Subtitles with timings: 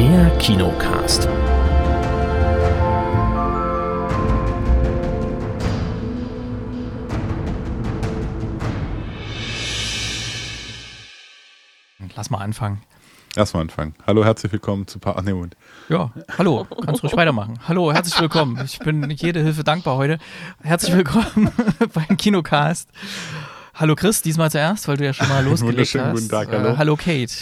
[0.00, 1.28] Der Kinocast.
[12.16, 12.80] Lass mal anfangen.
[13.36, 13.94] Lass mal anfangen.
[14.06, 15.54] Hallo, herzlich willkommen zu pa Ach, nee, Moment.
[15.90, 17.58] Ja, hallo, kannst ruhig weitermachen.
[17.68, 18.58] Hallo, herzlich willkommen.
[18.64, 20.18] Ich bin jede Hilfe dankbar heute.
[20.62, 21.50] Herzlich willkommen
[21.92, 22.88] beim Kinocast.
[23.74, 26.12] Hallo Chris, diesmal zuerst, weil du ja schon mal losgelegt hast.
[26.14, 26.68] guten Tag, hallo.
[26.70, 27.32] Äh, hallo Kate.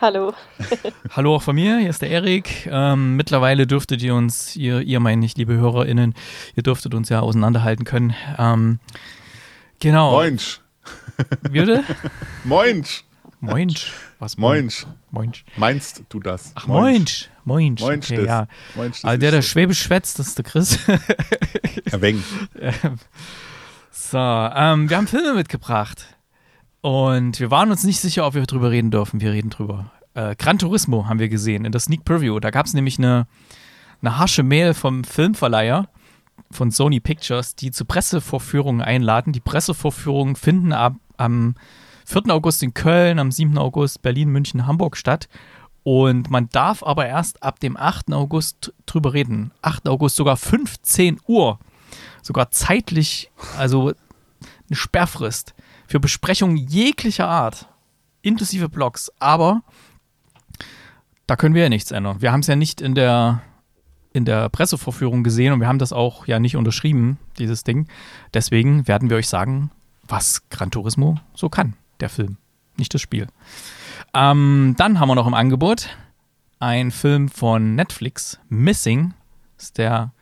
[0.00, 0.32] Hallo.
[1.10, 2.66] Hallo auch von mir, hier ist der Erik.
[2.70, 6.14] Ähm, mittlerweile dürftet ihr uns, ihr, ihr meine ich, liebe HörerInnen,
[6.56, 8.14] ihr dürftet uns ja auseinanderhalten können.
[8.38, 8.78] Ähm,
[9.78, 10.12] genau.
[10.12, 10.60] Moinsch.
[11.50, 11.84] Bitte?
[12.44, 13.04] Moinsch.
[13.40, 13.92] Moinsch.
[14.18, 14.36] Was?
[14.36, 14.86] Moinsch.
[15.10, 15.44] Moinsch.
[15.56, 16.52] Meinst du das?
[16.54, 17.30] Ach, Moinsch.
[17.44, 17.80] Moinsch.
[17.80, 18.46] Moinsch, okay, ja.
[18.74, 19.42] Moinsch, Also der, ist der.
[19.42, 20.78] Schwäbisch schwätzt, das ist der Chris.
[21.92, 22.24] Ein wenig.
[23.92, 26.04] So, ähm, wir haben Filme mitgebracht.
[26.80, 29.20] Und wir waren uns nicht sicher, ob wir drüber reden dürfen.
[29.20, 29.92] Wir reden drüber.
[30.14, 32.40] Äh, Gran Turismo haben wir gesehen in der Sneak Preview.
[32.40, 33.26] Da gab es nämlich eine,
[34.00, 35.88] eine harsche Mail vom Filmverleiher
[36.50, 39.32] von Sony Pictures, die zu Pressevorführungen einladen.
[39.32, 41.54] Die Pressevorführungen finden ab, am
[42.06, 42.22] 4.
[42.28, 43.58] August in Köln, am 7.
[43.58, 45.28] August Berlin, München, Hamburg statt.
[45.82, 48.12] Und man darf aber erst ab dem 8.
[48.12, 49.52] August drüber reden.
[49.62, 49.86] 8.
[49.88, 51.58] August sogar 15 Uhr.
[52.22, 53.88] Sogar zeitlich, also
[54.68, 55.54] eine Sperrfrist
[55.90, 57.66] für Besprechungen jeglicher Art,
[58.22, 59.10] inklusive Blogs.
[59.18, 59.62] Aber
[61.26, 62.22] da können wir ja nichts ändern.
[62.22, 63.42] Wir haben es ja nicht in der,
[64.12, 67.88] in der Pressevorführung gesehen und wir haben das auch ja nicht unterschrieben, dieses Ding.
[68.32, 69.72] Deswegen werden wir euch sagen,
[70.04, 72.36] was Gran Turismo so kann, der Film,
[72.76, 73.26] nicht das Spiel.
[74.14, 75.88] Ähm, dann haben wir noch im Angebot
[76.60, 79.12] ein Film von Netflix, Missing.
[79.58, 80.12] Ist der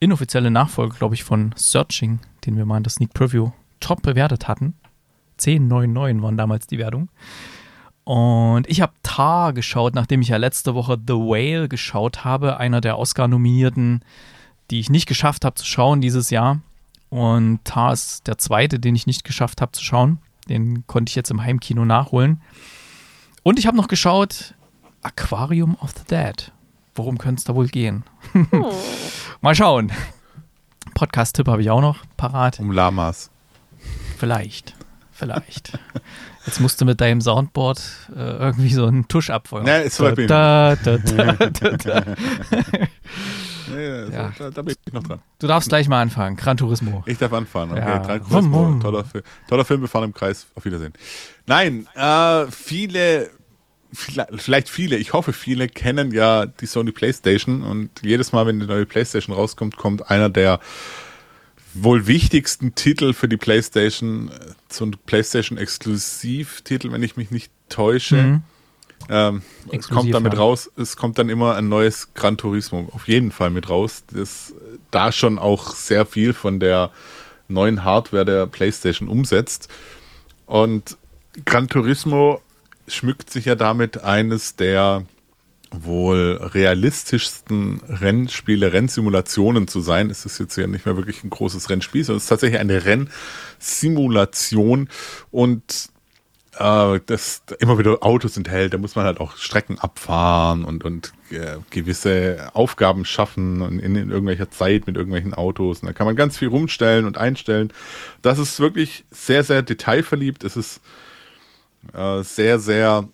[0.00, 4.48] inoffizielle Nachfolger, glaube ich, von Searching, den wir mal in der Sneak Preview top bewertet
[4.48, 4.74] hatten.
[5.44, 7.08] 10,99 waren damals die Wertung.
[8.04, 12.80] Und ich habe Tar geschaut, nachdem ich ja letzte Woche The Whale geschaut habe, einer
[12.80, 14.04] der Oscar-Nominierten,
[14.70, 16.60] die ich nicht geschafft habe zu schauen dieses Jahr.
[17.08, 20.18] Und Tar ist der zweite, den ich nicht geschafft habe zu schauen.
[20.48, 22.42] Den konnte ich jetzt im Heimkino nachholen.
[23.42, 24.54] Und ich habe noch geschaut
[25.02, 26.52] Aquarium of the Dead.
[26.94, 28.04] Worum könnte es da wohl gehen?
[29.40, 29.92] Mal schauen.
[30.94, 32.60] Podcast-Tipp habe ich auch noch parat.
[32.60, 33.30] Um Lamas.
[34.18, 34.74] Vielleicht.
[35.14, 35.78] Vielleicht.
[36.46, 37.80] Jetzt musst du mit deinem Soundboard
[38.14, 39.64] äh, irgendwie so einen Tusch abfeuern.
[39.64, 42.04] Nee, ist da, da, da, da, da.
[43.72, 44.32] Nee, Ja.
[44.38, 45.20] da, da bin ich noch dran.
[45.38, 46.36] Du darfst gleich mal anfangen.
[46.36, 47.02] Gran Turismo.
[47.06, 47.70] Ich darf anfahren.
[47.70, 47.98] Okay, Ja.
[47.98, 48.80] Gran Turismo, wum.
[48.80, 50.46] toller, Film, toller Film, wir fahren im Kreis.
[50.54, 50.92] Auf Wiedersehen.
[51.46, 53.30] Nein, äh, viele,
[53.92, 58.60] viele, vielleicht viele, ich hoffe viele kennen ja die Sony Playstation und jedes Mal, wenn
[58.60, 60.60] die neue Playstation rauskommt, kommt einer der
[61.74, 64.30] wohl wichtigsten Titel für die Playstation,
[64.68, 68.16] so ein Playstation-Exklusivtitel, wenn ich mich nicht täusche.
[68.16, 68.42] Mhm.
[69.08, 70.38] Ähm, es kommt damit ja.
[70.38, 74.54] raus, es kommt dann immer ein neues Gran Turismo auf jeden Fall mit raus, das
[74.90, 76.90] da schon auch sehr viel von der
[77.48, 79.68] neuen Hardware der PlayStation umsetzt.
[80.46, 80.96] Und
[81.44, 82.40] Gran Turismo
[82.88, 85.04] schmückt sich ja damit eines der
[85.82, 90.10] wohl realistischsten Rennspiele, Rennsimulationen zu sein.
[90.10, 92.84] Es ist jetzt ja nicht mehr wirklich ein großes Rennspiel, sondern es ist tatsächlich eine
[92.84, 94.88] Rennsimulation
[95.30, 95.90] und
[96.58, 98.74] äh, das immer wieder Autos enthält.
[98.74, 103.96] Da muss man halt auch Strecken abfahren und, und äh, gewisse Aufgaben schaffen und in,
[103.96, 105.80] in irgendwelcher Zeit mit irgendwelchen Autos.
[105.80, 107.72] Und da kann man ganz viel rumstellen und einstellen.
[108.22, 110.44] Das ist wirklich sehr, sehr detailverliebt.
[110.44, 110.80] Es ist
[111.92, 113.08] äh, sehr, sehr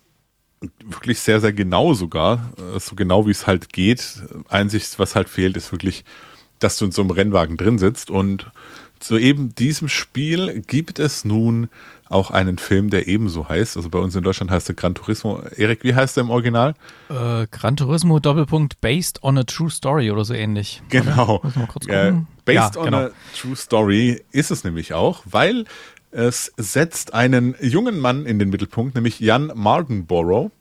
[0.83, 4.23] wirklich sehr, sehr genau sogar, äh, so genau wie es halt geht.
[4.49, 6.03] Einzig, was halt fehlt, ist wirklich,
[6.59, 8.11] dass du in so einem Rennwagen drin sitzt.
[8.11, 8.51] Und
[8.99, 11.69] zu eben diesem Spiel gibt es nun
[12.07, 13.77] auch einen Film, der ebenso heißt.
[13.77, 15.41] Also bei uns in Deutschland heißt er Gran Turismo.
[15.55, 16.75] Erik, wie heißt der im Original?
[17.09, 20.83] Äh, Gran Turismo Doppelpunkt Based on a True Story oder so ähnlich.
[20.89, 21.39] Genau.
[21.41, 22.27] Muss mal kurz gucken.
[22.45, 22.97] based Ja, on genau.
[23.05, 25.65] a true story ist es nämlich auch, weil
[26.11, 30.51] es setzt einen jungen Mann in den Mittelpunkt, nämlich Jan Mardenborough.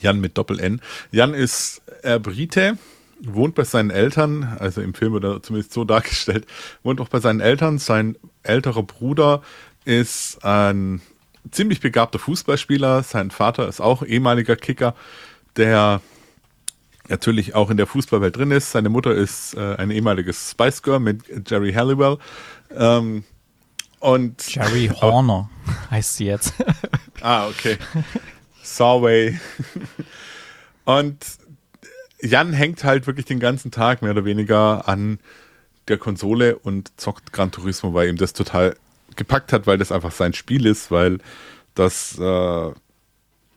[0.00, 0.80] Jan mit Doppel-N.
[1.10, 2.78] Jan ist äh, Brite,
[3.20, 6.46] wohnt bei seinen Eltern, also im Film wird er zumindest so dargestellt,
[6.82, 7.78] wohnt auch bei seinen Eltern.
[7.78, 9.42] Sein älterer Bruder
[9.84, 11.00] ist ein
[11.50, 13.02] ziemlich begabter Fußballspieler.
[13.02, 14.94] Sein Vater ist auch ehemaliger Kicker,
[15.56, 16.00] der
[17.08, 18.72] natürlich auch in der Fußballwelt drin ist.
[18.72, 22.18] Seine Mutter ist äh, ein ehemaliges Spice Girl mit Jerry Halliwell.
[22.74, 23.24] Ähm,
[24.00, 25.48] und Jerry Horner
[25.90, 26.54] heißt sie jetzt.
[27.22, 27.76] Ah, okay.
[28.62, 29.38] Sawway.
[30.86, 31.18] Und
[32.22, 35.18] Jan hängt halt wirklich den ganzen Tag mehr oder weniger an
[35.88, 38.74] der Konsole und zockt Gran Turismo, weil ihm das total
[39.16, 41.18] gepackt hat, weil das einfach sein Spiel ist, weil
[41.74, 42.70] das äh,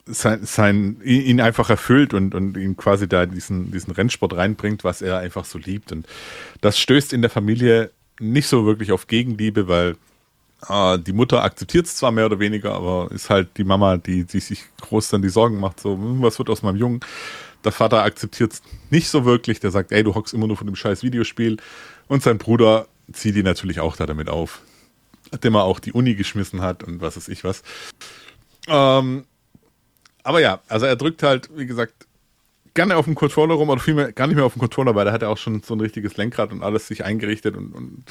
[0.05, 5.01] sein, sein, ihn einfach erfüllt und, und ihn quasi da diesen, diesen Rennsport reinbringt, was
[5.01, 5.91] er einfach so liebt.
[5.91, 6.05] Und
[6.59, 9.95] das stößt in der Familie nicht so wirklich auf Gegenliebe, weil
[10.69, 14.23] äh, die Mutter akzeptiert es zwar mehr oder weniger, aber ist halt die Mama, die,
[14.25, 16.99] die sich groß dann die Sorgen macht, so, hm, was wird aus meinem Jungen?
[17.63, 20.67] Der Vater akzeptiert es nicht so wirklich, der sagt, ey, du hockst immer nur von
[20.67, 21.57] dem scheiß Videospiel.
[22.07, 24.61] Und sein Bruder zieht ihn natürlich auch da damit auf.
[25.43, 27.63] Dem er auch die Uni geschmissen hat und was weiß ich was.
[28.67, 29.25] Ähm,
[30.23, 32.07] aber ja, also er drückt halt, wie gesagt,
[32.73, 35.11] gerne auf dem Controller rum oder vielmehr gar nicht mehr auf dem Controller, weil da
[35.11, 38.03] hat er auch schon so ein richtiges Lenkrad und alles sich eingerichtet und, und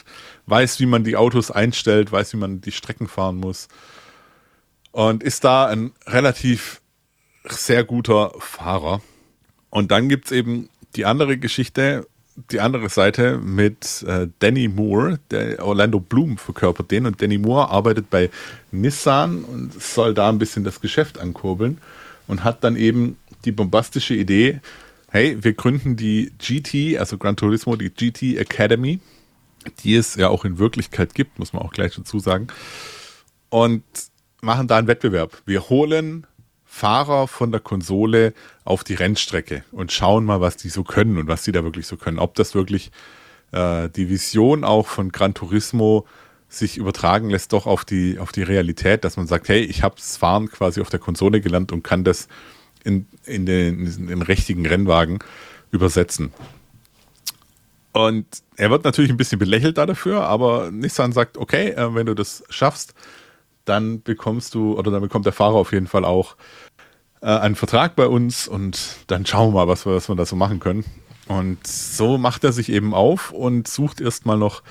[0.47, 3.69] weiß, wie man die Autos einstellt, weiß, wie man die Strecken fahren muss.
[4.93, 6.81] Und ist da ein relativ
[7.45, 9.01] sehr guter Fahrer.
[9.71, 12.07] Und dann gibt es eben die andere Geschichte,
[12.51, 17.69] die andere Seite mit äh, Danny Moore, der Orlando Bloom verkörpert den und Danny Moore
[17.69, 18.31] arbeitet bei
[18.71, 21.79] Nissan und soll da ein bisschen das Geschäft ankurbeln
[22.29, 24.61] und hat dann eben die bombastische Idee,
[25.11, 29.01] hey, wir gründen die GT, also Gran Turismo, die GT Academy,
[29.85, 32.49] die es ja auch in Wirklichkeit gibt, muss man auch gleich dazu sagen,
[33.51, 33.85] und
[34.41, 35.43] machen da einen Wettbewerb.
[35.47, 36.27] Wir holen
[36.65, 38.33] Fahrer von der Konsole
[38.65, 41.87] auf die Rennstrecke und schauen mal, was die so können und was die da wirklich
[41.87, 42.19] so können.
[42.19, 42.91] Ob das wirklich
[43.53, 46.07] äh, die Vision auch von Gran Turismo
[46.49, 49.97] sich übertragen lässt, doch auf die, auf die Realität, dass man sagt, hey, ich habe
[49.97, 52.29] das Fahren quasi auf der Konsole gelernt und kann das
[52.85, 55.19] in, in, den, in den richtigen Rennwagen
[55.71, 56.33] übersetzen.
[57.93, 58.27] Und
[58.57, 62.15] er wird natürlich ein bisschen belächelt da dafür, aber Nissan sagt, okay, äh, wenn du
[62.15, 62.95] das schaffst,
[63.65, 66.37] dann bekommst du, oder dann bekommt der Fahrer auf jeden Fall auch
[67.21, 70.25] äh, einen Vertrag bei uns und dann schauen wir mal, was wir, was wir da
[70.25, 70.85] so machen können.
[71.29, 74.63] Und so macht er sich eben auf und sucht erstmal noch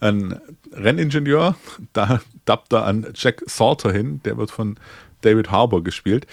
[0.00, 0.40] einen
[0.72, 1.56] Renningenieur.
[1.92, 4.78] Da dappt er an Jack Salter hin, der wird von
[5.20, 6.26] David Harbour gespielt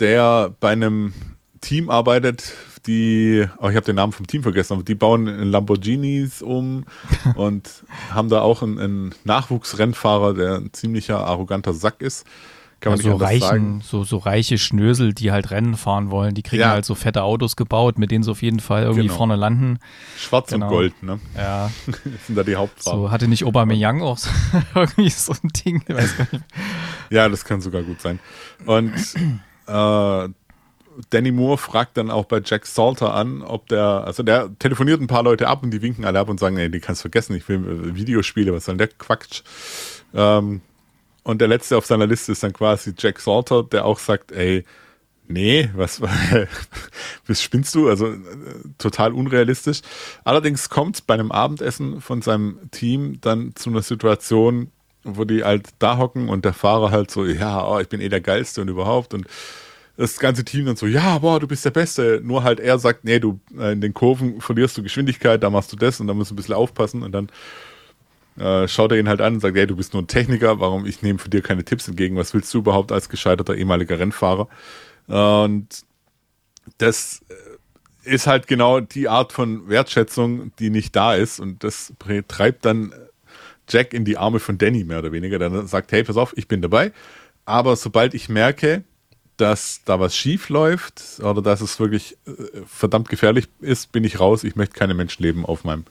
[0.00, 1.12] der bei einem
[1.60, 2.54] Team arbeitet,
[2.86, 6.84] die, oh, ich habe den Namen vom Team vergessen, aber die bauen Lamborghinis um
[7.34, 12.26] und haben da auch einen, einen, Nachwuchsrennfahrer, der ein ziemlicher arroganter Sack ist.
[12.80, 13.80] Kann man ja, so reichen, sagen.
[13.82, 16.70] So, so reiche Schnösel, die halt Rennen fahren wollen, die kriegen ja.
[16.70, 19.16] halt so fette Autos gebaut, mit denen sie auf jeden Fall irgendwie genau.
[19.16, 19.80] vorne landen.
[20.16, 20.66] Schwarz genau.
[20.66, 21.18] und Gold, ne?
[21.36, 21.72] Ja.
[21.86, 23.02] das sind da die Hauptfarben.
[23.02, 24.30] So hatte nicht Aubameyang auch so,
[24.76, 25.82] irgendwie so ein Ding.
[27.10, 28.20] Ja, das kann sogar gut sein.
[28.64, 28.92] Und
[29.68, 30.28] äh,
[31.10, 35.06] Danny Moore fragt dann auch bei Jack Salter an, ob der, also der telefoniert ein
[35.06, 37.36] paar Leute ab und die winken alle ab und sagen, ey, die kannst du vergessen,
[37.36, 39.42] ich will Videospiele, was soll denn der Quatsch?
[40.12, 40.60] Ähm,
[41.22, 44.64] und der letzte auf seiner Liste ist dann quasi Jack Salter, der auch sagt, ey,
[45.28, 46.00] nee, was,
[47.26, 47.88] was spinnst du?
[47.88, 48.16] Also äh,
[48.78, 49.82] total unrealistisch.
[50.24, 54.72] Allerdings kommt bei einem Abendessen von seinem Team dann zu einer Situation,
[55.16, 58.08] wo die halt da hocken und der Fahrer halt so, ja, oh, ich bin eh
[58.08, 59.26] der Geilste und überhaupt und
[59.96, 62.20] das ganze Team dann so, ja, boah, du bist der Beste.
[62.22, 65.72] Nur halt er sagt, nee, du äh, in den Kurven verlierst du Geschwindigkeit, da machst
[65.72, 67.28] du das und da musst du ein bisschen aufpassen und dann
[68.38, 70.86] äh, schaut er ihn halt an und sagt, hey, du bist nur ein Techniker, warum
[70.86, 74.48] ich nehme von dir keine Tipps entgegen, was willst du überhaupt als gescheiterter ehemaliger Rennfahrer?
[75.08, 75.66] Und
[76.78, 81.92] das äh, ist halt genau die Art von Wertschätzung, die nicht da ist und das
[82.28, 82.92] treibt dann
[83.68, 86.36] Jack in die Arme von Danny mehr oder weniger, der dann sagt, hey, pass auf,
[86.36, 86.92] ich bin dabei.
[87.44, 88.84] Aber sobald ich merke,
[89.38, 94.20] dass da was schief läuft oder dass es wirklich äh, verdammt gefährlich ist, bin ich
[94.20, 94.44] raus.
[94.44, 95.84] Ich möchte keine Menschenleben auf meinem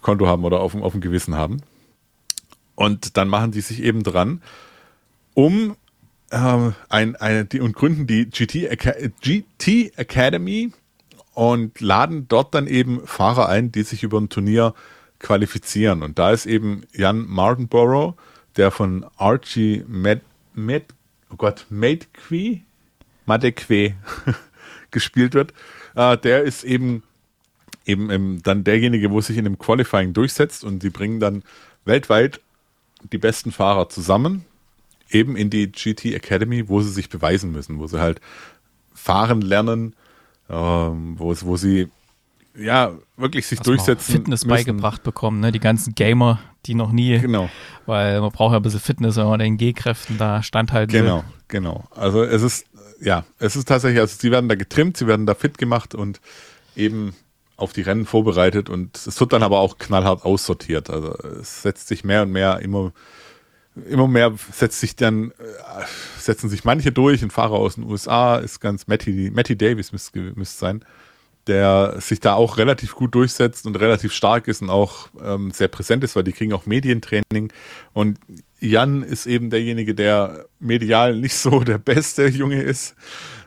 [0.00, 1.62] Konto haben oder auf, auf dem Gewissen haben.
[2.74, 4.42] Und dann machen die sich eben dran,
[5.34, 5.76] um
[6.30, 8.70] äh, ein, eine, die, und gründen die GT,
[9.20, 10.72] GT Academy
[11.34, 14.74] und laden dort dann eben Fahrer ein, die sich über ein Turnier
[15.20, 16.02] qualifizieren.
[16.02, 18.14] Und da ist eben Jan Martinborough,
[18.56, 20.22] der von Archie Med,
[20.54, 20.86] Med
[21.30, 22.62] oh Gott, Madeque,
[23.26, 23.94] Madeque
[24.90, 25.54] gespielt wird.
[25.94, 27.04] Äh, der ist eben
[27.86, 31.42] eben im, dann derjenige, wo sich in dem Qualifying durchsetzt und die bringen dann
[31.84, 32.40] weltweit
[33.12, 34.44] die besten Fahrer zusammen,
[35.10, 38.20] eben in die GT Academy, wo sie sich beweisen müssen, wo sie halt
[38.94, 39.94] fahren lernen,
[40.48, 41.88] ähm, wo, wo sie
[42.60, 44.12] ja, wirklich sich durchsetzen.
[44.12, 44.48] Fitness müssen.
[44.66, 45.52] beigebracht bekommen, ne?
[45.52, 47.18] Die ganzen Gamer, die noch nie.
[47.18, 47.48] Genau.
[47.86, 51.24] Weil man braucht ja ein bisschen Fitness, wenn man den G-Kräften da standhalten Genau, will.
[51.48, 51.84] genau.
[51.90, 52.66] Also es ist,
[53.00, 56.20] ja, es ist tatsächlich, also sie werden da getrimmt, sie werden da fit gemacht und
[56.76, 57.14] eben
[57.56, 60.88] auf die Rennen vorbereitet und es wird dann aber auch knallhart aussortiert.
[60.90, 62.92] Also es setzt sich mehr und mehr immer,
[63.88, 65.34] immer mehr setzt sich dann, äh,
[66.18, 70.32] setzen sich manche durch, ein Fahrer aus den USA ist ganz Matty, Matty Davis müsste,
[70.36, 70.84] müsste sein
[71.46, 75.68] der sich da auch relativ gut durchsetzt und relativ stark ist und auch ähm, sehr
[75.68, 77.52] präsent ist, weil die kriegen auch Medientraining.
[77.92, 78.18] Und
[78.60, 82.94] Jan ist eben derjenige, der medial nicht so der beste Junge ist,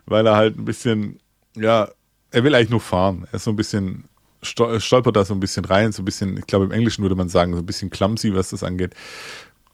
[0.06, 1.20] weil er halt ein bisschen,
[1.56, 1.90] ja,
[2.32, 3.28] er will eigentlich nur fahren.
[3.32, 4.06] Er ist so ein bisschen,
[4.42, 7.30] stolpert da so ein bisschen rein, so ein bisschen, ich glaube im Englischen würde man
[7.30, 8.96] sagen, so ein bisschen clumsy, was das angeht.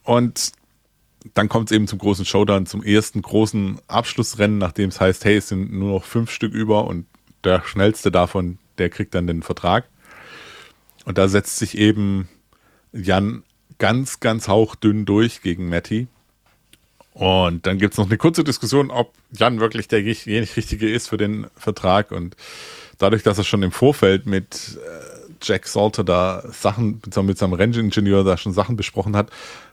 [0.04, 0.52] Und
[1.34, 5.38] dann kommt es eben zum großen Showdown, zum ersten großen Abschlussrennen, nachdem es heißt, hey,
[5.38, 7.06] es sind nur noch fünf Stück über und
[7.44, 9.86] der schnellste davon, der kriegt dann den Vertrag.
[11.06, 12.28] Und da setzt sich eben
[12.92, 13.44] Jan
[13.78, 16.08] ganz, ganz hauchdünn durch gegen Matty.
[17.14, 21.18] Und dann gibt es noch eine kurze Diskussion, ob Jan wirklich der richtige ist für
[21.18, 22.12] den Vertrag.
[22.12, 22.36] Und
[22.98, 28.24] dadurch, dass er schon im Vorfeld mit äh, Jack Salter da Sachen, mit seinem Renningenieur
[28.24, 29.32] da schon Sachen besprochen hat,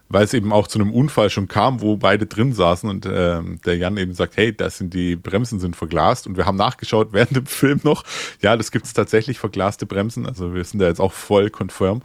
[0.09, 3.41] weil es eben auch zu einem Unfall schon kam, wo beide drin saßen und äh,
[3.65, 7.09] der Jan eben sagt, hey, das sind die Bremsen sind verglast und wir haben nachgeschaut
[7.13, 8.05] während dem Film noch,
[8.41, 12.03] ja, das gibt es tatsächlich verglaste Bremsen, also wir sind da jetzt auch voll confirm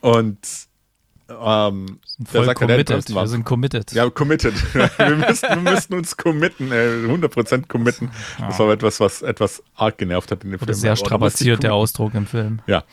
[0.00, 0.38] und
[1.28, 3.08] ähm, voll sagt committed.
[3.08, 3.92] Der, wir sind committed.
[3.92, 4.54] Ja, committed.
[4.74, 8.10] wir, müssten, wir müssten uns committen, äh, 100% committen.
[8.38, 10.78] Das war etwas, was etwas arg genervt hat in dem Oder Film.
[10.78, 12.60] Sehr strapaziert der Ausdruck im Film.
[12.66, 12.84] Ja.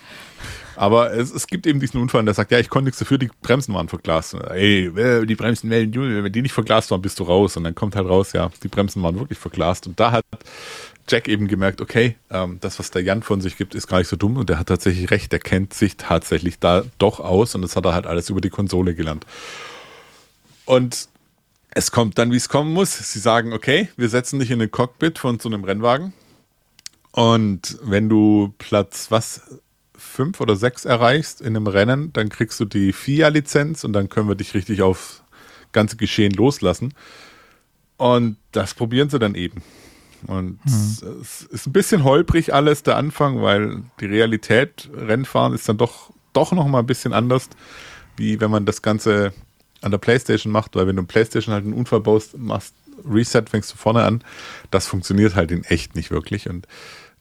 [0.81, 3.29] Aber es, es gibt eben diesen Unfall, der sagt, ja, ich konnte nichts dafür, die
[3.43, 4.33] Bremsen waren verglast.
[4.33, 4.91] Ey,
[5.27, 7.55] die Bremsen melden, wenn die nicht verglast waren, bist du raus.
[7.55, 9.85] Und dann kommt halt raus, ja, die Bremsen waren wirklich verglast.
[9.85, 10.25] Und da hat
[11.07, 14.07] Jack eben gemerkt, okay, ähm, das, was der Jan von sich gibt, ist gar nicht
[14.07, 14.37] so dumm.
[14.37, 17.53] Und der hat tatsächlich recht, der kennt sich tatsächlich da doch aus.
[17.53, 19.27] Und das hat er halt alles über die Konsole gelernt.
[20.65, 21.09] Und
[21.69, 22.97] es kommt dann, wie es kommen muss.
[22.97, 26.13] Sie sagen, okay, wir setzen dich in den Cockpit von so einem Rennwagen.
[27.11, 29.41] Und wenn du Platz, was,
[30.11, 34.27] fünf oder sechs erreichst in einem Rennen, dann kriegst du die FIA-Lizenz und dann können
[34.27, 35.23] wir dich richtig aufs
[35.71, 36.93] ganze Geschehen loslassen.
[37.97, 39.63] Und das probieren sie dann eben.
[40.27, 41.21] Und mhm.
[41.21, 46.11] es ist ein bisschen holprig alles der Anfang, weil die Realität Rennfahren ist dann doch,
[46.33, 47.49] doch noch mal ein bisschen anders,
[48.17, 49.33] wie wenn man das Ganze
[49.81, 53.73] an der Playstation macht, weil wenn du Playstation halt einen Unfall baust, machst Reset, fängst
[53.73, 54.23] du vorne an.
[54.69, 56.47] Das funktioniert halt in echt nicht wirklich.
[56.47, 56.67] Und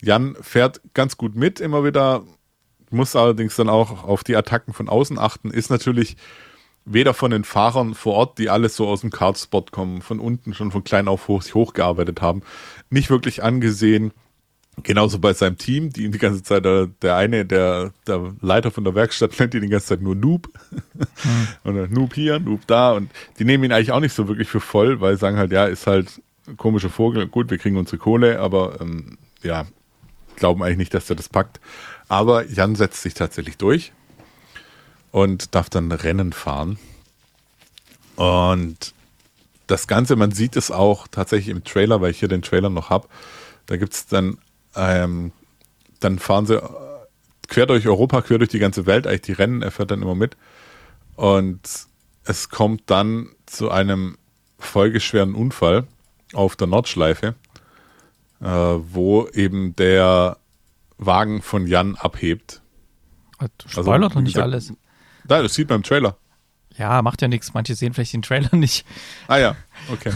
[0.02, 2.22] Jan fährt ganz gut mit, immer wieder
[2.90, 6.16] muss allerdings dann auch auf die Attacken von außen achten, ist natürlich
[6.84, 10.54] weder von den Fahrern vor Ort, die alles so aus dem Kartspot kommen, von unten
[10.54, 12.42] schon von klein auf hoch sich hochgearbeitet haben,
[12.88, 14.12] nicht wirklich angesehen.
[14.82, 18.70] Genauso bei seinem Team, die ihn die ganze Zeit, der, der eine, der, der Leiter
[18.70, 20.48] von der Werkstatt nennt ihn die ganze Zeit nur Noob.
[21.22, 21.48] Hm.
[21.64, 22.92] und Noob hier, Noob da.
[22.92, 25.66] Und die nehmen ihn eigentlich auch nicht so wirklich für voll, weil sagen halt, ja,
[25.66, 27.26] ist halt ein komischer Vogel.
[27.26, 29.66] Gut, wir kriegen unsere Kohle, aber ähm, ja,
[30.36, 31.60] glauben eigentlich nicht, dass er das packt.
[32.10, 33.92] Aber Jan setzt sich tatsächlich durch
[35.12, 36.76] und darf dann Rennen fahren.
[38.16, 38.94] Und
[39.68, 42.90] das Ganze, man sieht es auch tatsächlich im Trailer, weil ich hier den Trailer noch
[42.90, 43.06] habe.
[43.66, 44.38] Da gibt es dann,
[44.74, 45.30] ähm,
[46.00, 46.60] dann fahren sie
[47.46, 50.16] quer durch Europa, quer durch die ganze Welt, eigentlich die Rennen, er fährt dann immer
[50.16, 50.36] mit.
[51.14, 51.60] Und
[52.24, 54.18] es kommt dann zu einem
[54.58, 55.86] folgeschweren Unfall
[56.32, 57.36] auf der Nordschleife,
[58.40, 60.38] äh, wo eben der
[61.00, 62.62] Wagen von Jan abhebt.
[63.38, 64.72] Also, spoilert also, doch nicht gesagt, alles.
[65.24, 66.16] Da, das sieht man im Trailer.
[66.76, 67.54] Ja, macht ja nichts.
[67.54, 68.86] Manche sehen vielleicht den Trailer nicht.
[69.26, 69.56] Ah ja,
[69.90, 70.12] okay.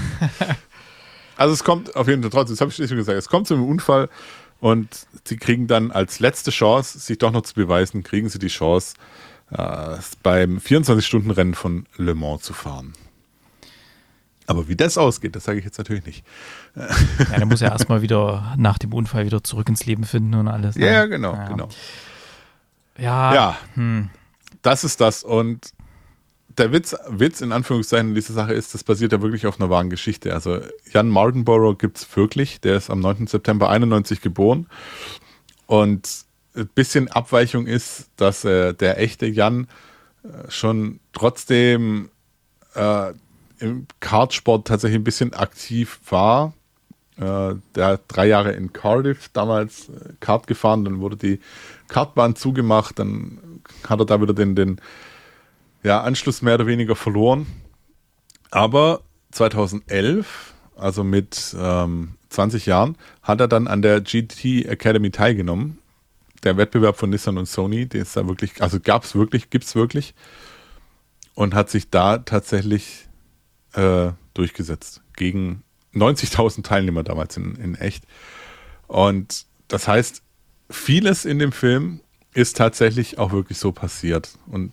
[1.37, 3.55] also es kommt auf jeden Fall trotzdem, das habe ich schon gesagt, es kommt zu
[3.55, 4.09] einem Unfall
[4.61, 8.49] und sie kriegen dann als letzte Chance, sich doch noch zu beweisen, kriegen sie die
[8.49, 8.95] Chance,
[9.51, 12.93] äh, beim 24-Stunden-Rennen von Le Mans zu fahren.
[14.47, 16.25] Aber wie das ausgeht, das sage ich jetzt natürlich nicht.
[16.77, 20.49] Ja, der muss ja erstmal wieder nach dem Unfall wieder zurück ins Leben finden und
[20.49, 20.77] alles.
[20.77, 20.87] Ne?
[20.87, 21.49] Ja, genau, ja.
[21.49, 21.69] genau.
[22.99, 23.35] Ja.
[23.35, 23.59] Ja.
[23.75, 24.11] Hm.
[24.63, 25.25] Das ist das.
[25.25, 25.73] Und
[26.59, 29.71] der Witz, Witz in Anführungszeichen in dieser Sache ist, das basiert ja wirklich auf einer
[29.71, 30.35] wahren Geschichte.
[30.35, 30.61] Also
[30.93, 32.61] Jan Mardenborough gibt es wirklich.
[32.61, 33.27] Der ist am 9.
[33.27, 34.67] September 91 geboren.
[35.67, 36.25] Und
[36.55, 39.67] ein bisschen Abweichung ist, dass äh, der echte Jan
[40.23, 42.11] äh, schon trotzdem
[42.75, 43.13] äh,
[43.65, 46.53] im Kartsport tatsächlich ein bisschen aktiv war.
[47.17, 51.41] Äh, der hat drei Jahre in Cardiff damals äh, Kart gefahren, dann wurde die
[51.89, 54.81] Kartbahn zugemacht, dann hat er da wieder den, den
[55.83, 57.47] ja, Anschluss mehr oder weniger verloren.
[58.51, 65.79] Aber 2011, also mit ähm, 20 Jahren, hat er dann an der GT Academy teilgenommen.
[66.43, 69.65] Der Wettbewerb von Nissan und Sony, den ist da wirklich, also gab es wirklich, gibt
[69.65, 70.15] es wirklich.
[71.35, 73.09] Und hat sich da tatsächlich
[73.75, 75.03] äh, durchgesetzt.
[75.17, 75.63] Gegen
[75.95, 78.05] 90.000 Teilnehmer damals in, in echt.
[78.87, 80.23] Und das heißt,
[80.71, 82.01] vieles in dem Film
[82.33, 84.73] ist tatsächlich auch wirklich so passiert und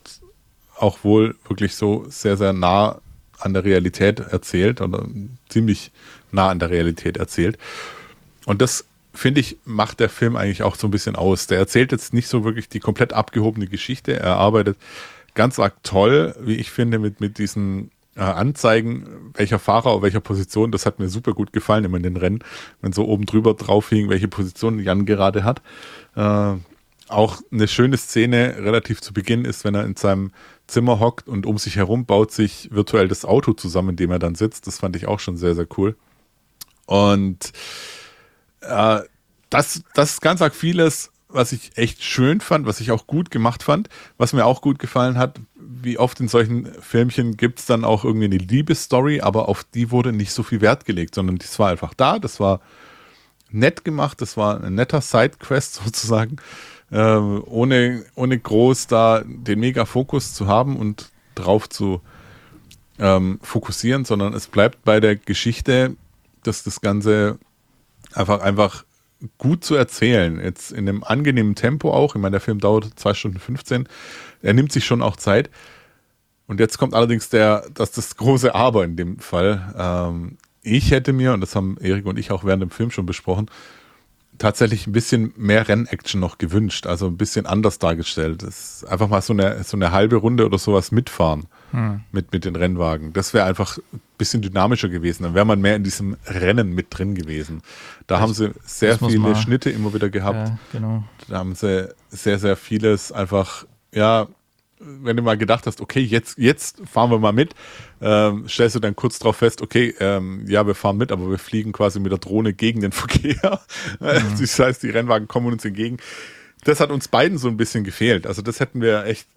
[0.78, 3.00] auch wohl wirklich so sehr, sehr nah
[3.38, 5.06] an der Realität erzählt oder
[5.50, 5.92] ziemlich
[6.32, 7.58] nah an der Realität erzählt.
[8.46, 11.48] Und das finde ich, macht der Film eigentlich auch so ein bisschen aus.
[11.48, 14.20] Der erzählt jetzt nicht so wirklich die komplett abgehobene Geschichte.
[14.20, 14.78] Er arbeitet
[15.34, 20.72] ganz arg toll, wie ich finde, mit, mit diesen Anzeigen, welcher Fahrer auf welcher Position.
[20.72, 22.44] Das hat mir super gut gefallen immer in den Rennen,
[22.82, 25.62] wenn so oben drüber drauf hing, welche Position Jan gerade hat.
[26.16, 26.56] Äh,
[27.08, 30.32] auch eine schöne Szene relativ zu Beginn ist, wenn er in seinem
[30.68, 34.20] Zimmer hockt und um sich herum baut sich virtuell das Auto zusammen, in dem er
[34.20, 34.68] dann sitzt.
[34.68, 35.96] Das fand ich auch schon sehr, sehr cool.
[36.86, 37.52] Und
[38.62, 39.00] äh,
[39.50, 43.32] das, das ist ganz arg vieles, was ich echt schön fand, was ich auch gut
[43.32, 43.90] gemacht fand.
[44.18, 48.04] Was mir auch gut gefallen hat, wie oft in solchen Filmchen gibt es dann auch
[48.04, 51.70] irgendwie eine Liebesstory, aber auf die wurde nicht so viel Wert gelegt, sondern das war
[51.70, 52.62] einfach da, das war
[53.50, 56.38] nett gemacht, das war ein netter Sidequest sozusagen
[56.92, 62.02] äh, ohne, ohne groß da den Mega-Fokus zu haben und drauf zu
[63.00, 65.96] ähm, fokussieren, sondern es bleibt bei der Geschichte,
[66.44, 67.40] dass das Ganze
[68.14, 68.84] einfach, einfach
[69.38, 70.40] gut zu erzählen.
[70.40, 72.16] Jetzt in einem angenehmen Tempo auch.
[72.16, 73.88] Ich meine, der Film dauert 2 Stunden 15.
[74.42, 75.50] Er nimmt sich schon auch Zeit.
[76.48, 79.74] Und jetzt kommt allerdings der, das, das große Aber in dem Fall.
[79.78, 83.06] Ähm, ich hätte mir, und das haben Erik und ich auch während dem Film schon
[83.06, 83.50] besprochen,
[84.38, 88.44] tatsächlich ein bisschen mehr Rennaction noch gewünscht, also ein bisschen anders dargestellt.
[88.44, 92.02] Das einfach mal so eine, so eine halbe Runde oder sowas mitfahren hm.
[92.12, 93.14] mit, mit den Rennwagen.
[93.14, 95.24] Das wäre einfach ein bisschen dynamischer gewesen.
[95.24, 97.62] Dann wäre man mehr in diesem Rennen mit drin gewesen.
[98.08, 100.50] Da das, haben sie sehr viele Schnitte immer wieder gehabt.
[100.50, 101.04] Ja, genau.
[101.28, 104.28] Da haben sie sehr, sehr vieles einfach, ja,
[104.84, 107.54] wenn du mal gedacht hast, okay, jetzt, jetzt fahren wir mal mit,
[108.02, 111.38] ähm, stellst du dann kurz drauf fest, okay, ähm, ja, wir fahren mit, aber wir
[111.38, 113.62] fliegen quasi mit der Drohne gegen den Verkehr.
[114.00, 114.40] Mhm.
[114.40, 115.98] Das heißt, die Rennwagen kommen uns entgegen.
[116.64, 118.28] Das hat uns beiden so ein bisschen gefehlt.
[118.28, 119.28] Also das hätten wir echt,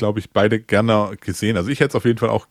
[0.00, 1.58] glaube ich, beide gerne gesehen.
[1.58, 2.46] Also ich hätte es auf jeden Fall auch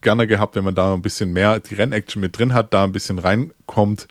[0.00, 2.92] gerne gehabt, wenn man da ein bisschen mehr die Rennaction mit drin hat, da ein
[2.92, 4.08] bisschen reinkommt,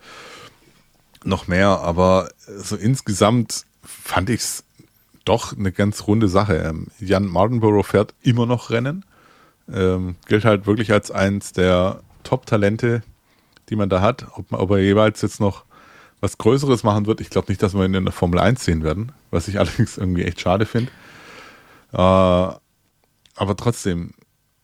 [1.24, 1.80] noch mehr.
[1.80, 4.64] Aber so insgesamt fand ich es
[5.26, 6.58] doch eine ganz runde Sache.
[6.58, 9.06] Ähm, Jan Mardenborough fährt immer noch Rennen.
[9.74, 13.02] Ähm, gilt halt wirklich als eins der Top-Talente,
[13.70, 14.28] die man da hat.
[14.36, 15.66] Ob, ob, er jeweils jetzt noch
[16.20, 18.84] was Größeres machen wird, ich glaube nicht, dass wir ihn in der Formel 1 sehen
[18.84, 20.92] werden, was ich allerdings irgendwie echt schade finde.
[21.94, 22.61] Äh,
[23.36, 24.14] aber trotzdem,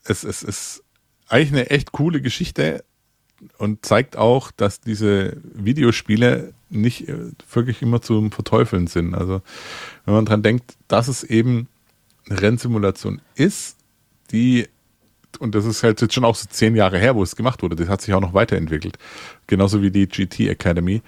[0.04, 0.84] es, es ist
[1.28, 2.84] eigentlich eine echt coole Geschichte
[3.58, 9.14] und zeigt auch, dass diese Videospiele nicht äh, wirklich immer zum Verteufeln sind.
[9.14, 9.42] Also
[10.06, 11.68] wenn man dran denkt, dass es eben
[12.30, 13.78] eine Rennsimulation ist,
[14.32, 14.68] die
[15.40, 17.76] und das ist halt jetzt schon auch so zehn Jahre her, wo es gemacht wurde.
[17.76, 18.98] Das hat sich auch noch weiterentwickelt.
[19.46, 21.04] Genauso wie die GT Academy.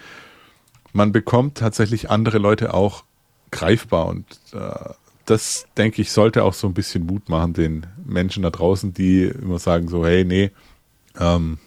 [0.93, 3.05] Man bekommt tatsächlich andere Leute auch
[3.51, 4.93] greifbar und äh,
[5.29, 9.23] das, denke ich, sollte auch so ein bisschen Mut machen den Menschen da draußen, die
[9.23, 10.51] immer sagen so, hey, nee,
[11.19, 11.59] ähm,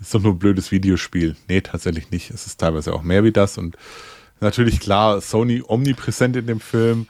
[0.00, 1.36] ist doch nur ein blödes Videospiel.
[1.48, 2.30] Nee, tatsächlich nicht.
[2.30, 3.76] Es ist teilweise auch mehr wie das und
[4.40, 7.06] natürlich klar, Sony omnipräsent in dem Film.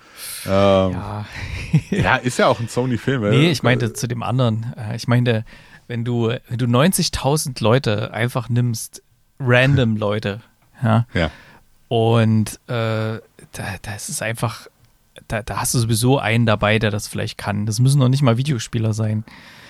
[0.47, 1.27] Ähm, ja.
[1.91, 3.31] ja, ist ja auch ein Sony-Film.
[3.31, 4.75] Nee, ich meinte zu dem anderen.
[4.77, 5.45] Äh, ich meinte,
[5.87, 9.03] wenn du, wenn du 90.000 Leute einfach nimmst,
[9.39, 10.41] random Leute,
[10.83, 11.31] ja, ja.
[11.89, 13.21] und äh,
[13.53, 14.67] da, das ist einfach,
[15.33, 17.67] da, da hast du sowieso einen dabei, der das vielleicht kann.
[17.67, 19.25] Das müssen noch nicht mal Videospieler sein.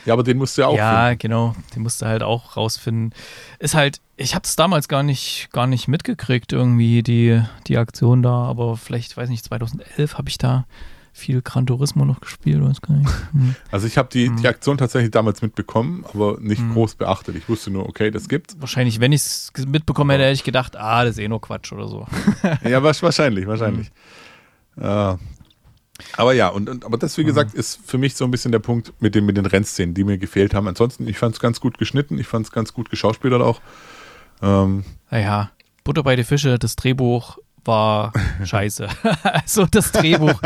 [0.07, 1.19] Ja, aber den musst du ja auch Ja, finden.
[1.19, 1.55] genau.
[1.75, 3.13] Den musst du halt auch rausfinden.
[3.59, 8.23] Ist halt, ich habe es damals gar nicht, gar nicht mitgekriegt, irgendwie, die, die Aktion
[8.23, 8.45] da.
[8.45, 10.65] Aber vielleicht, weiß nicht, 2011 habe ich da
[11.13, 13.11] viel Gran Turismo noch gespielt, weiß gar nicht.
[13.33, 13.55] Hm.
[13.71, 14.37] Also ich habe die, hm.
[14.37, 16.73] die Aktion tatsächlich damals mitbekommen, aber nicht hm.
[16.73, 17.37] groß beachtet.
[17.37, 18.57] Ich wusste nur, okay, das gibt's.
[18.59, 21.73] Wahrscheinlich, wenn ich es mitbekommen hätte, hätte ich gedacht, ah, das ist eh nur Quatsch
[21.73, 22.07] oder so.
[22.65, 23.91] ja, wahrscheinlich, wahrscheinlich.
[24.77, 25.17] Äh,
[26.17, 28.59] aber ja, und, und aber das, wie gesagt, ist für mich so ein bisschen der
[28.59, 30.69] Punkt mit den, mit den Rennszenen, die mir gefehlt haben.
[30.69, 33.61] Ansonsten, ich fand es ganz gut geschnitten, ich fand es ganz gut geschauspielert auch.
[34.43, 35.51] Ähm, naja,
[35.85, 38.13] Butter bei die Fische, das Drehbuch war
[38.45, 38.89] scheiße.
[39.23, 40.41] also das Drehbuch.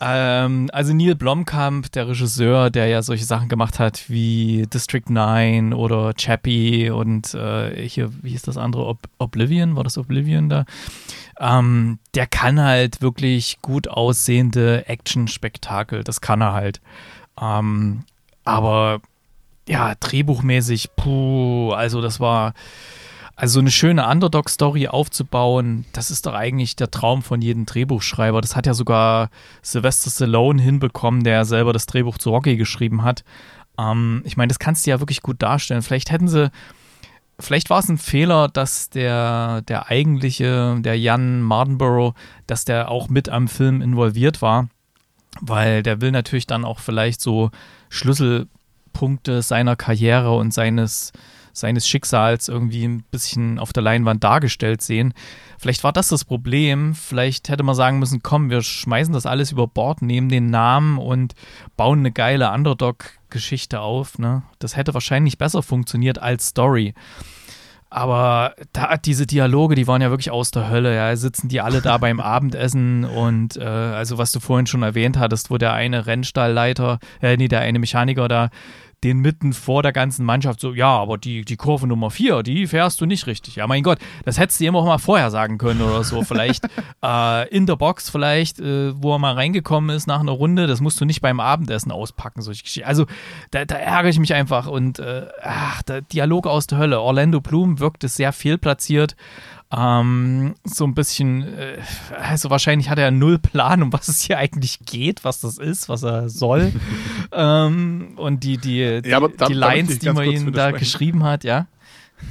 [0.00, 5.72] ähm, also Neil Blomkamp, der Regisseur, der ja solche Sachen gemacht hat wie District 9
[5.72, 8.86] oder Chappie und äh, hier, wie hieß das andere?
[8.86, 10.64] Ob Oblivion, war das Oblivion da?
[11.40, 16.04] Ähm, der kann halt wirklich gut aussehende Action-Spektakel.
[16.04, 16.80] Das kann er halt.
[17.40, 18.04] Ähm,
[18.44, 19.00] aber
[19.68, 22.54] ja, drehbuchmäßig, puh, also das war.
[23.38, 28.40] Also so eine schöne Underdog-Story aufzubauen, das ist doch eigentlich der Traum von jedem Drehbuchschreiber.
[28.40, 29.30] Das hat ja sogar
[29.62, 33.22] Sylvester Stallone hinbekommen, der selber das Drehbuch zu Rocky geschrieben hat.
[33.78, 35.82] Ähm, ich meine, das kannst du ja wirklich gut darstellen.
[35.82, 36.50] Vielleicht hätten sie
[37.38, 42.14] vielleicht war es ein Fehler, dass der, der eigentliche, der Jan Mardenborough,
[42.48, 44.68] dass der auch mit am Film involviert war,
[45.40, 47.52] weil der will natürlich dann auch vielleicht so
[47.88, 48.48] Schlüssel
[48.98, 51.12] Tiefpunkte seiner Karriere und seines,
[51.60, 55.14] seines Schicksals irgendwie ein bisschen auf der Leinwand dargestellt sehen.
[55.58, 56.94] Vielleicht war das das Problem.
[56.94, 60.98] Vielleicht hätte man sagen müssen, komm, wir schmeißen das alles über Bord, nehmen den Namen
[60.98, 61.34] und
[61.76, 64.18] bauen eine geile Underdog-Geschichte auf.
[64.18, 64.42] Ne?
[64.58, 66.94] Das hätte wahrscheinlich besser funktioniert als Story.
[67.90, 70.94] Aber da diese Dialoge, die waren ja wirklich aus der Hölle.
[70.94, 75.18] Ja, sitzen die alle da beim Abendessen und äh, also was du vorhin schon erwähnt
[75.18, 78.50] hattest, wo der eine Rennstallleiter, äh, nee, der eine Mechaniker da
[79.04, 82.66] den mitten vor der ganzen Mannschaft so, ja, aber die, die Kurve Nummer 4, die
[82.66, 83.56] fährst du nicht richtig.
[83.56, 86.22] Ja, mein Gott, das hättest du immer auch mal vorher sagen können oder so.
[86.22, 86.64] Vielleicht
[87.04, 90.80] äh, in der Box, vielleicht, äh, wo er mal reingekommen ist nach einer Runde, das
[90.80, 92.42] musst du nicht beim Abendessen auspacken.
[92.42, 92.88] Solche Geschichten.
[92.88, 93.06] Also,
[93.52, 97.00] da, da, ärgere ich mich einfach und äh, ach, der Dialog aus der Hölle.
[97.00, 99.14] Orlando Bloom wirkte sehr fehlplatziert.
[99.70, 101.78] Ähm, so ein bisschen, äh,
[102.16, 105.90] also wahrscheinlich hat er null Plan, um was es hier eigentlich geht, was das ist,
[105.90, 106.72] was er soll.
[107.32, 111.66] ähm, und die, die, die, ja, die Lines, die man ihm da geschrieben hat, ja.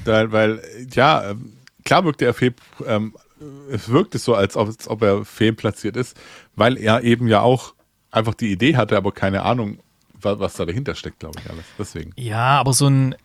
[0.04, 0.62] Da, weil,
[0.93, 1.54] ja, ähm,
[1.86, 3.15] klar wirkte er fehl, ähm,
[3.71, 6.17] es wirkte so, als ob, als ob er fehlplatziert ist,
[6.56, 7.76] weil er eben ja auch
[8.10, 9.78] einfach die Idee hatte, aber keine Ahnung,
[10.19, 11.65] was, da dahinter steckt, glaube ich, alles.
[11.78, 12.12] Deswegen.
[12.15, 13.15] Ja, aber so ein,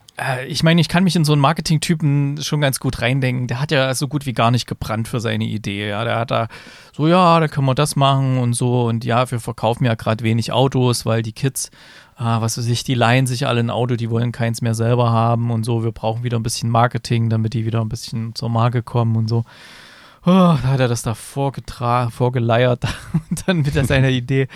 [0.46, 3.46] ich meine, ich kann mich in so einen Marketing-Typen schon ganz gut reindenken.
[3.46, 5.88] Der hat ja so gut wie gar nicht gebrannt für seine Idee.
[5.88, 6.48] Ja, der hat da
[6.92, 8.84] so, ja, da können wir das machen und so.
[8.84, 11.70] Und ja, wir verkaufen ja gerade wenig Autos, weil die Kids,
[12.16, 15.10] ah, was weiß ich, die leihen sich alle ein Auto, die wollen keins mehr selber
[15.10, 15.82] haben und so.
[15.82, 19.28] Wir brauchen wieder ein bisschen Marketing, damit die wieder ein bisschen zur Marke kommen und
[19.28, 19.44] so.
[20.24, 22.84] Oh, da hat er das da vorgeleiert
[23.30, 24.46] und dann mit seiner Idee.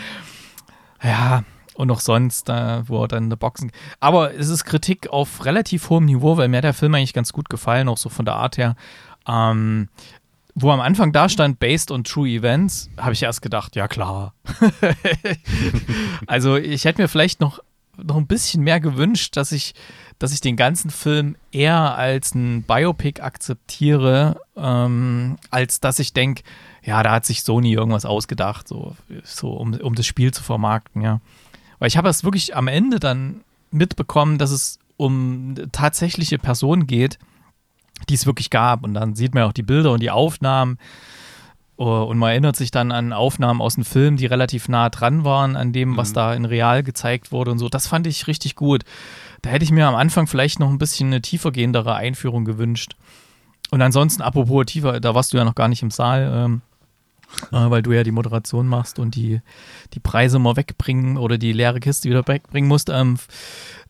[1.03, 1.45] Ja,
[1.77, 3.71] und auch sonst, äh, wo er dann in der Boxen.
[4.01, 7.33] Aber es ist Kritik auf relativ hohem Niveau, weil mir hat der Film eigentlich ganz
[7.33, 8.77] gut gefallen, auch so von der Art her.
[9.29, 9.89] Ähm,
[10.59, 14.33] wo am Anfang da stand, based on true events, habe ich erst gedacht, ja klar.
[16.27, 17.61] also ich hätte mir vielleicht noch,
[18.03, 19.75] noch ein bisschen mehr gewünscht, dass ich,
[20.19, 26.43] dass ich den ganzen Film eher als ein Biopic akzeptiere, ähm, als dass ich denke,
[26.83, 31.03] ja, da hat sich Sony irgendwas ausgedacht, so, so um, um das Spiel zu vermarkten,
[31.03, 31.21] ja.
[31.79, 37.19] Weil ich habe es wirklich am Ende dann mitbekommen, dass es um tatsächliche Personen geht,
[38.09, 38.85] die es wirklich gab.
[38.85, 40.79] Und dann sieht man auch die Bilder und die Aufnahmen.
[41.79, 45.25] Oh, und man erinnert sich dann an Aufnahmen aus dem Film, die relativ nah dran
[45.25, 46.15] waren an dem, was mhm.
[46.15, 47.69] da in real gezeigt wurde und so.
[47.69, 48.83] Das fand ich richtig gut.
[49.43, 52.97] Da hätte ich mir am Anfang vielleicht noch ein bisschen eine tiefergehendere Einführung gewünscht.
[53.71, 56.33] Und ansonsten, apropos tiefer, da warst du ja noch gar nicht im Saal.
[56.35, 56.76] Ähm, äh,
[57.51, 59.41] weil du ja die Moderation machst und die,
[59.95, 62.89] die Preise mal wegbringen oder die leere Kiste wieder wegbringen musst.
[62.89, 63.19] Ähm,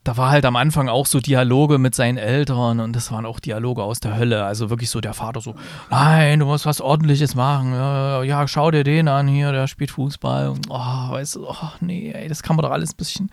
[0.04, 3.40] da war halt am Anfang auch so Dialoge mit seinen Eltern und das waren auch
[3.40, 4.44] Dialoge aus der Hölle.
[4.44, 5.56] Also wirklich so der Vater so,
[5.90, 7.72] nein, du musst was Ordentliches machen.
[7.72, 10.48] Ja, ja schau dir den an hier, der spielt Fußball.
[10.48, 13.30] Und, oh, weißt du, oh, nee, ey, das kann man doch alles ein bisschen.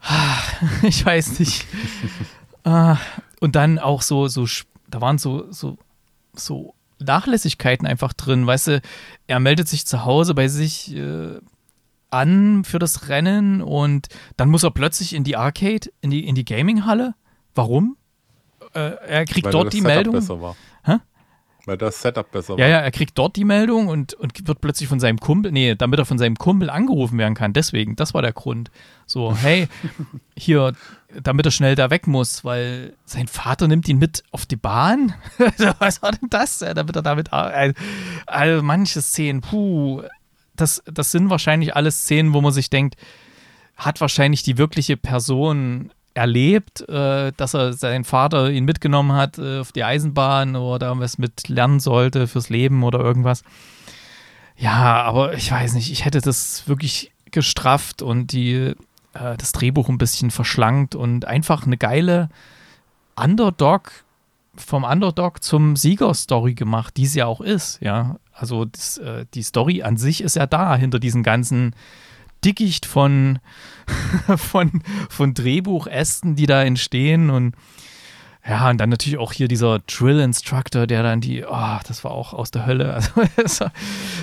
[0.82, 1.66] Ich weiß nicht.
[2.64, 2.98] Ah,
[3.40, 4.44] und dann auch so, so,
[4.90, 5.78] da waren so, so,
[6.34, 8.46] so Nachlässigkeiten einfach drin.
[8.46, 8.80] Weißt du,
[9.26, 11.38] er meldet sich zu Hause bei sich äh,
[12.10, 16.34] an für das Rennen und dann muss er plötzlich in die Arcade, in die, in
[16.34, 17.14] die Gaming-Halle.
[17.54, 17.96] Warum?
[18.74, 20.56] Äh, er kriegt Weil dort die Setup Meldung.
[21.68, 22.58] Weil das Setup besser war.
[22.60, 25.74] Ja, ja, er kriegt dort die Meldung und, und wird plötzlich von seinem Kumpel, nee,
[25.74, 27.52] damit er von seinem Kumpel angerufen werden kann.
[27.52, 28.70] Deswegen, das war der Grund.
[29.04, 29.68] So, hey,
[30.36, 30.72] hier,
[31.22, 35.12] damit er schnell da weg muss, weil sein Vater nimmt ihn mit auf die Bahn.
[35.78, 36.60] Was war denn das?
[36.60, 37.34] Damit er damit.
[37.34, 37.74] Also,
[38.26, 40.02] also manche Szenen, puh,
[40.56, 42.96] das, das sind wahrscheinlich alles Szenen, wo man sich denkt,
[43.76, 49.60] hat wahrscheinlich die wirkliche Person erlebt, äh, dass er seinen Vater ihn mitgenommen hat äh,
[49.60, 53.42] auf die Eisenbahn oder was mit lernen sollte fürs Leben oder irgendwas.
[54.56, 58.74] Ja, aber ich weiß nicht, ich hätte das wirklich gestrafft und die,
[59.14, 62.28] äh, das Drehbuch ein bisschen verschlankt und einfach eine geile
[63.16, 64.04] Underdog
[64.56, 68.16] vom Underdog zum Sieger-Story gemacht, die es ja auch ist, ja.
[68.32, 71.74] Also das, äh, die Story an sich ist ja da hinter diesen ganzen
[72.44, 73.38] Dickicht von,
[74.36, 77.54] von, von Drehbuchästen, die da entstehen und
[78.48, 82.12] ja, und dann natürlich auch hier dieser Drill Instructor, der dann die, oh, das war
[82.12, 83.00] auch aus der Hölle.
[83.36, 83.66] Also,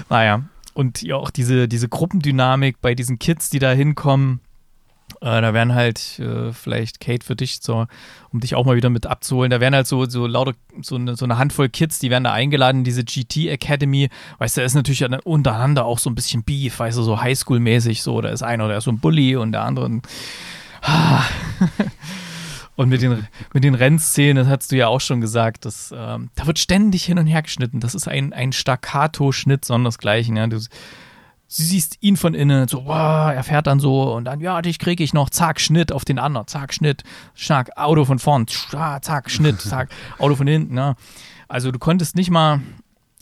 [0.09, 4.41] naja, und ja auch diese, diese Gruppendynamik bei diesen Kids, die da hinkommen.
[5.25, 7.87] Äh, da werden halt äh, vielleicht Kate für dich, so,
[8.31, 9.49] um dich auch mal wieder mit abzuholen.
[9.49, 12.31] Da werden halt so, so lauter, so eine, so eine Handvoll Kids, die werden da
[12.31, 14.09] eingeladen in diese GT Academy.
[14.37, 18.03] Weißt du, da ist natürlich untereinander auch so ein bisschen Beef, weißt du, so Highschool-mäßig
[18.03, 18.21] so.
[18.21, 20.01] Da ist einer, der ist so ein Bully und der andere ein.
[22.77, 26.29] Und mit den, mit den Rennszenen, das hast du ja auch schon gesagt, das, ähm,
[26.35, 27.79] da wird ständig hin und her geschnitten.
[27.79, 30.35] Das ist ein, ein Staccato-Schnitt, sondersgleichen.
[30.35, 30.47] Ja.
[30.47, 30.59] Du,
[31.47, 34.79] sie siehst ihn von innen, so, wow, er fährt dann so und dann, ja, dich
[34.79, 37.03] kriege ich noch, zack, Schnitt auf den anderen, zack, Schnitt,
[37.35, 40.95] zack, Auto von vorn, zack, Schnitt, zack, Auto von hinten, ne?
[41.47, 42.61] Also du konntest nicht mal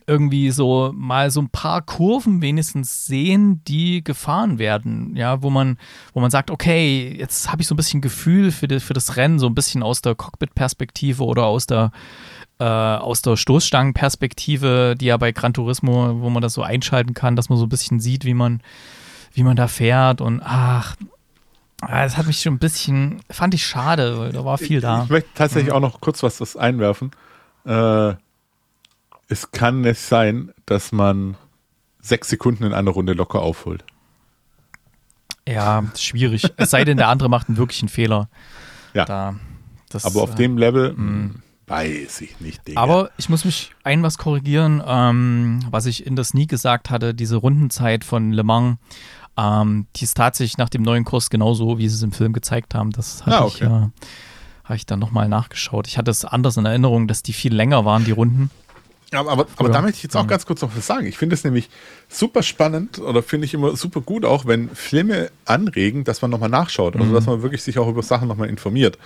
[0.08, 5.78] irgendwie so mal so ein paar Kurven wenigstens sehen, die gefahren werden, ja, wo man,
[6.14, 9.16] wo man sagt, okay, jetzt habe ich so ein bisschen Gefühl für, die, für das
[9.16, 11.92] Rennen, so ein bisschen aus der Cockpit-Perspektive oder aus der
[12.64, 17.36] äh, aus der Stoßstangenperspektive, die ja bei Gran Turismo, wo man das so einschalten kann,
[17.36, 18.62] dass man so ein bisschen sieht, wie man,
[19.34, 20.96] wie man da fährt und ach,
[21.82, 25.04] das hat mich schon ein bisschen, fand ich schade, weil da war viel da.
[25.04, 25.76] Ich möchte tatsächlich mhm.
[25.76, 27.12] auch noch kurz was das einwerfen.
[27.66, 28.14] Äh,
[29.28, 31.36] es kann nicht sein, dass man
[32.00, 33.84] sechs Sekunden in einer Runde locker aufholt.
[35.46, 36.50] Ja, schwierig.
[36.56, 38.30] es sei denn, der andere macht einen wirklichen Fehler.
[38.94, 39.04] Ja.
[39.04, 39.36] Da,
[39.90, 41.32] das, Aber auf äh, dem Level mh.
[41.68, 42.68] Weiß ich nicht.
[42.68, 42.82] Digga.
[42.82, 47.14] Aber ich muss mich ein was korrigieren, ähm, was ich in das nie gesagt hatte,
[47.14, 48.78] diese Rundenzeit von Le Mans,
[49.38, 52.76] ähm, die ist tatsächlich nach dem neuen Kurs genauso, wie sie es im Film gezeigt
[52.76, 52.92] haben.
[52.92, 53.56] Das hatte ah, okay.
[53.56, 53.90] ich, äh,
[54.66, 55.88] habe ich dann nochmal nachgeschaut.
[55.88, 58.52] Ich hatte es anders in Erinnerung, dass die viel länger waren, die Runden.
[59.12, 61.06] Aber, aber, aber da möchte ich jetzt auch ganz kurz noch was sagen.
[61.06, 61.70] Ich finde es nämlich
[62.10, 66.50] super spannend oder finde ich immer super gut, auch wenn Filme anregen, dass man nochmal
[66.50, 66.96] nachschaut.
[66.96, 67.14] Also, mhm.
[67.14, 68.98] dass man wirklich sich auch über Sachen nochmal informiert.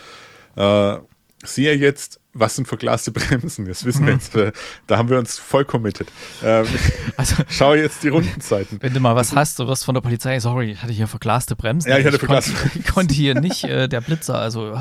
[0.55, 0.97] Äh,
[1.43, 3.67] siehe jetzt, was sind verglaste Bremsen?
[3.67, 4.19] Das wissen wir mhm.
[4.19, 4.51] jetzt, äh,
[4.87, 6.07] da haben wir uns voll committed.
[6.43, 6.65] Ähm,
[7.17, 8.79] also, schau jetzt die Rundenzeiten.
[8.81, 11.55] Wenn du mal was hast, du wirst von der Polizei, sorry, ich hatte hier verglaste
[11.55, 11.89] Bremsen.
[11.89, 12.81] Ja, ich hatte verglaste Bremsen.
[12.87, 14.73] Ich konnte hier nicht äh, der Blitzer, also.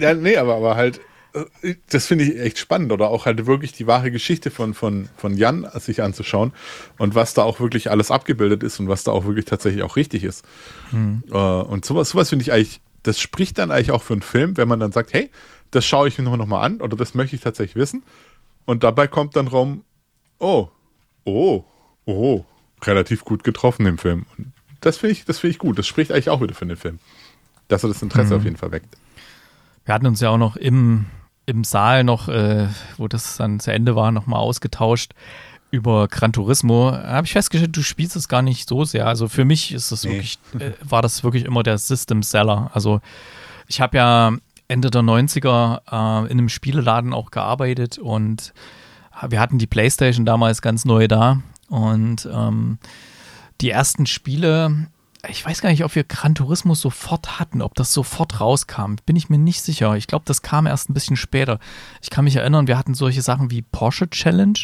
[0.00, 1.00] ja, nee, aber, aber halt,
[1.34, 5.08] äh, das finde ich echt spannend oder auch halt wirklich die wahre Geschichte von, von,
[5.16, 6.52] von Jan sich anzuschauen
[6.98, 9.96] und was da auch wirklich alles abgebildet ist und was da auch wirklich tatsächlich auch
[9.96, 10.44] richtig ist.
[10.90, 11.22] Hm.
[11.30, 14.68] Und sowas, sowas finde ich eigentlich, das spricht dann eigentlich auch für einen Film, wenn
[14.68, 15.30] man dann sagt, hey,
[15.70, 18.02] das schaue ich mir noch mal an oder das möchte ich tatsächlich wissen.
[18.64, 19.84] Und dabei kommt dann rum,
[20.38, 20.68] oh,
[21.24, 21.64] oh,
[22.06, 22.44] oh,
[22.82, 24.26] relativ gut getroffen im Film.
[24.36, 25.78] Und das finde ich, das ich gut.
[25.78, 26.98] Das spricht eigentlich auch wieder für den Film.
[27.68, 28.40] Dass er das Interesse mhm.
[28.40, 28.96] auf jeden Fall weckt.
[29.84, 31.06] Wir hatten uns ja auch noch im
[31.46, 35.14] im Saal noch, äh, wo das dann zu Ende war, nochmal ausgetauscht
[35.70, 36.92] über Gran Turismo.
[36.92, 39.06] Habe ich festgestellt, du spielst es gar nicht so sehr.
[39.06, 40.12] Also für mich ist das nee.
[40.12, 42.70] wirklich, äh, war das wirklich immer der System Seller.
[42.74, 43.00] Also
[43.66, 44.32] ich habe ja
[44.68, 48.52] Ende der 90er äh, in einem Spieleladen auch gearbeitet und
[49.28, 52.78] wir hatten die Playstation damals ganz neu da und ähm,
[53.60, 54.88] die ersten Spiele
[55.28, 58.94] ich weiß gar nicht, ob wir Gran Turismo sofort hatten, ob das sofort rauskam.
[59.04, 59.94] Bin ich mir nicht sicher.
[59.96, 61.58] Ich glaube, das kam erst ein bisschen später.
[62.00, 64.58] Ich kann mich erinnern, wir hatten solche Sachen wie Porsche Challenge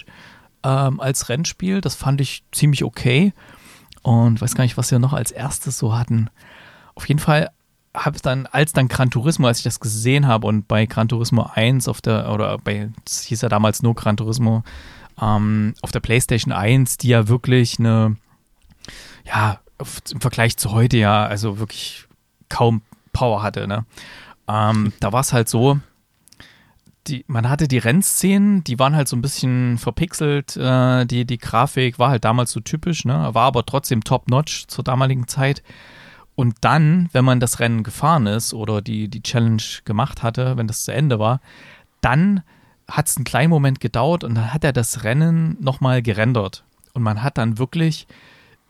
[0.63, 1.81] ähm, als Rennspiel.
[1.81, 3.33] Das fand ich ziemlich okay.
[4.03, 6.31] Und weiß gar nicht, was wir noch als erstes so hatten.
[6.95, 7.51] Auf jeden Fall
[7.95, 11.09] habe ich dann, als dann Gran Turismo, als ich das gesehen habe und bei Gran
[11.09, 14.63] Turismo 1 auf der, oder bei, das hieß ja damals nur Gran Turismo,
[15.21, 18.17] ähm, auf der PlayStation 1, die ja wirklich eine,
[19.25, 19.61] ja,
[20.11, 22.07] im Vergleich zu heute ja also wirklich
[22.49, 23.67] kaum Power hatte.
[23.67, 23.85] Ne?
[24.49, 25.79] Ähm, da war es halt so,
[27.09, 30.57] die, man hatte die Rennszenen, die waren halt so ein bisschen verpixelt.
[30.57, 33.31] Äh, die, die Grafik war halt damals so typisch, ne?
[33.33, 35.63] war aber trotzdem top-notch zur damaligen Zeit.
[36.35, 40.67] Und dann, wenn man das Rennen gefahren ist oder die, die Challenge gemacht hatte, wenn
[40.67, 41.41] das zu Ende war,
[42.03, 42.43] dann
[42.89, 46.63] hat es einen kleinen Moment gedauert und dann hat er das Rennen nochmal gerendert.
[46.93, 48.07] Und man hat dann wirklich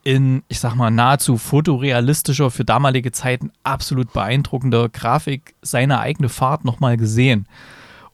[0.03, 6.63] in, ich sag mal, nahezu fotorealistischer, für damalige Zeiten absolut beeindruckender Grafik seine eigene Fahrt
[6.63, 7.47] nochmal gesehen.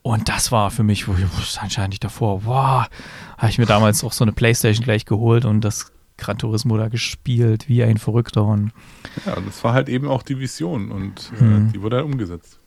[0.04, 2.86] Und das war für mich, wo ich anscheinend nicht davor, wow,
[3.38, 6.90] habe ich mir damals auch so eine Playstation gleich geholt und das Gran Turismo da
[6.90, 8.44] gespielt, wie ein Verrückter.
[8.44, 8.74] Und
[9.26, 11.72] ja, das war halt eben auch die Vision und äh, mhm.
[11.72, 12.60] die wurde halt umgesetzt.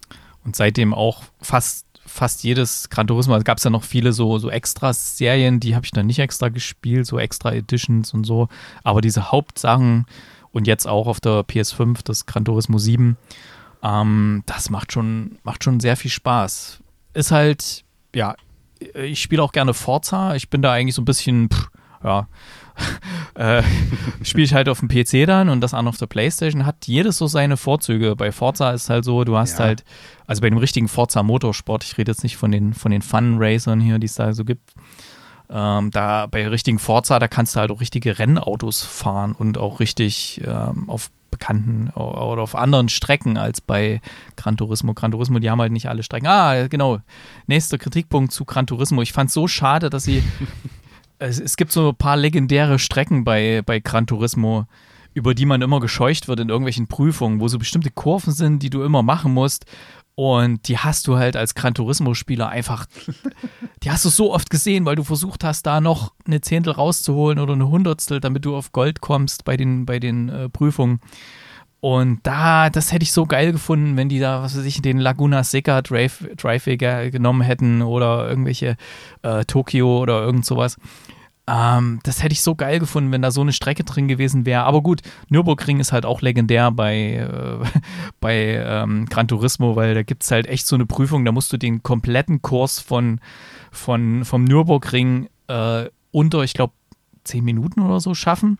[0.44, 4.38] Und seitdem auch fast fast jedes Gran Turismo, also gab es ja noch viele so,
[4.38, 8.48] so Extra-Serien, die habe ich dann nicht extra gespielt, so Extra Editions und so.
[8.84, 10.06] Aber diese Hauptsachen
[10.52, 13.16] und jetzt auch auf der PS5, das Gran Turismo 7,
[13.82, 16.80] ähm, das macht schon, macht schon sehr viel Spaß.
[17.16, 17.82] Ist halt,
[18.14, 18.36] ja,
[18.78, 20.34] ich spiele auch gerne Forza.
[20.34, 21.70] Ich bin da eigentlich so ein bisschen, pff,
[22.04, 22.28] ja,
[23.34, 23.62] äh,
[24.22, 27.16] spiele ich halt auf dem PC dann und das andere auf der Playstation, hat jedes
[27.16, 28.16] so seine Vorzüge.
[28.16, 29.64] Bei Forza ist halt so, du hast ja.
[29.64, 29.84] halt,
[30.26, 33.80] also bei dem richtigen Forza Motorsport, ich rede jetzt nicht von den, von den Fun-Racern
[33.80, 34.74] hier, die es da so gibt,
[35.48, 39.80] ähm, da bei richtigen Forza, da kannst du halt auch richtige Rennautos fahren und auch
[39.80, 44.00] richtig ähm, auf bekannten oder auf anderen Strecken als bei
[44.36, 44.94] Gran Turismo.
[44.94, 46.26] Gran Turismo, die haben halt nicht alle Strecken.
[46.26, 47.00] Ah, genau.
[47.46, 49.02] Nächster Kritikpunkt zu Gran Turismo.
[49.02, 50.22] Ich fand es so schade, dass sie
[51.18, 54.66] es, es, gibt so ein paar legendäre Strecken bei, bei Gran Turismo,
[55.12, 58.70] über die man immer gescheucht wird in irgendwelchen Prüfungen, wo so bestimmte Kurven sind, die
[58.70, 59.66] du immer machen musst.
[60.18, 62.86] Und die hast du halt als Gran Turismo-Spieler einfach,
[63.82, 67.38] die hast du so oft gesehen, weil du versucht hast, da noch eine Zehntel rauszuholen
[67.38, 71.00] oder eine Hundertstel, damit du auf Gold kommst bei den, bei den äh, Prüfungen.
[71.80, 74.98] Und da, das hätte ich so geil gefunden, wenn die da, was weiß ich, den
[74.98, 78.76] Laguna Seca Drive, Driveway genommen hätten oder irgendwelche
[79.20, 80.78] äh, Tokio oder irgend sowas.
[81.48, 84.64] Ähm, das hätte ich so geil gefunden, wenn da so eine Strecke drin gewesen wäre.
[84.64, 87.80] Aber gut, Nürburgring ist halt auch legendär bei, äh,
[88.20, 91.52] bei ähm, Gran Turismo, weil da gibt es halt echt so eine Prüfung, da musst
[91.52, 93.20] du den kompletten Kurs von,
[93.70, 96.72] von, vom Nürburgring äh, unter, ich glaube,
[97.22, 98.58] zehn Minuten oder so schaffen.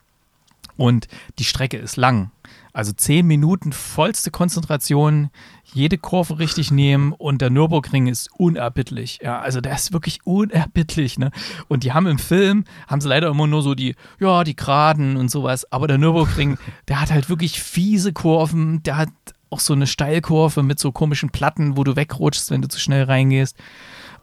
[0.77, 2.31] Und die Strecke ist lang.
[2.77, 5.31] Also zehn Minuten vollste Konzentration,
[5.65, 9.19] jede Kurve richtig nehmen und der Nürburgring ist unerbittlich.
[9.23, 11.19] Ja, also der ist wirklich unerbittlich.
[11.19, 11.31] Ne?
[11.69, 15.17] Und die haben im Film, haben sie leider immer nur so die, ja, die Geraden
[15.17, 15.73] und sowas.
[15.73, 16.59] Aber der Nürburgring,
[16.89, 18.83] der hat halt wirklich fiese Kurven.
[18.83, 19.09] Der hat
[19.49, 23.05] auch so eine Steilkurve mit so komischen Platten, wo du wegrutschst, wenn du zu schnell
[23.05, 23.57] reingehst.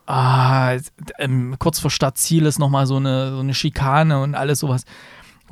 [0.06, 0.78] Ah,
[1.18, 4.86] ähm, kurz vor Stadtziel ist nochmal so eine, so eine Schikane und alles sowas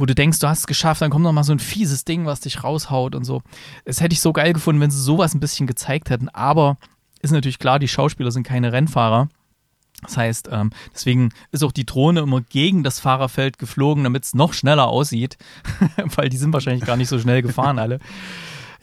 [0.01, 2.25] wo du denkst, du hast es geschafft, dann kommt noch mal so ein fieses Ding,
[2.25, 3.43] was dich raushaut und so.
[3.85, 6.77] Es hätte ich so geil gefunden, wenn sie sowas ein bisschen gezeigt hätten, aber
[7.21, 9.29] ist natürlich klar, die Schauspieler sind keine Rennfahrer.
[10.01, 14.33] Das heißt, ähm, deswegen ist auch die Drohne immer gegen das Fahrerfeld geflogen, damit es
[14.33, 15.37] noch schneller aussieht,
[16.15, 17.99] weil die sind wahrscheinlich gar nicht so schnell gefahren alle.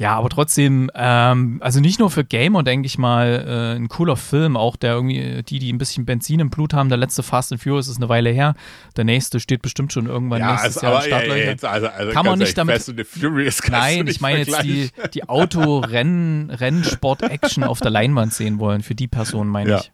[0.00, 4.14] Ja, aber trotzdem, ähm, also nicht nur für Gamer, denke ich mal, äh, ein cooler
[4.14, 7.50] Film, auch der irgendwie, die, die ein bisschen Benzin im Blut haben, der letzte Fast
[7.50, 8.54] and Furious ist eine Weile her,
[8.96, 12.12] der nächste steht bestimmt schon irgendwann ja, nächstes also, Jahr aber, ja, ja, also, also
[12.12, 12.76] kann man nicht damit.
[12.76, 18.84] Fast and Furious nein, ich meine jetzt die, die Auto-Rennsport-Action auf der Leinwand sehen wollen,
[18.84, 19.90] für die Person meine ich.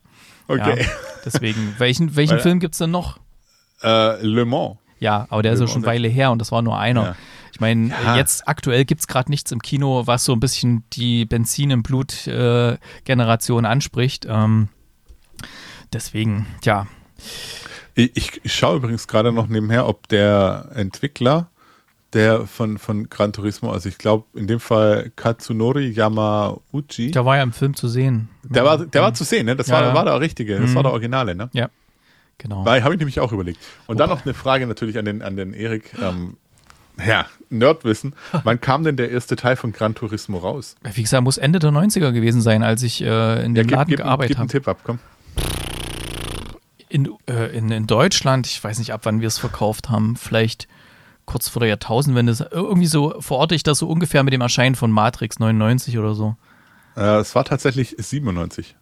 [0.48, 0.82] Okay.
[0.82, 0.86] Ja,
[1.24, 3.20] deswegen, welchen, welchen Film gibt es denn noch?
[3.82, 4.76] Äh, Le Mans.
[5.00, 7.02] Ja, aber der ist ja schon eine Weile her und das war nur einer.
[7.02, 7.16] Ja.
[7.52, 8.16] Ich meine, ja.
[8.16, 11.82] jetzt aktuell gibt es gerade nichts im Kino, was so ein bisschen die Benzin im
[11.82, 14.26] Blut-Generation äh, anspricht.
[14.28, 14.68] Ähm,
[15.92, 16.86] deswegen, ja.
[17.94, 21.50] Ich, ich schaue übrigens gerade noch nebenher, ob der Entwickler
[22.14, 27.10] der von, von Gran Turismo, also ich glaube in dem Fall Katsunori Yamauchi.
[27.10, 28.28] Der war ja im Film zu sehen.
[28.44, 29.56] Der war, der war zu sehen, ne?
[29.56, 30.74] Das ja, war, war der Richtige, das mhm.
[30.76, 31.50] war der Originale, ne?
[31.52, 31.68] Ja.
[32.38, 32.64] Genau.
[32.66, 33.58] Habe ich nämlich auch überlegt.
[33.86, 34.06] Und Opa.
[34.06, 35.92] dann noch eine Frage natürlich an den, an den Erik.
[36.00, 36.36] Ähm,
[37.04, 38.14] ja, Nerdwissen.
[38.44, 40.76] Wann kam denn der erste Teil von Gran Turismo raus?
[40.82, 43.90] Wie gesagt, muss Ende der 90er gewesen sein, als ich äh, in dem ja, Laden
[43.90, 44.48] gib, gearbeitet habe.
[44.48, 44.98] Tipp ab, komm.
[46.88, 50.68] In, äh, in, in Deutschland, ich weiß nicht, ab wann wir es verkauft haben, vielleicht
[51.24, 54.90] kurz vor der Jahrtausendwende, irgendwie so verorte ich das so ungefähr mit dem Erscheinen von
[54.92, 56.36] Matrix 99 oder so.
[56.96, 58.76] Äh, es war tatsächlich 97.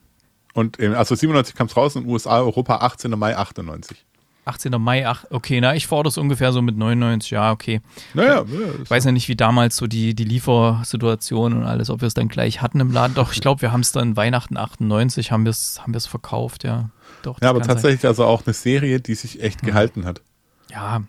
[0.54, 3.10] Und also 97 kam es raus in den USA, Europa 18.
[3.12, 4.04] Mai 98.
[4.44, 4.72] 18.
[4.80, 7.80] Mai, ach, okay, na, ich fordere es ungefähr so mit 99, ja, okay.
[8.12, 8.44] Naja,
[8.82, 12.14] ich weiß ja nicht, wie damals so die, die Liefersituation und alles, ob wir es
[12.14, 13.14] dann gleich hatten im Laden.
[13.14, 16.90] Doch, ich glaube, wir haben es dann Weihnachten 98, haben wir es haben verkauft, ja.
[17.22, 18.08] Doch, ja, aber tatsächlich sein.
[18.08, 19.68] also auch eine Serie, die sich echt hm.
[19.68, 20.22] gehalten hat.
[20.70, 21.04] Ja,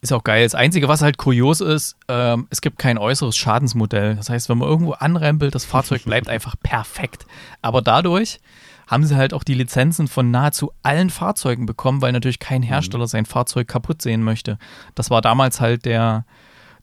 [0.00, 0.44] ist auch geil.
[0.44, 4.14] Das Einzige, was halt kurios ist, ähm, es gibt kein äußeres Schadensmodell.
[4.16, 7.26] Das heißt, wenn man irgendwo anrempelt, das Fahrzeug bleibt einfach perfekt.
[7.62, 8.40] Aber dadurch
[8.86, 12.66] haben sie halt auch die Lizenzen von nahezu allen Fahrzeugen bekommen, weil natürlich kein mhm.
[12.66, 14.58] Hersteller sein Fahrzeug kaputt sehen möchte.
[14.94, 16.24] Das war damals halt der,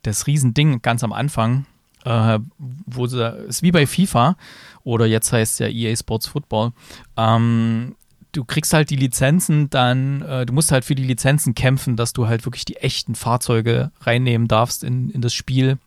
[0.03, 1.65] das Riesending ganz am Anfang,
[2.03, 4.35] äh, wo sie, ist wie bei FIFA
[4.83, 6.73] oder jetzt heißt es ja EA Sports Football.
[7.17, 7.95] Ähm,
[8.35, 12.13] du kriegst halt die Lizenzen dann, äh, du musst halt für die Lizenzen kämpfen, dass
[12.13, 15.77] du halt wirklich die echten Fahrzeuge reinnehmen darfst in, in das Spiel.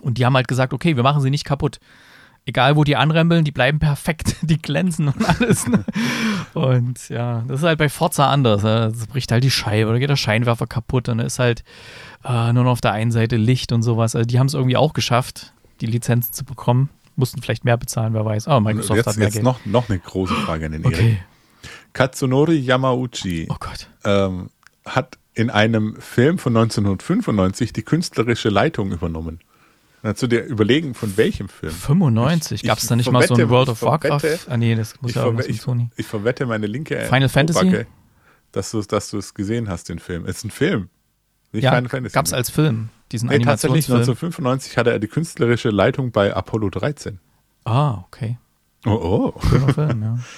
[0.00, 1.80] Und die haben halt gesagt, okay, wir machen sie nicht kaputt
[2.46, 5.66] egal wo die anrempeln, die bleiben perfekt, die glänzen und alles.
[5.66, 5.84] Ne?
[6.54, 8.62] Und ja, das ist halt bei Forza anders.
[8.62, 8.92] Ne?
[8.92, 11.64] Das bricht halt die Scheibe oder geht der Scheinwerfer kaputt und dann ist halt
[12.24, 14.14] äh, nur noch auf der einen Seite Licht und sowas.
[14.14, 16.90] Also die haben es irgendwie auch geschafft, die Lizenzen zu bekommen.
[17.14, 18.48] Mussten vielleicht mehr bezahlen, wer weiß.
[18.48, 19.44] Oh, Microsoft jetzt, hat mehr jetzt Geld.
[19.44, 21.02] Noch, noch eine große Frage an den okay.
[21.02, 21.18] Erik.
[21.92, 23.56] Katsunori Yamauchi oh.
[24.04, 24.50] Ähm,
[24.84, 29.40] hat in einem Film von 1995 die künstlerische Leitung übernommen.
[30.02, 31.72] Dann zu dir überlegen, von welchem Film.
[31.72, 32.64] 95?
[32.64, 34.48] Gab es da nicht mal so ein World of Warcraft?
[34.48, 35.90] Ah, nee, das muss ja irgendwas ich, Sony.
[35.96, 37.86] Ich verwette meine linke Final Fantasy?
[38.50, 40.24] dass du, dass du es gesehen hast, den Film.
[40.26, 40.88] Es ist ein Film.
[41.52, 42.14] Nicht ja, Final Fantasy.
[42.14, 46.70] Gab es als Film, diesen nee, tatsächlich 1995 hatte er die künstlerische Leitung bei Apollo
[46.70, 47.20] 13.
[47.64, 48.38] Ah, okay.
[48.84, 49.40] Oh, oh.
[49.72, 50.18] Film, ja.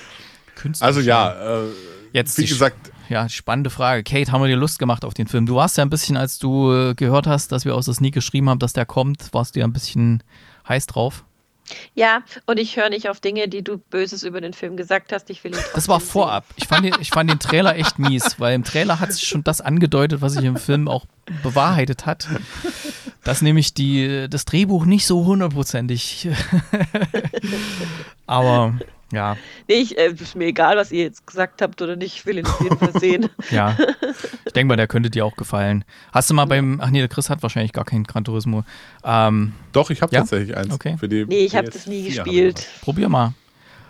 [0.81, 1.69] Also ja, äh,
[2.15, 4.05] Jetzt wie gesagt, ja, spannende Frage.
[4.05, 5.47] Kate, haben wir dir Lust gemacht auf den Film?
[5.47, 8.15] Du warst ja ein bisschen, als du äh, gehört hast, dass wir aus der Sneak
[8.15, 10.23] geschrieben haben, dass der kommt, warst du ja ein bisschen
[10.69, 11.25] heiß drauf.
[11.95, 15.29] Ja, und ich höre nicht auf Dinge, die du Böses über den Film gesagt hast.
[15.31, 16.45] Ich will ihn Das war vorab.
[16.57, 19.43] Ich fand, den, ich fand den Trailer echt mies, weil im Trailer hat sich schon
[19.43, 21.07] das angedeutet, was sich im Film auch
[21.43, 22.29] bewahrheitet hat.
[23.25, 26.29] dass nämlich die, das Drehbuch nicht so hundertprozentig.
[28.27, 28.75] Aber
[29.13, 29.37] ja.
[29.69, 32.17] Nee, ich, äh, ist mir egal, was ihr jetzt gesagt habt oder nicht.
[32.17, 33.29] Ich will ihn auf jeden Fall sehen.
[33.51, 33.77] ja.
[34.45, 35.85] Ich denke mal, der könnte dir auch gefallen.
[36.13, 36.81] Hast du mal beim.
[36.83, 38.65] Ach nee, der Chris hat wahrscheinlich gar keinen Gran Turismo.
[39.05, 40.21] Ähm, Doch, ich habe Ja?
[40.21, 40.73] tatsächlich eins.
[40.73, 40.97] Okay.
[40.99, 42.67] Für die Nee, ich habe PS4 das nie gespielt.
[42.81, 43.35] probier mal.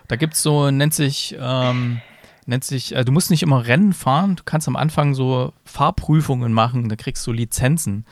[0.09, 2.01] Da gibt's so, nennt sich, ähm,
[2.47, 6.53] nennt sich, äh, du musst nicht immer Rennen fahren, du kannst am Anfang so Fahrprüfungen
[6.53, 8.05] machen, da kriegst du Lizenzen.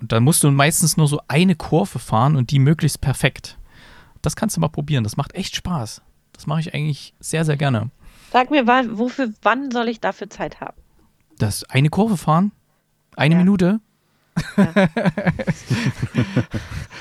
[0.00, 3.58] Und dann musst du meistens nur so eine Kurve fahren und die möglichst perfekt.
[4.20, 6.00] Das kannst du mal probieren, das macht echt Spaß.
[6.32, 7.90] Das mache ich eigentlich sehr, sehr gerne.
[8.32, 10.76] Sag mir, wofür, wann soll ich dafür Zeit haben?
[11.38, 12.52] Das eine Kurve fahren?
[13.16, 13.38] Eine Ja.
[13.40, 13.80] Minute?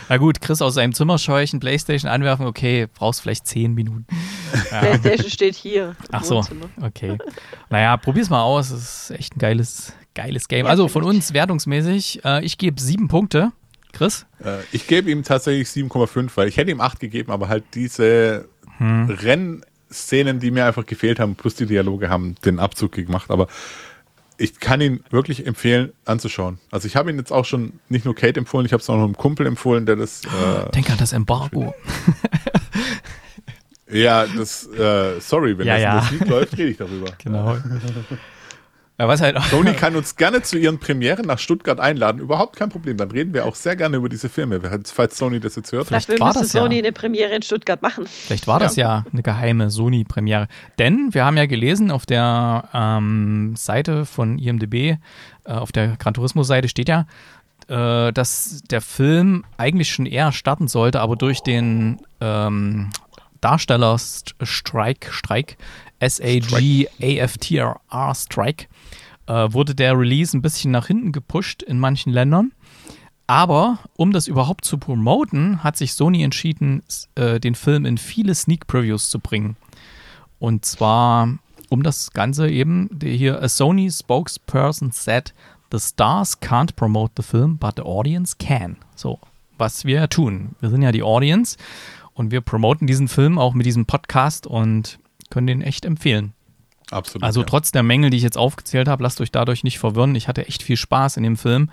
[0.09, 4.05] Na gut, Chris aus seinem Zimmer scheuchen, Playstation anwerfen, okay, brauchst vielleicht zehn Minuten.
[4.71, 4.79] Ja.
[4.81, 5.95] Playstation steht hier.
[6.11, 6.43] Ach so,
[6.81, 7.17] okay.
[7.69, 8.69] Naja, probier's mal aus.
[8.71, 10.65] Das ist echt ein geiles, geiles Game.
[10.65, 13.51] Ja, Also von uns wertungsmäßig, äh, ich gebe sieben Punkte.
[13.93, 14.25] Chris?
[14.43, 18.47] Äh, ich gebe ihm tatsächlich 7,5, weil ich hätte ihm 8 gegeben, aber halt diese
[18.81, 19.09] Hm.
[19.09, 23.29] Rennszenen, die mir einfach gefehlt haben, plus die Dialoge haben den Abzug gemacht.
[23.29, 23.47] Aber
[24.37, 26.59] ich kann ihn wirklich empfehlen anzuschauen.
[26.71, 28.95] Also ich habe ihn jetzt auch schon nicht nur Kate empfohlen, ich habe es auch
[28.97, 31.75] noch einem Kumpel empfohlen, der das äh, Denk an das Embargo.
[33.91, 36.17] ja, das äh, sorry, wenn Ja, das ja.
[36.17, 37.11] Lied läuft, rede ich darüber.
[37.23, 37.57] Genau.
[39.01, 42.69] Ja, was halt Sony kann uns gerne zu ihren Premieren nach Stuttgart einladen, überhaupt kein
[42.69, 42.97] Problem.
[42.97, 44.61] Dann reden wir auch sehr gerne über diese Filme,
[44.93, 45.87] falls Sony das jetzt hört.
[45.87, 46.61] Vielleicht war das ja.
[46.61, 48.05] Sony eine Premiere in Stuttgart machen.
[48.05, 50.47] Vielleicht war das ja eine geheime Sony-Premiere.
[50.77, 54.97] Denn wir haben ja gelesen, auf der ähm, Seite von IMDb, äh,
[55.45, 57.07] auf der Gran Turismo-Seite steht ja,
[57.69, 62.91] äh, dass der Film eigentlich schon eher starten sollte, aber durch den ähm,
[63.41, 65.57] Darsteller-Strike, Streik,
[65.97, 68.67] S-A-G-A-F-T-R-R-Strike,
[69.27, 72.51] äh, wurde der Release ein bisschen nach hinten gepusht in manchen Ländern.
[73.27, 76.83] Aber um das überhaupt zu promoten, hat sich Sony entschieden,
[77.15, 79.55] äh, den Film in viele Sneak Previews zu bringen.
[80.39, 81.29] Und zwar
[81.69, 85.33] um das Ganze eben, hier, a Sony spokesperson said,
[85.71, 88.75] the stars can't promote the film, but the audience can.
[88.95, 89.19] So,
[89.57, 90.55] was wir tun.
[90.59, 91.55] Wir sind ja die Audience
[92.13, 94.99] und wir promoten diesen Film auch mit diesem Podcast und
[95.29, 96.33] können den echt empfehlen.
[96.91, 97.23] Absolut.
[97.23, 97.45] Also ja.
[97.45, 100.15] trotz der Mängel, die ich jetzt aufgezählt habe, lasst euch dadurch nicht verwirren.
[100.15, 101.69] Ich hatte echt viel Spaß in dem Film.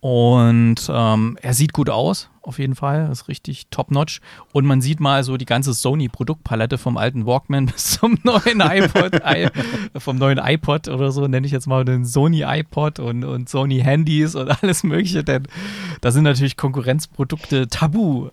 [0.00, 3.10] Und ähm, er sieht gut aus, auf jeden Fall.
[3.12, 4.22] Ist richtig top-notch.
[4.50, 9.14] Und man sieht mal so die ganze Sony-Produktpalette vom alten Walkman bis zum neuen iPod,
[9.26, 9.48] i,
[9.98, 13.80] vom neuen iPod oder so, nenne ich jetzt mal den Sony iPod und, und Sony
[13.80, 15.22] Handys und alles Mögliche.
[15.22, 15.46] Denn
[16.00, 18.30] da sind natürlich Konkurrenzprodukte tabu.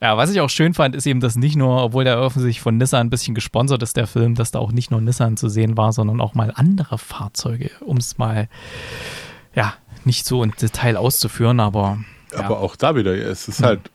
[0.00, 2.76] Ja, was ich auch schön fand, ist eben, dass nicht nur, obwohl der offensichtlich von
[2.76, 5.76] Nissan ein bisschen gesponsert ist, der Film, dass da auch nicht nur Nissan zu sehen
[5.76, 8.48] war, sondern auch mal andere Fahrzeuge, um es mal,
[9.54, 9.74] ja,
[10.04, 11.98] nicht so im Detail auszuführen, aber.
[12.32, 12.40] Ja.
[12.44, 13.90] Aber auch da wieder, es ist halt,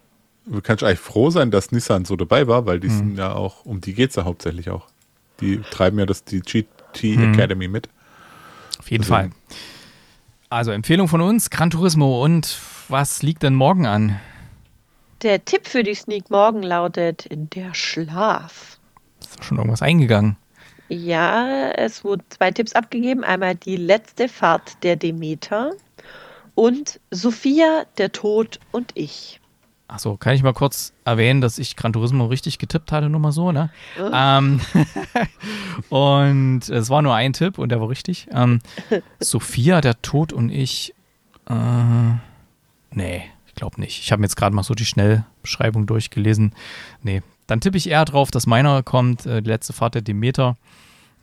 [0.45, 2.97] du kannst eigentlich froh sein, dass Nissan so dabei war, weil die Hm.
[2.97, 4.87] sind ja auch, um die geht es ja hauptsächlich auch.
[5.39, 6.67] Die treiben ja das, die GT
[7.15, 7.33] Hm.
[7.33, 7.87] Academy mit.
[8.79, 9.31] Auf jeden Deswegen.
[9.31, 9.57] Fall.
[10.49, 12.23] Also Empfehlung von uns, Gran Turismo.
[12.23, 14.19] Und was liegt denn morgen an?
[15.23, 18.77] Der Tipp für die Sneak morgen lautet der Schlaf.
[19.21, 20.35] Ist schon irgendwas eingegangen?
[20.89, 23.23] Ja, es wurden zwei Tipps abgegeben.
[23.23, 25.71] Einmal die letzte Fahrt der Demeter
[26.55, 29.39] und Sophia, der Tod und ich.
[29.87, 33.31] Achso, kann ich mal kurz erwähnen, dass ich Gran Turismo richtig getippt hatte, nur mal
[33.31, 33.69] so, ne?
[33.97, 34.59] Ähm,
[35.89, 38.27] und es war nur ein Tipp und der war richtig.
[38.33, 38.59] Ähm,
[39.19, 40.93] Sophia, der Tod und ich.
[41.49, 42.15] Äh,
[42.91, 44.01] nee, ich glaube nicht.
[44.01, 46.55] Ich habe mir jetzt gerade mal so die Schnellbeschreibung durchgelesen.
[47.03, 50.57] Nee, dann tippe ich eher drauf, dass meiner kommt, äh, die letzte Fahrt der Demeter.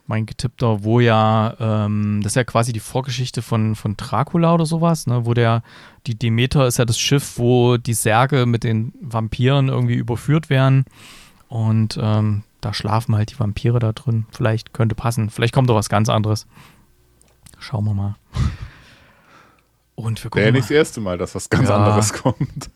[0.07, 4.65] Mein getippter, wo ja, ähm, das ist ja quasi die Vorgeschichte von, von Dracula oder
[4.65, 5.61] sowas, ne, wo der,
[6.07, 10.85] die Demeter ist ja das Schiff, wo die Särge mit den Vampiren irgendwie überführt werden.
[11.49, 14.25] Und ähm, da schlafen halt die Vampire da drin.
[14.31, 15.29] Vielleicht könnte passen.
[15.29, 16.47] Vielleicht kommt doch was ganz anderes.
[17.59, 18.15] Schauen wir mal.
[20.01, 21.75] Und wir Wäre ja gucken nicht das erste Mal, dass was ganz Ja.
[21.77, 22.69] anderes kommt.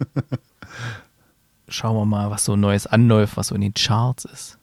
[1.68, 4.58] schauen wir mal, was so Neues anläuft, was so in den Charts ist.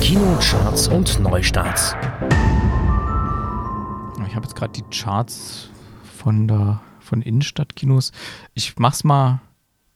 [0.00, 1.94] Kinocharts und Neustarts.
[4.28, 5.68] Ich habe jetzt gerade die Charts
[6.18, 8.12] von der von Innenstadtkinos.
[8.54, 9.40] Ich mach's mal.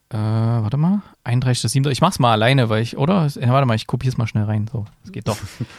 [0.09, 1.01] Äh, warte mal.
[1.25, 1.89] 31.7.
[1.89, 3.23] Ich mach's mal alleine, weil ich, oder?
[3.35, 4.69] Warte mal, ich kopier's mal schnell rein.
[4.71, 5.37] So, es geht doch.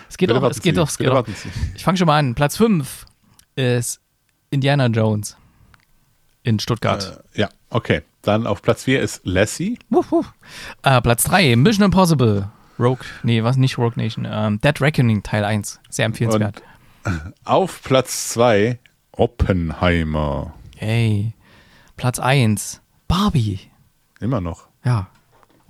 [0.09, 1.27] Es geht doch, es geht doch, es geht doch.
[1.75, 2.35] Ich fange schon mal an.
[2.35, 3.07] Platz 5
[3.57, 4.01] ist
[4.53, 5.37] Indiana Jones
[6.43, 7.23] in Stuttgart.
[7.35, 8.03] Äh, ja, okay.
[8.23, 9.79] Dann auf Platz 4 ist Lassie.
[9.91, 10.33] Wuff, wuff.
[10.83, 12.49] Äh, Platz 3, Mission Impossible.
[12.79, 14.27] Rogue, nee, was nicht Rogue Nation.
[14.31, 15.81] Ähm, Dead Reckoning Teil 1.
[15.91, 16.63] Sehr empfehlenswert.
[17.45, 18.79] Auf Platz 2
[19.13, 20.55] Oppenheimer.
[20.81, 21.33] Yay.
[21.97, 22.81] Platz 1.
[23.09, 23.59] Barbie.
[24.21, 24.69] Immer noch.
[24.85, 25.09] Ja.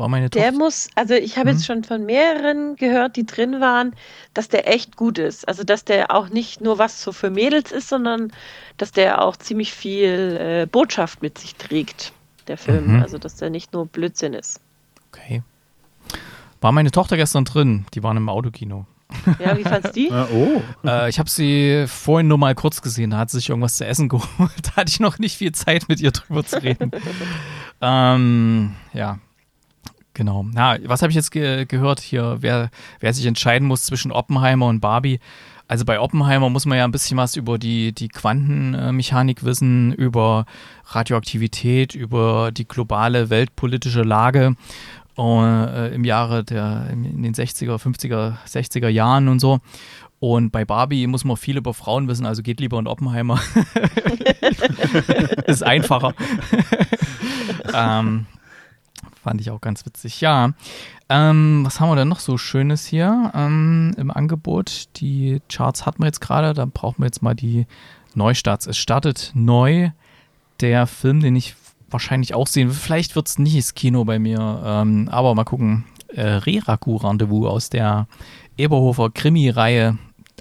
[0.02, 0.58] War meine Der Tochter.
[0.58, 1.56] muss, also ich habe Hm?
[1.56, 3.94] jetzt schon von mehreren gehört, die drin waren,
[4.34, 5.46] dass der echt gut ist.
[5.46, 8.32] Also dass der auch nicht nur was so für Mädels ist, sondern
[8.78, 12.12] dass der auch ziemlich viel äh, Botschaft mit sich trägt,
[12.48, 12.96] der Film.
[12.96, 13.02] Mhm.
[13.02, 14.58] Also dass der nicht nur Blödsinn ist.
[15.12, 15.44] Okay.
[16.60, 17.86] War meine Tochter gestern drin.
[17.94, 18.86] Die waren im Autokino.
[19.38, 20.10] Ja, wie fandst du die?
[20.10, 20.60] Ah, oh.
[20.84, 23.10] Äh, ich habe sie vorhin nur mal kurz gesehen.
[23.10, 24.50] Da hat sie sich irgendwas zu essen geholt.
[24.64, 26.90] Da hatte ich noch nicht viel Zeit, mit ihr drüber zu reden.
[27.80, 29.18] ähm, ja,
[30.14, 30.44] genau.
[30.52, 32.38] Na, was habe ich jetzt ge gehört hier?
[32.40, 35.20] Wer, wer sich entscheiden muss zwischen Oppenheimer und Barbie.
[35.68, 40.44] Also bei Oppenheimer muss man ja ein bisschen was über die, die Quantenmechanik wissen, über
[40.86, 44.54] Radioaktivität, über die globale weltpolitische Lage
[45.18, 49.60] äh, im Jahre der, in den 60er, 50er, 60er Jahren und so.
[50.18, 53.40] Und bei Barbie muss man viel über Frauen wissen, also geht lieber in Oppenheimer.
[55.46, 56.14] Ist einfacher.
[57.74, 58.26] ähm,
[59.22, 60.20] fand ich auch ganz witzig.
[60.20, 60.52] Ja.
[61.08, 64.88] Ähm, was haben wir denn noch so Schönes hier ähm, im Angebot?
[64.96, 67.66] Die Charts hatten wir jetzt gerade, da brauchen wir jetzt mal die
[68.14, 68.66] Neustarts.
[68.66, 69.90] Es startet neu
[70.60, 71.54] der Film, den ich
[71.90, 72.74] wahrscheinlich auch sehen will.
[72.74, 75.84] Vielleicht wird es nicht ins Kino bei mir, ähm, aber mal gucken.
[76.08, 78.06] Äh, Reraku-Rendezvous aus der
[78.58, 79.96] Eberhofer Krimi-Reihe.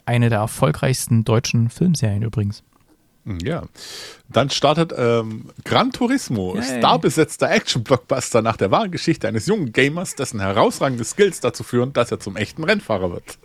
[0.05, 2.63] Eine der erfolgreichsten deutschen Filmserien übrigens.
[3.25, 3.63] Ja.
[4.29, 6.79] Dann startet ähm, Gran Turismo, Yay.
[6.79, 12.11] starbesetzter Action-Blockbuster nach der wahren Geschichte eines jungen Gamers, dessen herausragende Skills dazu führen, dass
[12.11, 13.37] er zum echten Rennfahrer wird.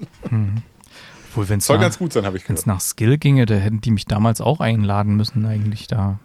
[1.31, 2.77] Obwohl, wenn es Soll nach, ganz gut sein, habe ich wenn's gehört.
[2.79, 6.19] nach Skill ginge, da hätten die mich damals auch einladen müssen, eigentlich da.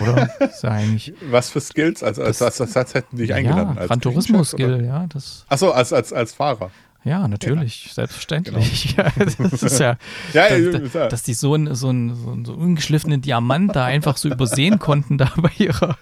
[0.00, 0.28] Oder?
[0.62, 1.12] ja eigentlich.
[1.30, 2.04] Was für Skills?
[2.04, 3.72] Also als, als, als, als hätten die dich eingeladen.
[3.74, 5.06] Ja, als Gran Turismo-Skill, ja.
[5.08, 6.70] Das, Achso, als, als, als Fahrer.
[7.04, 8.96] Ja, natürlich, selbstverständlich.
[8.96, 9.96] Ja, das ist ja,
[10.32, 11.08] Ja, dass, ja, ja.
[11.08, 15.18] dass die so einen so einen- so einen ungeschliffenen Diamant da einfach so übersehen konnten
[15.18, 15.96] da bei ihrer.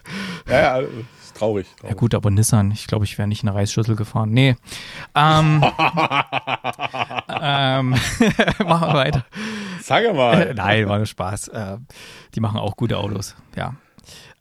[0.48, 0.86] Ja, ja,
[1.20, 1.66] ist traurig.
[1.76, 1.96] Ja traurig.
[1.98, 4.30] gut, aber Nissan, ich glaube, ich wäre nicht in eine Reisschüssel gefahren.
[4.30, 4.56] Nee.
[5.14, 5.64] Ähm,
[7.40, 9.24] ähm, machen wir weiter.
[9.82, 10.54] Sag Äh, mal.
[10.54, 11.48] Nein, war nur Spaß.
[11.48, 11.78] Äh,
[12.34, 13.74] die machen auch gute Autos, ja.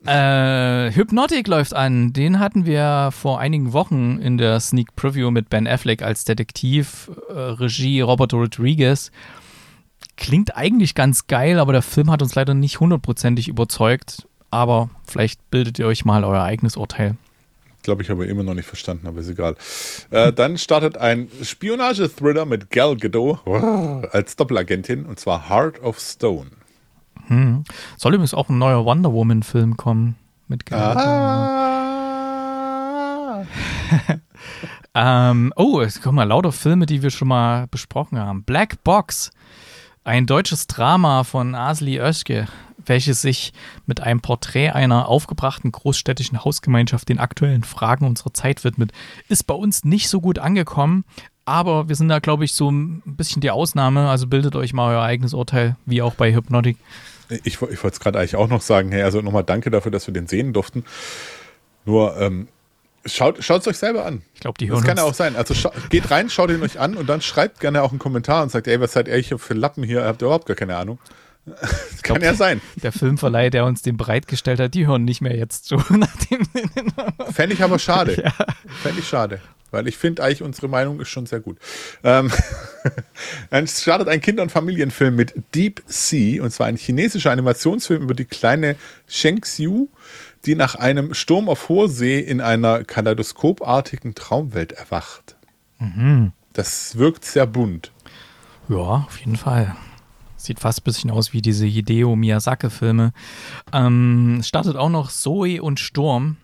[0.06, 2.12] Äh, Hypnotic läuft an.
[2.12, 7.12] Den hatten wir vor einigen Wochen in der Sneak Preview mit Ben Affleck als Detektiv,
[7.30, 9.12] äh, Regie Robert Rodriguez.
[10.18, 14.28] Klingt eigentlich ganz geil, aber der Film hat uns leider nicht hundertprozentig überzeugt.
[14.50, 17.16] Aber vielleicht bildet ihr euch mal euer eigenes Urteil.
[17.84, 19.56] Glaube ich, habe immer noch nicht verstanden, aber ist egal.
[20.12, 23.40] Äh, dann startet ein Spionage-Thriller mit Gal Gadot
[24.12, 26.52] als Doppelagentin und zwar Heart of Stone.
[27.32, 27.64] Hm.
[27.98, 30.18] Soll übrigens auch ein neuer Wonder Woman-Film kommen
[30.48, 30.72] mit.
[30.72, 31.94] Ah.
[34.94, 38.44] Ähm, oh, es kommen mal lauter Filme, die wir schon mal besprochen haben.
[38.44, 39.32] Black Box,
[40.04, 42.46] ein deutsches Drama von Asli Özge,
[42.86, 43.54] welches sich
[43.86, 48.92] mit einem Porträt einer aufgebrachten großstädtischen Hausgemeinschaft den aktuellen Fragen unserer Zeit widmet.
[49.30, 51.06] Ist bei uns nicht so gut angekommen,
[51.46, 54.10] aber wir sind da, glaube ich, so ein bisschen die Ausnahme.
[54.10, 56.78] Also bildet euch mal euer eigenes Urteil, wie auch bei Hypnotic.
[57.44, 60.08] Ich, ich wollte es gerade eigentlich auch noch sagen, hey, also nochmal danke dafür, dass
[60.08, 60.86] wir den sehen durften.
[61.86, 62.48] Nur, ähm,
[63.06, 64.22] schaut es euch selber an.
[64.34, 65.36] Ich glaube, die Das hören kann ja auch sein.
[65.36, 65.54] Also
[65.90, 68.68] geht rein, schaut ihn euch an und dann schreibt gerne auch einen Kommentar und sagt,
[68.68, 70.06] ey, was seid ihr hier für Lappen hier?
[70.06, 71.00] Habt ihr überhaupt gar keine Ahnung?
[71.46, 72.62] Das kann ja sein.
[72.84, 75.78] Der Filmverleih, der uns den bereitgestellt hat, die hören nicht mehr jetzt so.
[75.90, 76.46] Nachdem
[77.32, 78.32] Fände ich aber schade.
[78.82, 79.42] Fände ich schade.
[79.72, 81.58] Weil ich finde eigentlich, unsere Meinung ist schon sehr gut.
[82.04, 82.30] Ähm,
[83.50, 88.14] dann startet ein Kinder- und Familienfilm mit Deep Sea, und zwar ein chinesischer Animationsfilm über
[88.14, 88.76] die kleine
[89.08, 89.88] Sheng Xiu,
[90.46, 95.36] die nach einem Sturm auf hoher See in einer kaleidoskopartigen Traumwelt erwacht.
[96.54, 97.92] Das wirkt sehr bunt.
[98.68, 99.76] Ja, auf jeden Fall.
[100.44, 103.14] Sieht fast ein bisschen aus wie diese Hideo Miyazaki-Filme.
[103.74, 106.38] Ähm, startet auch noch Zoe und Sturm.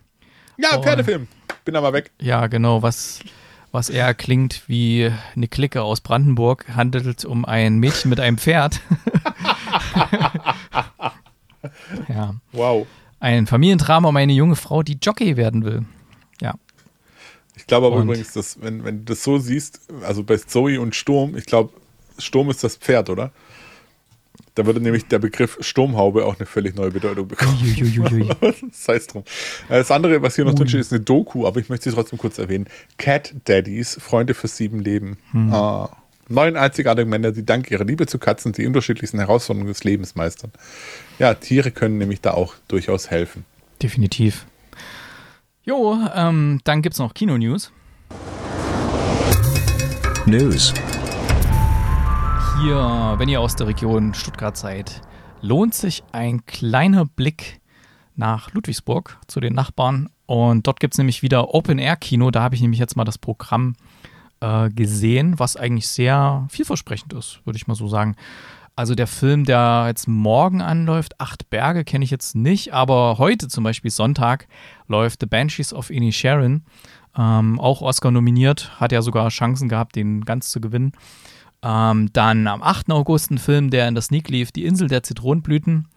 [0.56, 0.82] Ja, Oh.
[0.82, 1.28] Pferdefilm.
[1.64, 2.10] Bin aber weg.
[2.20, 3.20] Ja, genau, was,
[3.72, 8.80] was eher klingt wie eine Clique aus Brandenburg, handelt um ein Mädchen mit einem Pferd.
[12.08, 12.34] ja.
[12.52, 12.86] Wow.
[13.20, 15.84] Ein Familiendrama um eine junge Frau, die Jockey werden will.
[16.40, 16.54] Ja.
[17.56, 20.80] Ich glaube aber Und- übrigens, dass, wenn, wenn du das so siehst, also bei Zoe
[20.80, 21.72] und Sturm, ich glaube,
[22.18, 23.32] Sturm ist das Pferd, oder?
[24.58, 27.56] Da würde nämlich der Begriff Sturmhaube auch eine völlig neue Bedeutung bekommen.
[28.72, 29.22] Sei es drum.
[29.68, 31.94] Äh, Das andere, was hier noch drin steht, ist eine Doku, aber ich möchte sie
[31.94, 32.66] trotzdem kurz erwähnen.
[32.96, 35.16] Cat Daddies, Freunde für sieben Leben.
[35.52, 35.90] Ah,
[36.28, 40.50] neun einzigartige Männer, die dank ihrer Liebe zu Katzen die unterschiedlichsten Herausforderungen des Lebens meistern.
[41.20, 43.44] Ja, Tiere können nämlich da auch durchaus helfen.
[43.80, 44.44] Definitiv.
[45.62, 47.70] Jo, ähm, dann gibt's noch Kino-News.
[50.26, 50.74] News.
[52.60, 55.00] Hier, wenn ihr aus der Region Stuttgart seid,
[55.40, 57.60] lohnt sich ein kleiner Blick
[58.16, 60.08] nach Ludwigsburg zu den Nachbarn.
[60.26, 62.32] Und dort gibt es nämlich wieder Open-Air-Kino.
[62.32, 63.76] Da habe ich nämlich jetzt mal das Programm
[64.40, 68.16] äh, gesehen, was eigentlich sehr vielversprechend ist, würde ich mal so sagen.
[68.74, 73.46] Also der Film, der jetzt morgen anläuft, Acht Berge, kenne ich jetzt nicht, aber heute
[73.46, 74.48] zum Beispiel Sonntag
[74.88, 76.64] läuft The Banshees of Inisherin.
[77.16, 80.92] Ähm, auch Oscar nominiert, hat ja sogar Chancen gehabt, den ganz zu gewinnen.
[81.62, 82.90] Ähm, dann am 8.
[82.90, 85.88] August ein Film, der in der Sneak lief, Die Insel der Zitronenblüten.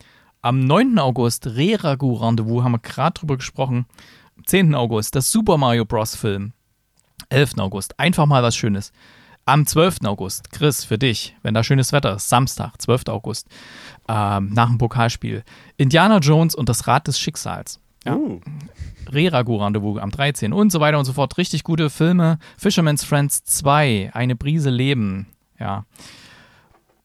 [0.41, 0.97] Am 9.
[0.97, 3.85] August Re-Ragu Rendezvous, haben wir gerade drüber gesprochen.
[4.37, 4.73] Am 10.
[4.73, 6.15] August das Super Mario Bros.
[6.15, 6.53] Film.
[7.29, 7.59] 11.
[7.59, 8.91] August, einfach mal was Schönes.
[9.45, 10.05] Am 12.
[10.05, 13.07] August, Chris, für dich, wenn da schönes Wetter ist, Samstag, 12.
[13.09, 13.47] August,
[14.07, 15.43] ähm, nach dem Pokalspiel,
[15.77, 17.79] Indiana Jones und das Rad des Schicksals.
[18.05, 18.15] Ja.
[18.15, 18.39] Uh.
[19.09, 20.53] Reragu Rendezvous am 13.
[20.53, 21.37] und so weiter und so fort.
[21.37, 22.39] Richtig gute Filme.
[22.57, 25.27] Fisherman's Friends 2, Eine Brise Leben.
[25.61, 25.85] Ja.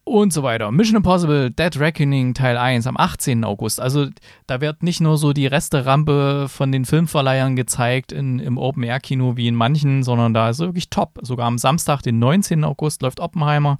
[0.04, 0.70] Und so weiter.
[0.70, 3.44] Mission Impossible Dead Reckoning Teil 1 am 18.
[3.44, 3.80] August.
[3.80, 4.06] Also
[4.46, 9.48] da wird nicht nur so die Resterampe von den Filmverleihern gezeigt in, im Open-Air-Kino wie
[9.48, 11.18] in manchen, sondern da ist wirklich top.
[11.22, 12.62] Sogar am Samstag, den 19.
[12.62, 13.78] August, läuft Oppenheimer.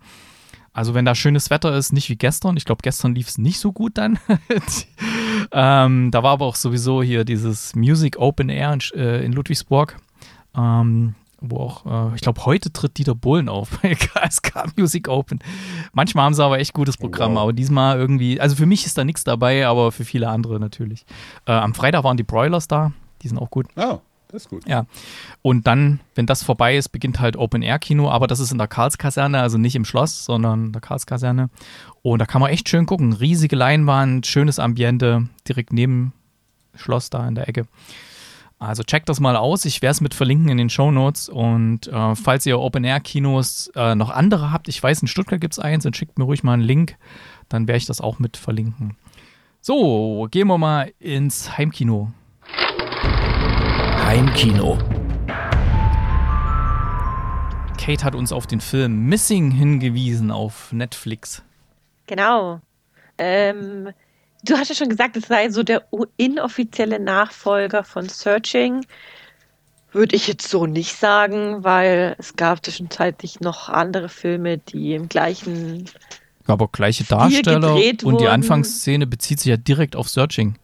[0.73, 2.57] Also wenn da schönes Wetter ist, nicht wie gestern.
[2.57, 4.19] Ich glaube, gestern lief es nicht so gut dann.
[5.53, 9.97] ähm, da war aber auch sowieso hier dieses Music Open Air in, äh, in Ludwigsburg.
[10.57, 15.41] Ähm, wo auch, äh, ich glaube, heute tritt Dieter Bohlen auf bei KSK Music Open.
[15.93, 17.43] Manchmal haben sie aber echt gutes Programm, wow.
[17.43, 21.05] aber diesmal irgendwie, also für mich ist da nichts dabei, aber für viele andere natürlich.
[21.47, 23.67] Äh, am Freitag waren die Broilers da, die sind auch gut.
[23.77, 24.67] Oh, das ist gut.
[24.67, 24.87] Ja.
[25.43, 28.59] Und dann, wenn das vorbei ist, beginnt halt Open Air Kino, aber das ist in
[28.59, 31.51] der Karlskaserne, also nicht im Schloss, sondern in der Karlskaserne.
[32.03, 33.13] Und da kann man echt schön gucken.
[33.13, 36.13] Riesige Leinwand, schönes Ambiente, direkt neben
[36.75, 37.67] Schloss da in der Ecke.
[38.59, 39.67] Also checkt das mal aus.
[39.67, 41.29] Ich werde es mit verlinken in den Show Notes.
[41.29, 45.59] Und äh, falls ihr Open-Air-Kinos äh, noch andere habt, ich weiß, in Stuttgart gibt es
[45.59, 46.97] eins, dann schickt mir ruhig mal einen Link.
[47.49, 48.97] Dann werde ich das auch mit verlinken.
[49.61, 52.13] So, gehen wir mal ins Heimkino.
[54.05, 54.79] Heimkino.
[57.77, 61.43] Kate hat uns auf den Film Missing hingewiesen auf Netflix.
[62.07, 62.61] Genau.
[63.19, 63.91] Ähm,
[64.47, 65.85] Du hast ja schon gesagt, es sei so der
[66.17, 68.87] inoffizielle Nachfolger von Searching.
[69.93, 75.09] Würde ich jetzt so nicht sagen, weil es gab zwischenzeitlich noch andere Filme, die im
[75.09, 75.87] gleichen.
[76.47, 77.75] Aber gleiche Darsteller
[78.05, 80.57] und die Anfangsszene bezieht sich ja direkt auf Searching.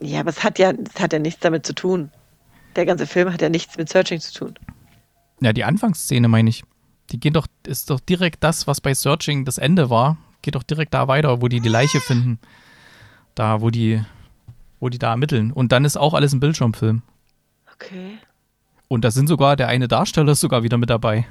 [0.00, 2.10] Ja, aber es hat ja, es hat ja nichts damit zu tun.
[2.76, 4.54] Der ganze Film hat ja nichts mit Searching zu tun.
[5.40, 6.64] Ja, die Anfangsszene meine ich.
[7.10, 10.62] Die geht doch, ist doch direkt das, was bei Searching das Ende war, geht doch
[10.62, 12.38] direkt da weiter, wo die die Leiche finden.
[13.34, 14.02] Da, wo die,
[14.80, 15.52] wo die da ermitteln.
[15.52, 17.02] Und dann ist auch alles ein Bildschirmfilm.
[17.74, 18.18] Okay.
[18.88, 21.26] Und da sind sogar, der eine Darsteller ist sogar wieder mit dabei.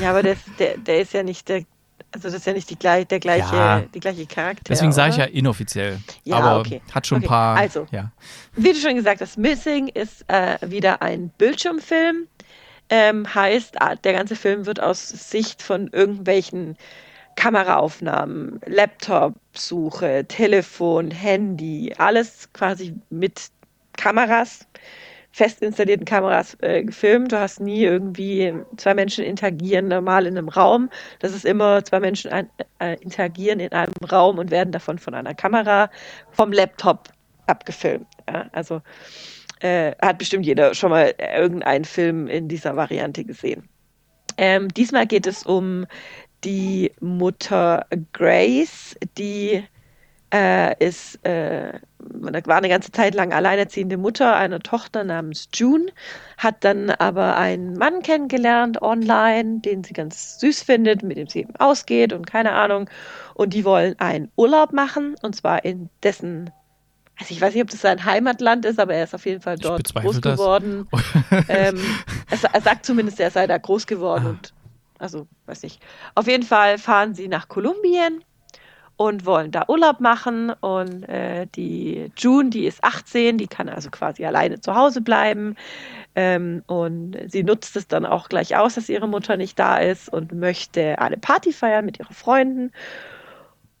[0.00, 1.64] Ja, aber der, der, der ist ja nicht der,
[2.12, 3.80] also das ist ja nicht die, der gleiche, ja.
[3.80, 4.62] die gleiche Charakter.
[4.68, 6.00] Deswegen sage ich ja inoffiziell.
[6.22, 6.80] Ja, aber okay.
[6.92, 7.26] hat schon okay.
[7.26, 7.56] ein paar.
[7.56, 8.12] Also, ja.
[8.54, 12.28] wie du schon gesagt hast, Missing ist äh, wieder ein Bildschirmfilm.
[12.90, 16.76] Ähm, heißt, der ganze Film wird aus Sicht von irgendwelchen
[17.36, 23.48] Kameraaufnahmen, Laptop-Suche, Telefon, Handy, alles quasi mit
[23.96, 24.66] Kameras,
[25.34, 27.32] fest installierten Kameras äh, gefilmt.
[27.32, 30.88] Du hast nie irgendwie zwei Menschen interagieren normal in einem Raum.
[31.18, 35.14] Das ist immer zwei Menschen ein, äh, interagieren in einem Raum und werden davon von
[35.14, 35.90] einer Kamera
[36.30, 37.08] vom Laptop
[37.48, 38.06] abgefilmt.
[38.30, 38.46] Ja?
[38.52, 38.80] Also
[39.60, 43.68] äh, hat bestimmt jeder schon mal irgendeinen Film in dieser Variante gesehen.
[44.36, 45.86] Ähm, diesmal geht es um
[46.44, 49.64] die Mutter Grace, die
[50.32, 55.86] äh, ist, äh, war eine ganze Zeit lang alleinerziehende Mutter einer Tochter namens June,
[56.36, 61.40] hat dann aber einen Mann kennengelernt online, den sie ganz süß findet, mit dem sie
[61.40, 62.90] eben ausgeht und keine Ahnung.
[63.34, 66.50] Und die wollen einen Urlaub machen und zwar in dessen
[67.16, 69.56] also ich weiß nicht, ob das sein Heimatland ist, aber er ist auf jeden Fall
[69.56, 70.88] dort groß geworden.
[71.48, 71.80] ähm,
[72.28, 74.30] er, er, sagt zumindest, er sei da groß geworden ah.
[74.30, 74.52] und
[75.04, 75.82] also, weiß nicht.
[76.14, 78.24] Auf jeden Fall fahren sie nach Kolumbien
[78.96, 80.50] und wollen da Urlaub machen.
[80.50, 85.56] Und äh, die June, die ist 18, die kann also quasi alleine zu Hause bleiben.
[86.14, 90.08] Ähm, und sie nutzt es dann auch gleich aus, dass ihre Mutter nicht da ist
[90.08, 92.72] und möchte eine Party feiern mit ihren Freunden.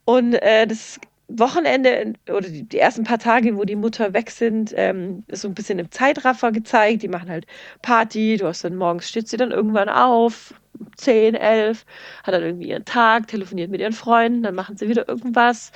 [0.04, 5.24] Und äh, das Wochenende oder die, ersten paar Tage, wo die Mutter weg sind, ähm,
[5.30, 7.02] so ein bisschen im Zeitraffer gezeigt.
[7.02, 7.46] Die machen halt
[7.82, 10.54] Party, du hast dann morgens steht sie dann irgendwann auf,
[10.96, 11.86] 10, 11,
[12.24, 15.72] hat dann irgendwie ihren Tag, telefoniert mit ihren Freunden, dann machen sie wieder irgendwas.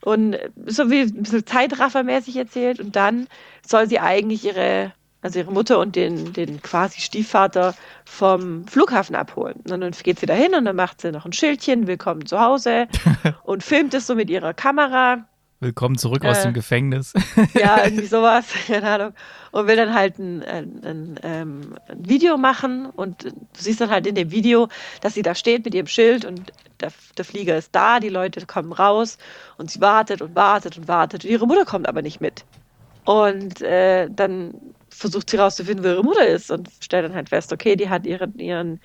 [0.00, 2.80] Und so wie ein bisschen Zeitraffermäßig erzählt.
[2.80, 3.26] Und dann
[3.66, 9.56] soll sie eigentlich ihre also ihre Mutter und den, den quasi Stiefvater vom Flughafen abholen.
[9.68, 12.40] Und dann geht sie da hin und dann macht sie noch ein Schildchen, willkommen zu
[12.40, 12.86] Hause
[13.44, 15.26] und filmt es so mit ihrer Kamera.
[15.60, 17.14] Willkommen zurück aus Äh, dem Gefängnis.
[17.54, 19.12] Ja, irgendwie sowas, keine Ahnung.
[19.50, 23.90] Und will dann halt ein, ein, ein, ähm, ein Video machen und du siehst dann
[23.90, 24.68] halt in dem Video,
[25.00, 28.46] dass sie da steht mit ihrem Schild und der, der Flieger ist da, die Leute
[28.46, 29.18] kommen raus
[29.56, 32.44] und sie wartet und wartet und wartet und ihre Mutter kommt aber nicht mit.
[33.04, 34.54] Und äh, dann
[34.98, 38.06] versucht sie rauszufinden, wo ihre Mutter ist und stellt dann halt fest, okay, die hat
[38.06, 38.80] ihren, ihren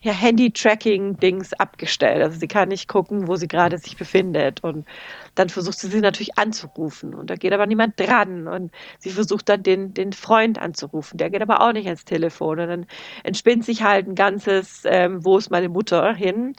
[0.00, 2.22] ja, Handy-Tracking-Dings abgestellt.
[2.22, 4.62] Also sie kann nicht gucken, wo sie gerade sich befindet.
[4.62, 4.86] Und
[5.34, 7.14] dann versucht sie sie natürlich anzurufen.
[7.14, 8.46] Und da geht aber niemand dran.
[8.46, 11.18] Und sie versucht dann den, den Freund anzurufen.
[11.18, 12.60] Der geht aber auch nicht ans Telefon.
[12.60, 12.86] Und dann
[13.24, 16.54] entspinnt sich halt ein ganzes, ähm, wo ist meine Mutter hin?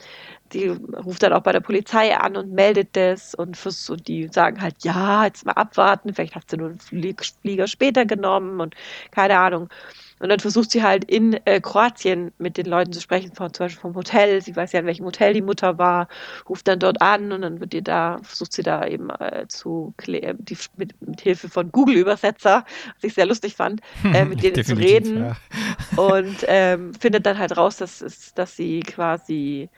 [0.52, 4.28] Die ruft dann auch bei der Polizei an und meldet das und, vers- und die
[4.32, 8.60] sagen halt, ja, jetzt mal abwarten, vielleicht hat sie nur einen Flie- Flieger später genommen
[8.60, 8.74] und
[9.10, 9.68] keine Ahnung.
[10.18, 13.64] Und dann versucht sie halt in äh, Kroatien mit den Leuten zu sprechen, von, zum
[13.64, 14.42] Beispiel vom Hotel.
[14.42, 16.08] Sie weiß ja, in welchem Hotel die Mutter war,
[16.46, 19.94] ruft dann dort an und dann wird ihr da, versucht sie da eben äh, zu
[20.06, 23.80] die, mit, mit Hilfe von Google-Übersetzer, was ich sehr lustig fand,
[24.12, 25.36] äh, mit denen zu reden ja.
[25.96, 29.70] und ähm, findet dann halt raus, dass, dass sie quasi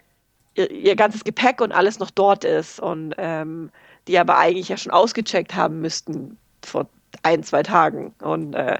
[0.55, 3.71] ihr, ihr ganzes Gepäck und alles noch dort ist und ähm,
[4.09, 6.89] die aber eigentlich ja schon ausgecheckt haben müssten vor
[7.23, 8.15] ein, zwei Tagen.
[8.21, 8.79] Und äh,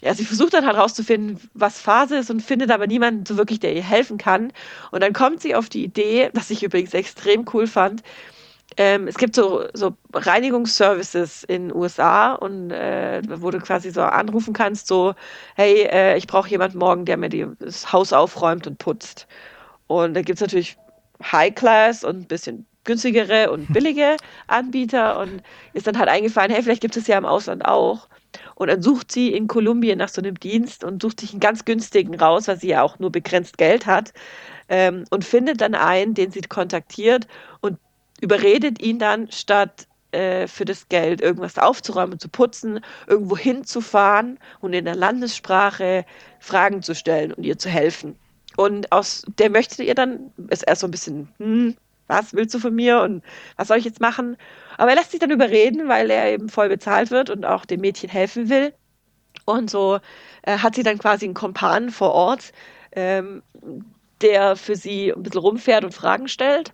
[0.00, 3.60] ja, sie versucht dann halt rauszufinden, was Phase ist und findet aber niemanden so wirklich,
[3.60, 4.52] der ihr helfen kann.
[4.90, 8.02] Und dann kommt sie auf die Idee, was ich übrigens extrem cool fand.
[8.76, 14.02] Ähm, es gibt so, so Reinigungsservices in den USA und äh, wo du quasi so
[14.02, 15.14] anrufen kannst, so,
[15.54, 19.26] hey, äh, ich brauche jemanden morgen, der mir die, das Haus aufräumt und putzt.
[19.86, 20.76] Und da gibt es natürlich
[21.22, 24.16] High Class und ein bisschen günstigere und billige
[24.46, 28.08] Anbieter und ist dann halt eingefallen, hey, vielleicht gibt es ja im Ausland auch.
[28.54, 31.64] Und dann sucht sie in Kolumbien nach so einem Dienst und sucht sich einen ganz
[31.64, 34.12] günstigen raus, weil sie ja auch nur begrenzt Geld hat
[34.68, 37.26] ähm, und findet dann einen, den sie kontaktiert
[37.60, 37.78] und
[38.20, 44.72] überredet ihn dann, statt äh, für das Geld irgendwas aufzuräumen zu putzen, irgendwo hinzufahren und
[44.72, 46.04] in der Landessprache
[46.40, 48.18] Fragen zu stellen und ihr zu helfen.
[48.56, 51.76] Und aus der möchte ihr dann, ist erst so ein bisschen, hm,
[52.06, 53.22] was willst du von mir und
[53.56, 54.36] was soll ich jetzt machen?
[54.78, 57.80] Aber er lässt sich dann überreden, weil er eben voll bezahlt wird und auch dem
[57.80, 58.72] Mädchen helfen will.
[59.44, 60.00] Und so
[60.42, 62.52] äh, hat sie dann quasi einen Kompan vor Ort,
[62.92, 63.42] ähm,
[64.22, 66.72] der für sie ein bisschen rumfährt und Fragen stellt.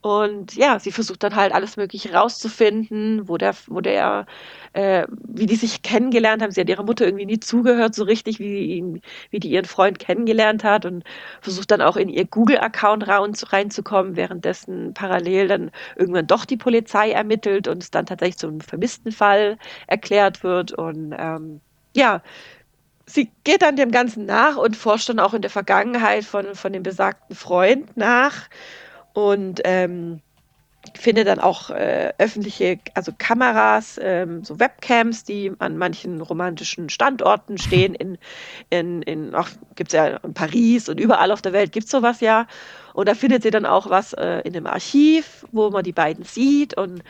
[0.00, 4.26] Und ja, sie versucht dann halt alles Mögliche rauszufinden, wo der, wo der,
[4.72, 6.52] äh, wie die sich kennengelernt haben.
[6.52, 9.98] Sie hat ihrer Mutter irgendwie nie zugehört, so richtig, wie, ihn, wie die ihren Freund
[9.98, 11.02] kennengelernt hat und
[11.40, 17.10] versucht dann auch in ihr Google-Account rein, reinzukommen, währenddessen parallel dann irgendwann doch die Polizei
[17.10, 20.72] ermittelt und es dann tatsächlich zu einem vermissten Fall erklärt wird.
[20.72, 21.60] Und ähm,
[21.96, 22.22] ja,
[23.06, 26.72] sie geht dann dem Ganzen nach und forscht dann auch in der Vergangenheit von, von
[26.72, 28.48] dem besagten Freund nach
[29.18, 30.20] und ähm,
[30.96, 37.58] findet dann auch äh, öffentliche, also Kameras, ähm, so Webcams, die an manchen romantischen Standorten
[37.66, 37.94] stehen.
[37.94, 38.16] In,
[38.70, 41.90] in, in auch gibt es ja in Paris und überall auf der Welt gibt es
[41.90, 42.46] sowas ja.
[42.94, 46.24] Und da findet sie dann auch was äh, in dem Archiv, wo man die beiden
[46.24, 46.74] sieht.
[46.74, 47.02] Und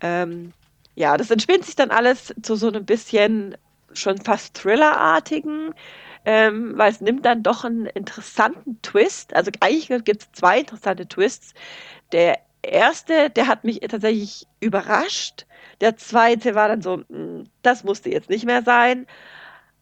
[0.00, 0.52] ähm,
[0.96, 3.56] ja, das entspinnt sich dann alles zu so einem bisschen
[3.92, 5.74] schon fast Thriller-artigen,
[6.26, 9.34] ähm, weil es nimmt dann doch einen interessanten Twist.
[9.34, 11.54] Also eigentlich gibt es zwei interessante Twists.
[12.10, 15.46] Der erste, der hat mich tatsächlich überrascht.
[15.80, 19.06] Der zweite war dann so, mh, das musste jetzt nicht mehr sein.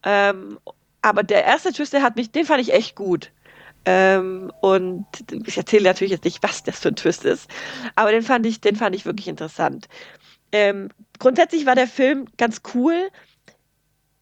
[0.03, 0.59] Ähm,
[1.01, 3.33] aber der erste Twist, der hat mich, den fand ich echt gut.
[3.87, 7.51] Ähm, und ich erzähle natürlich jetzt nicht, was das für ein Twist ist,
[7.97, 9.89] aber den fand ich, den fand ich wirklich interessant.
[10.53, 10.89] Ähm,
[11.19, 13.11] grundsätzlich war der Film ganz cool.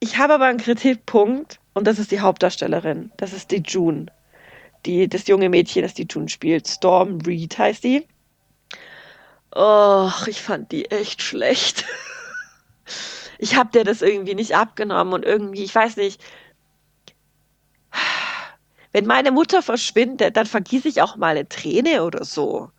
[0.01, 3.12] Ich habe aber einen Kritikpunkt und das ist die Hauptdarstellerin.
[3.16, 4.07] Das ist die June.
[4.85, 6.68] Die, das junge Mädchen, das die June spielt.
[6.68, 8.07] Storm Reed heißt die.
[9.55, 11.85] Och, ich fand die echt schlecht.
[13.39, 16.23] Ich habe der das irgendwie nicht abgenommen und irgendwie, ich weiß nicht.
[18.93, 22.70] Wenn meine Mutter verschwindet, dann vergieße ich auch mal eine Träne oder so.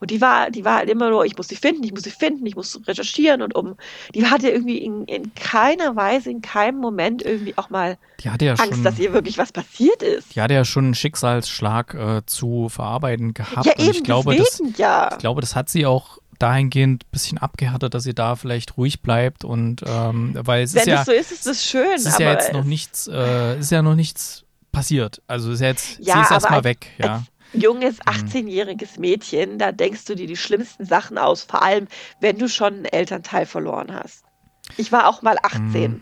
[0.00, 2.10] Und die war, die war halt immer nur, ich muss sie finden, ich muss sie
[2.10, 3.76] finden, ich muss recherchieren und um.
[4.14, 8.46] Die hatte irgendwie in, in keiner Weise, in keinem Moment irgendwie auch mal Die hatte
[8.46, 10.34] ja Angst, schon, dass ihr wirklich was passiert ist.
[10.34, 13.66] die hatte ja schon einen Schicksalsschlag äh, zu verarbeiten gehabt.
[13.66, 15.10] ja, und eben, ich glaube, das, deswegen ja.
[15.12, 19.02] ich glaube, das hat sie auch dahingehend ein bisschen abgehärtet, dass sie da vielleicht ruhig
[19.02, 21.92] bleibt und ähm, weil es Wenn ist ja, es so ist, ist das schön.
[21.94, 25.20] es ist ja jetzt noch es- nichts, äh, ist ja noch nichts passiert.
[25.26, 27.14] Also ist ja jetzt, Ja, sie ist erstmal weg, ja.
[27.16, 27.22] als
[27.52, 31.88] junges 18-jähriges Mädchen, da denkst du dir die schlimmsten Sachen aus, vor allem
[32.20, 34.24] wenn du schon einen Elternteil verloren hast.
[34.76, 36.00] Ich war auch mal 18 Mhm.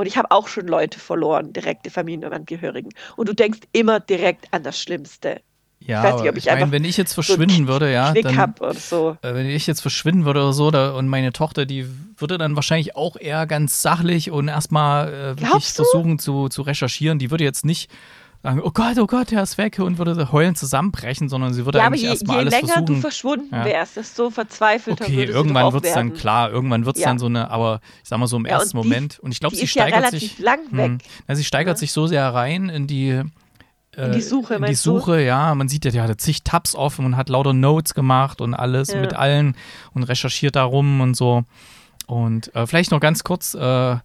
[0.00, 2.90] Und ich habe auch schon Leute verloren, direkte Familienangehörigen.
[3.16, 5.42] Und du denkst immer direkt an das Schlimmste.
[5.78, 8.14] Ja, ich weiß nicht, ich ich meine, wenn ich jetzt so verschwinden einen würde, ja,
[8.14, 9.18] dann, so.
[9.20, 12.56] äh, wenn ich jetzt verschwinden würde oder so, da, und meine Tochter, die würde dann
[12.56, 17.18] wahrscheinlich auch eher ganz sachlich und erstmal äh, wirklich versuchen zu, zu recherchieren.
[17.18, 17.90] Die würde jetzt nicht
[18.42, 21.86] oh Gott, oh Gott, der ist weg und würde heulend zusammenbrechen, sondern sie würde Ja,
[21.86, 22.86] eigentlich je, erstmal je alles länger versuchen.
[22.94, 23.64] du verschwunden Ja.
[23.64, 27.08] wärst, desto verzweifelter Okay, würdest irgendwann wird es dann klar, irgendwann wird es Ja.
[27.08, 29.18] dann so eine, aber ich sag mal so im Ja, und ersten die- Moment.
[29.18, 30.38] Und ich glaube, sie steigert sich.
[30.38, 30.86] lang weg.
[30.86, 30.98] Hm.
[31.28, 31.78] Ja, sie steigert Ne?
[31.80, 33.10] sich so sehr rein in die.
[33.96, 34.98] äh, In die Suche, In die meinst du?
[35.00, 35.52] Suche, ja.
[35.54, 38.94] Man sieht ja, die hatte zig Tabs offen und hat lauter Notes gemacht und alles
[38.94, 39.56] mit allen
[39.92, 41.42] und recherchiert darum und so.
[42.06, 43.96] Und äh, vielleicht noch ganz kurz, äh,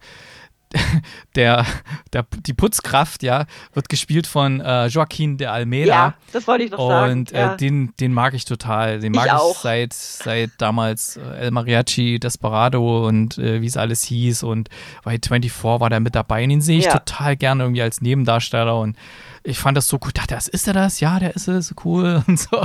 [1.35, 1.65] der,
[2.13, 5.87] der, die Putzkraft, ja, wird gespielt von äh, Joaquin de Almeida.
[5.93, 7.11] Ja, das wollte ich noch sagen.
[7.11, 7.53] Und ja.
[7.53, 8.99] äh, den, den mag ich total.
[8.99, 9.57] Den Ich mag ich, auch.
[9.61, 14.43] seit, seit damals äh, El Mariachi, Desperado und äh, wie es alles hieß.
[14.43, 14.69] Und
[15.03, 16.43] bei 24 war der mit dabei.
[16.43, 16.97] Und den sehe ich Ja.
[16.99, 18.77] total gerne irgendwie als Nebendarsteller.
[18.79, 18.97] Und
[19.43, 20.17] ich fand das so gut.
[20.17, 20.99] Dachte, das ist er das?
[20.99, 21.73] Ja, der ist es.
[21.83, 22.23] Cool.
[22.27, 22.57] Und so.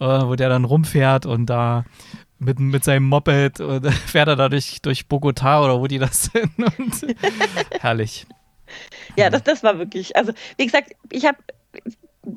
[0.00, 1.84] Äh, wo der dann rumfährt und da
[2.44, 6.24] mit, mit seinem Moped und fährt er da durch, durch Bogotá oder wo die das
[6.32, 6.52] sind.
[6.58, 7.16] Und
[7.80, 8.26] herrlich.
[9.16, 11.38] Ja, das, das war wirklich, also wie gesagt, ich habe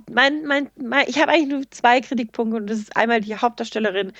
[0.09, 4.11] mein, mein, mein, ich habe eigentlich nur zwei Kritikpunkte und das ist einmal die Hauptdarstellerin,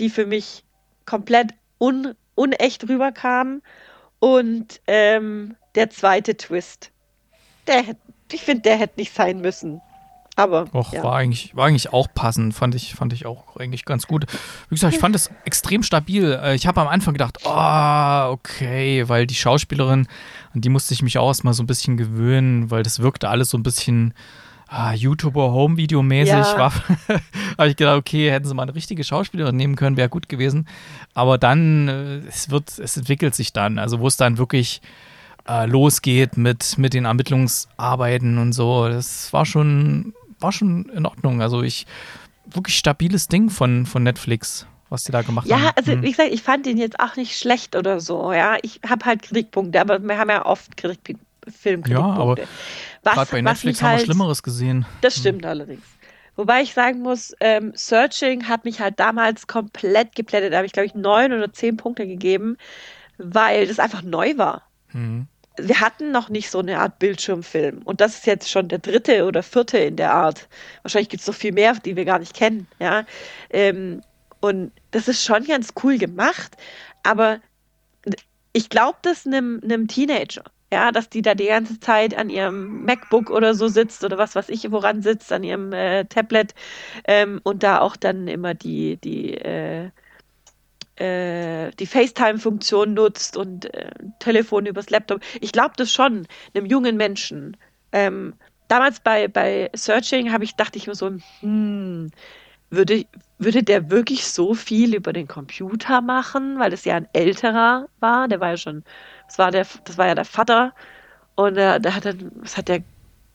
[0.00, 0.64] die für mich
[1.06, 3.62] komplett un, unecht rüberkam
[4.18, 6.90] und ähm, der zweite Twist.
[7.66, 7.84] Der,
[8.32, 9.80] ich finde, der hätte nicht sein müssen.
[10.34, 11.02] Aber Och, ja.
[11.02, 14.24] war, eigentlich, war eigentlich auch passend, fand ich, fand ich auch eigentlich ganz gut.
[14.70, 16.38] Wie gesagt, ich fand es extrem stabil.
[16.42, 20.06] Äh, Ich habe am Anfang gedacht, oh, okay, weil die Schauspielerin,
[20.54, 23.50] an die musste ich mich auch erstmal so ein bisschen gewöhnen, weil das wirkte alles
[23.50, 24.14] so ein bisschen
[24.68, 26.32] ah, YouTuber-Home-Video-mäßig.
[26.32, 26.58] Ja.
[26.58, 26.72] War
[27.58, 30.66] habe ich gedacht, okay, hätten sie mal eine richtige Schauspielerin nehmen können, wäre gut gewesen.
[31.12, 33.78] Aber dann, äh, es wird, es entwickelt sich dann.
[33.78, 34.80] Also wo es dann wirklich
[35.46, 41.40] äh, losgeht mit, mit den Ermittlungsarbeiten und so, das war schon, war schon in Ordnung.
[41.42, 41.86] Also ich,
[42.46, 45.62] wirklich stabiles Ding von, von Netflix, was die da gemacht haben.
[45.62, 46.02] Ja, also Hm.
[46.02, 48.32] wie gesagt, ich fand den jetzt auch nicht schlecht oder so.
[48.32, 51.18] Ja, ich habe halt Kritikpunkte, aber wir haben ja oft Kritik
[51.48, 52.12] Filmkritikpunkte.
[52.12, 52.36] Ja, aber
[53.02, 54.86] Gerade bei Netflix haben wir halt, Schlimmeres gesehen.
[55.00, 55.82] Das stimmt allerdings.
[56.36, 60.52] Wobei ich sagen muss, ähm, Searching hat mich halt damals komplett geplättet.
[60.52, 62.56] Da habe ich, glaube ich, neun oder zehn Punkte gegeben,
[63.18, 64.62] weil das einfach neu war.
[64.88, 65.26] Hm.
[65.68, 67.82] Wir hatten noch nicht so eine Art Bildschirmfilm.
[67.84, 70.48] Und das ist jetzt schon der dritte oder vierte in der Art.
[70.82, 72.66] Wahrscheinlich gibt es noch viel mehr, die wir gar nicht kennen.
[72.78, 73.04] Ja?
[73.50, 74.02] Ähm,
[74.40, 76.56] und das ist schon ganz cool gemacht.
[77.02, 77.40] Aber
[78.52, 80.44] ich glaube das einem, Teenager.
[80.72, 84.34] Ja, dass die da die ganze Zeit an ihrem MacBook oder so sitzt oder was
[84.34, 86.54] weiß ich, woran sitzt, an ihrem äh, Tablet
[87.04, 89.90] ähm, und da auch dann immer die, die, äh,
[91.02, 93.90] äh, die FaceTime-Funktion nutzt und äh,
[94.20, 95.20] Telefon übers Laptop.
[95.40, 97.56] Ich glaube das schon, einem jungen Menschen.
[97.90, 98.34] Ähm,
[98.68, 102.10] damals bei, bei Searching habe ich, dachte ich mir so, hm,
[102.70, 103.04] würde,
[103.38, 108.28] würde der wirklich so viel über den Computer machen, weil das ja ein älterer war,
[108.28, 108.84] der war ja schon,
[109.26, 110.72] das war der, das war ja der Vater
[111.34, 112.82] und äh, der hat dann, was hat der,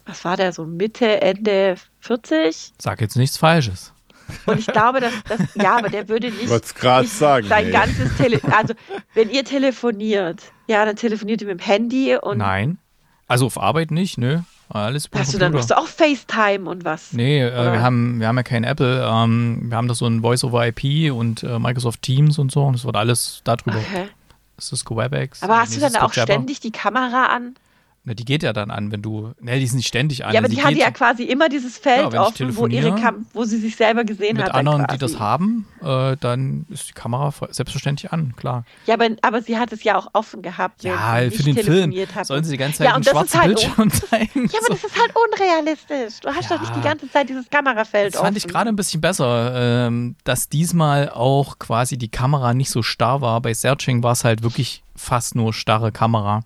[0.05, 2.74] was war der so Mitte, Ende 40?
[2.80, 3.93] Sag jetzt nichts Falsches.
[4.45, 7.47] Und ich glaube, dass das, ja, aber der würde nicht, nicht sagen.
[7.47, 7.71] sein ey.
[7.71, 8.73] ganzes Tele, also
[9.13, 12.78] wenn ihr telefoniert, ja, dann telefoniert ihr mit dem Handy und Nein.
[13.28, 14.39] Also auf Arbeit nicht, nö.
[14.69, 17.13] Alles hast du dann machst du auch FaceTime und was?
[17.13, 19.01] Nee, äh, wir, haben, wir haben ja kein Apple.
[19.09, 22.63] Ähm, wir haben das so ein Voice-over-IP und äh, Microsoft Teams und so.
[22.65, 23.78] Und das wird alles darüber.
[23.78, 24.07] Okay.
[24.59, 25.41] Cisco WebEx.
[25.43, 26.34] Aber äh, hast du dann auch Jabber.
[26.34, 27.55] ständig die Kamera an?
[28.10, 29.34] Na, die geht ja dann an, wenn du.
[29.41, 30.34] Ne, die ist nicht ständig an.
[30.34, 33.43] Ja, aber die geht ja quasi immer dieses Feld Ja, offen, wo, ihre Kam wo
[33.43, 34.53] sie sich selber gesehen mit hat.
[34.53, 34.99] dann anderen, die quasi.
[35.14, 38.64] das haben, äh, dann ist die Kamera selbstverständlich an, klar.
[38.86, 40.86] Ja, aber, aber sie hat es ja auch offen gehabt.
[40.86, 42.28] wenn Ja, für den Film telefoniert Hat.
[42.28, 44.49] sollen sie die ganze Zeit Ja, einen schwarzen halt Bildschirm zeigen.
[44.53, 45.14] ja, aber das ist halt
[45.51, 46.20] unrealistisch.
[46.22, 46.76] Du hast doch nicht Ja.
[46.78, 48.38] die ganze Zeit dieses Kamerafeld Das fand offen.
[48.38, 53.20] ich gerade ein bisschen besser, ähm, dass diesmal auch quasi die Kamera nicht so starr
[53.20, 53.41] war.
[53.41, 56.41] Bei Searching war es halt wirklich fast nur starre Kamera.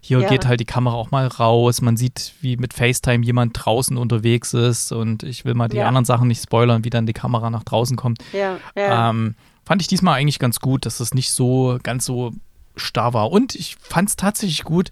[0.00, 0.28] Hier Ja.
[0.28, 1.80] geht halt die Kamera auch mal raus.
[1.80, 4.92] Man sieht, wie mit FaceTime jemand draußen unterwegs ist.
[4.92, 5.86] Und ich will mal die Ja.
[5.88, 8.18] anderen Sachen nicht spoilern, wie dann die Kamera nach draußen kommt.
[8.32, 8.58] Ja.
[8.74, 9.34] Ähm,
[9.64, 12.32] fand ich diesmal eigentlich ganz gut, dass es nicht so ganz so
[12.76, 13.30] starr war.
[13.30, 14.90] Und ich fand es tatsächlich gut,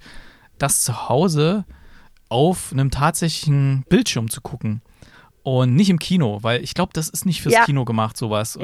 [0.59, 1.65] das zu Hause
[2.29, 4.83] auf einem tatsächlichen Bildschirm zu gucken.
[5.43, 7.65] Und nicht im Kino, weil ich glaube, das ist nicht fürs.
[7.65, 8.57] Kino gemacht, sowas.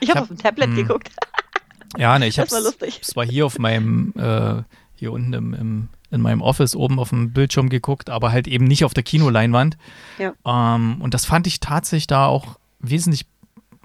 [0.00, 0.76] Ich habe hab- auf dem Tablet hm.
[0.76, 1.10] geguckt.
[1.98, 3.00] ja, ne, ich habe lustig.
[3.02, 4.62] es war hier auf meinem, äh,
[4.96, 8.64] hier unten im, im, in meinem Office oben auf dem Bildschirm geguckt, aber halt eben
[8.66, 9.76] nicht auf der Kinoleinwand.
[10.18, 10.32] Ja.
[10.44, 13.26] Ähm, und das fand ich tatsächlich da auch wesentlich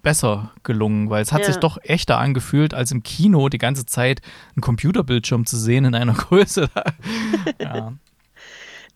[0.02, 1.48] besser gelungen, weil es hat Ja.
[1.48, 4.22] sich doch echter angefühlt, als im Kino die ganze Zeit
[4.56, 6.70] einen Computerbildschirm zu sehen in einer Größe.
[7.60, 7.94] ja.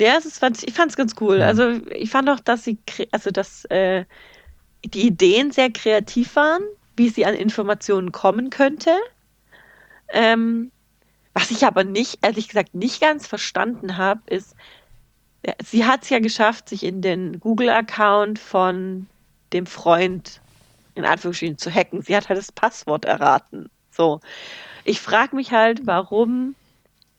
[0.02, 1.38] Ja, das fand ich, fand es ganz cool.
[1.40, 1.48] Ja.
[1.48, 2.78] Also ich fand auch, dass sie,
[3.12, 4.06] also dass äh,
[4.86, 6.62] die Ideen sehr kreativ waren,
[6.96, 8.92] wie sie an Informationen kommen könnte.
[10.10, 10.72] Ähm,
[11.34, 14.56] was ich aber nicht, ehrlich gesagt, nicht ganz verstanden habe, ist,
[15.64, 19.08] sie hat es ja geschafft, sich in den Google-Account von
[19.52, 20.42] dem Freund
[20.96, 22.02] in Anführungsstrichen zu hacken.
[22.02, 23.70] Sie hat halt das Passwort erraten.
[23.90, 24.20] So.
[24.84, 26.56] Ich frage mich halt, warum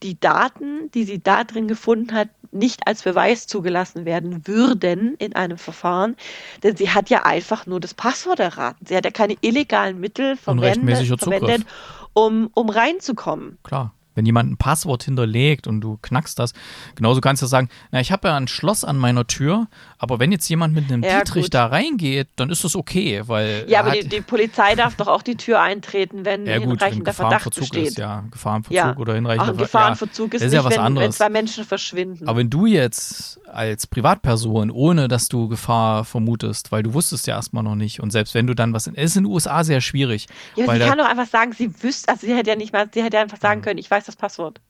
[0.03, 5.35] die Daten, die sie da drin gefunden hat, nicht als Beweis zugelassen werden würden in
[5.35, 6.17] einem Verfahren.
[6.63, 8.87] Denn sie hat ja einfach nur das Passwort erraten.
[8.87, 11.67] Sie hat ja keine illegalen Mittel verwendet, verwendet
[12.15, 13.59] um, um reinzukommen.
[13.63, 13.93] Klar.
[14.17, 16.53] Wenn jemand ein Passwort hinterlegt und du knackst das,
[16.95, 19.67] genauso kannst du sagen, na, ich habe ja ein Schloss an meiner Tür,
[20.05, 21.55] aber wenn jetzt jemand mit einem Ja, Dietrich gut.
[21.55, 25.09] da reingeht, dann ist das okay, weil Ja, er aber die, die Polizei darf doch
[25.09, 27.89] auch die Tür eintreten, wenn ja gut, wenn hinreichender Verdacht Gefahrenverzug besteht.
[27.89, 28.97] ist, ja, Gefahrenverzug Ja.
[28.97, 31.17] oder hinreichender ein Ver- Gefahrenverzug ja, ist das nicht, ja was wenn, wenn anderes.
[31.17, 32.29] zwei Menschen verschwinden.
[32.29, 37.37] Aber wenn du jetzt als Privatperson, ohne dass du Gefahr vermutest, weil du wusstest ja
[37.37, 39.65] erstmal noch nicht und selbst wenn du dann was, in, es ist in den USA
[39.65, 40.27] sehr schwierig,
[40.57, 43.03] ja, sie kann doch einfach sagen, sie wüsste, also sie hätte ja nicht mal, sie
[43.03, 44.61] hätte ja einfach sagen können, ich weiß das Passwort.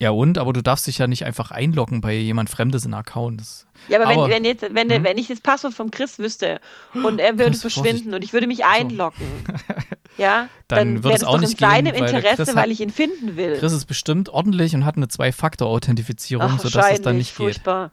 [0.00, 3.40] Ja und, aber du darfst dich ja nicht einfach einloggen bei jemand Fremdes in Account.
[3.40, 5.04] Das, Ja, aber, Aber- wenn, wenn, jetzt, wenn, Hm?
[5.04, 6.60] wenn ich das Passwort vom Chris wüsste
[6.94, 9.26] und er würde Chris, verschwinden und ich würde mich einloggen,
[10.18, 12.08] ja, Dann dann, wird wäre es das auch doch in nicht gehen, seinem weil der
[12.08, 13.56] Interesse, Chris hat- weil ich ihn finden will.
[13.58, 17.36] Chris ist bestimmt ordentlich und hat eine Zwei-Faktor-Authentifizierung, sodass es dann nicht geht.
[17.36, 17.90] furchtbar.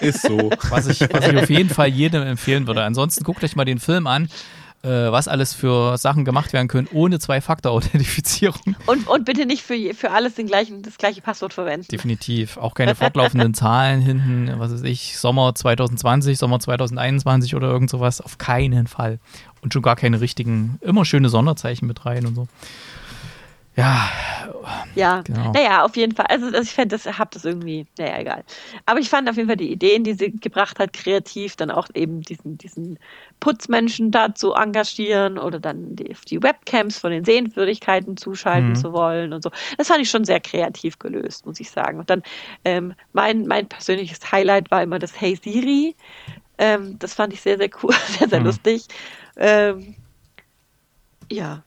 [0.00, 0.50] Ist so.
[0.70, 2.82] Was ich, was ich auf jeden Fall jedem empfehlen würde.
[2.82, 4.28] Ansonsten guckt euch mal den Film an,
[4.88, 8.76] was alles für Sachen gemacht werden können ohne Zwei-Faktor-Authentifizierung.
[8.86, 11.86] Und, und bitte nicht für, für alles den gleichen, das gleiche Passwort verwenden.
[11.90, 12.56] Definitiv.
[12.58, 18.20] Auch keine fortlaufenden Zahlen hinten, was weiß ich, Sommer 2020, Sommer 2021 oder irgend sowas.
[18.20, 19.18] Auf keinen Fall.
[19.62, 22.48] Und schon gar keine richtigen, immer schöne Sonderzeichen mit rein und so.
[23.76, 24.08] Ja,
[24.96, 25.52] Ja, Genau.
[25.52, 26.26] naja, auf jeden Fall.
[26.28, 28.44] Also, also ich fände, das hab das irgendwie, naja, egal.
[28.86, 31.88] Aber ich fand auf jeden Fall die Ideen, die sie gebracht hat, kreativ, dann auch
[31.94, 32.98] eben diesen, diesen
[33.40, 38.76] Putzmenschen da zu engagieren oder dann die, die Webcams von den Sehenswürdigkeiten zuschalten Mhm.
[38.76, 39.50] zu wollen und so.
[39.78, 41.98] Das fand ich schon sehr kreativ gelöst, muss ich sagen.
[41.98, 42.22] Und dann
[42.64, 45.96] ähm, mein, mein persönliches Highlight war immer das Hey Siri.
[46.58, 48.46] Ähm, das fand ich sehr, sehr cool, sehr, sehr Mhm.
[48.46, 48.86] lustig.
[49.36, 49.96] Ähm,
[51.30, 51.64] ja,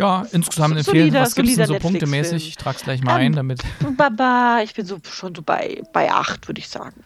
[0.00, 1.10] ja, insgesamt empfehlen.
[1.10, 2.48] solider- Was gibt es denn so punktemäßig?
[2.48, 3.62] Ich trage es gleich mal Ähm, ein, damit.
[3.96, 7.04] Baba, ich bin so schon so bei, bei acht, würde ich sagen.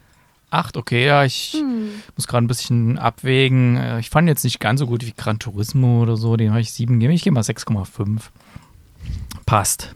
[0.51, 1.89] Acht, okay, ja, ich Hm.
[2.17, 3.77] muss gerade ein bisschen abwägen.
[3.77, 6.61] Äh, Ich fand jetzt nicht ganz so gut wie Gran Turismo oder so, den habe
[6.61, 7.13] ich sieben gegeben.
[7.13, 8.31] Ich gehe mal 6,5.
[9.47, 9.95] Passt.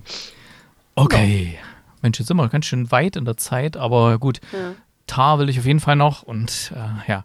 [0.94, 1.58] Okay.
[2.02, 4.40] Mensch, jetzt sind wir ganz schön weit in der Zeit, aber gut.
[4.52, 4.72] Ja.
[5.06, 7.24] Tar will ich auf jeden Fall noch und äh, ja.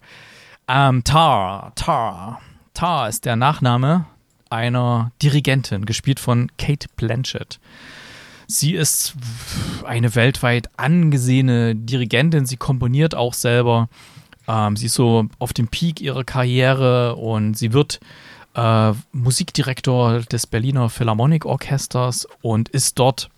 [0.68, 2.40] Ähm, Tar, Tar.
[2.74, 4.06] Tar ist der Nachname
[4.54, 7.60] einer Dirigentin, gespielt von Kate Blanchett.
[8.48, 9.16] Sie ist
[9.84, 12.46] eine weltweit angesehene Dirigentin.
[12.46, 13.90] Sie komponiert auch selber.
[14.48, 18.00] Ähm, sie ist so auf dem Peak ihrer Karriere und sie wird
[18.54, 23.30] äh, Musikdirektor des Berliner Philharmonic Orchesters und ist dort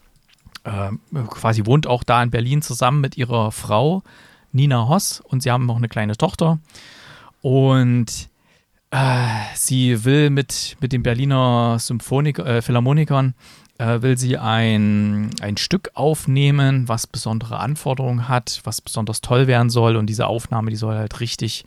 [0.63, 0.89] äh,
[1.29, 4.03] quasi wohnt auch da in Berlin zusammen mit ihrer Frau
[4.51, 6.59] Nina Hoss und sie haben noch eine kleine Tochter.
[7.41, 8.29] Und
[9.55, 13.33] sie will mit, mit den Berliner Symphonik äh, Philharmonikern
[13.77, 19.69] äh, will sie ein, ein Stück aufnehmen, was besondere Anforderungen hat, was besonders toll werden
[19.69, 19.95] soll.
[19.95, 21.65] Und diese Aufnahme, die soll halt richtig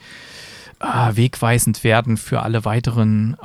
[0.81, 3.37] äh, wegweisend werden für alle weiteren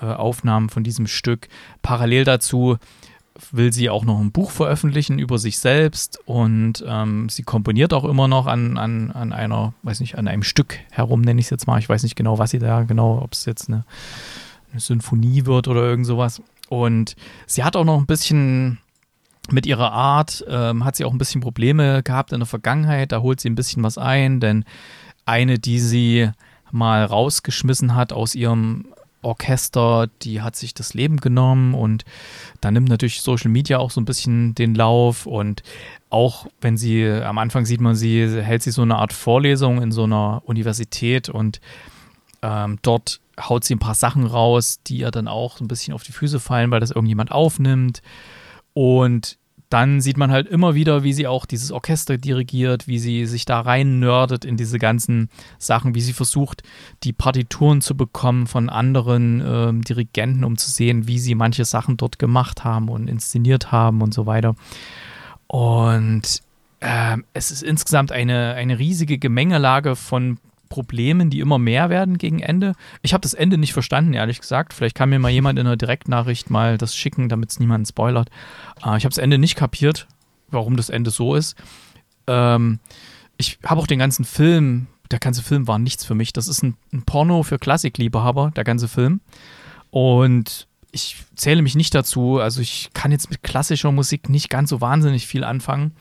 [0.00, 1.48] äh, Aufnahmen von diesem Stück.
[1.82, 2.78] Parallel dazu
[3.52, 8.04] will sie auch noch ein Buch veröffentlichen über sich selbst und ähm, sie komponiert auch
[8.04, 11.50] immer noch an, an, an einer, weiß nicht, an einem Stück herum, nenne ich es
[11.50, 11.78] jetzt mal.
[11.78, 13.84] Ich weiß nicht genau, was sie da genau, ob es jetzt eine,
[14.72, 16.42] eine Symphonie wird oder irgend sowas.
[16.68, 17.16] Und
[17.46, 18.78] sie hat auch noch ein bisschen
[19.50, 23.12] mit ihrer Art, ähm, hat sie auch ein bisschen Probleme gehabt in der Vergangenheit.
[23.12, 24.64] Da holt sie ein bisschen was ein, denn
[25.24, 26.30] eine, die sie
[26.70, 28.86] mal rausgeschmissen hat aus ihrem
[29.26, 32.04] Orchester, die hat sich das Leben genommen und
[32.60, 35.62] da nimmt natürlich Social Media auch so ein bisschen den Lauf und
[36.08, 39.92] auch wenn sie, am Anfang sieht man sie, hält sie so eine Art Vorlesung in
[39.92, 41.60] so einer Universität und
[42.42, 45.92] ähm, dort haut sie ein paar Sachen raus, die ihr dann auch so ein bisschen
[45.92, 48.02] auf die Füße fallen, weil das irgendjemand aufnimmt
[48.72, 49.38] und
[49.68, 53.44] dann sieht man halt immer wieder, wie sie auch dieses Orchester dirigiert, wie sie sich
[53.44, 56.62] da rein nerdet in diese ganzen Sachen, wie sie versucht,
[57.02, 61.96] die Partituren zu bekommen von anderen ähm, Dirigenten, um zu sehen, wie sie manche Sachen
[61.96, 64.54] dort gemacht haben und inszeniert haben und so weiter.
[65.48, 66.42] Und
[66.80, 70.38] ähm, es ist insgesamt eine, eine riesige Gemengelage von
[70.68, 72.74] Problemen, die immer mehr werden gegen Ende.
[73.02, 74.72] Ich habe das Ende nicht verstanden, ehrlich gesagt.
[74.74, 78.30] Vielleicht kann mir mal jemand in einer Direktnachricht mal das schicken, damit es niemanden spoilert.
[78.84, 80.06] Äh, ich habe das Ende nicht kapiert,
[80.48, 81.56] warum das Ende so ist.
[82.26, 82.80] Ähm,
[83.36, 86.32] ich habe auch den ganzen Film, der ganze Film war nichts für mich.
[86.32, 89.20] Das ist ein, ein Porno für Klassikliebhaber, der ganze Film.
[89.90, 92.38] Und ich zähle mich nicht dazu.
[92.38, 95.92] Also ich kann jetzt mit klassischer Musik nicht ganz so wahnsinnig viel anfangen.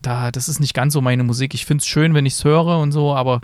[0.00, 1.54] Da, das ist nicht ganz so meine Musik.
[1.54, 3.40] Ich finde es schön, wenn ich es höre und so, aber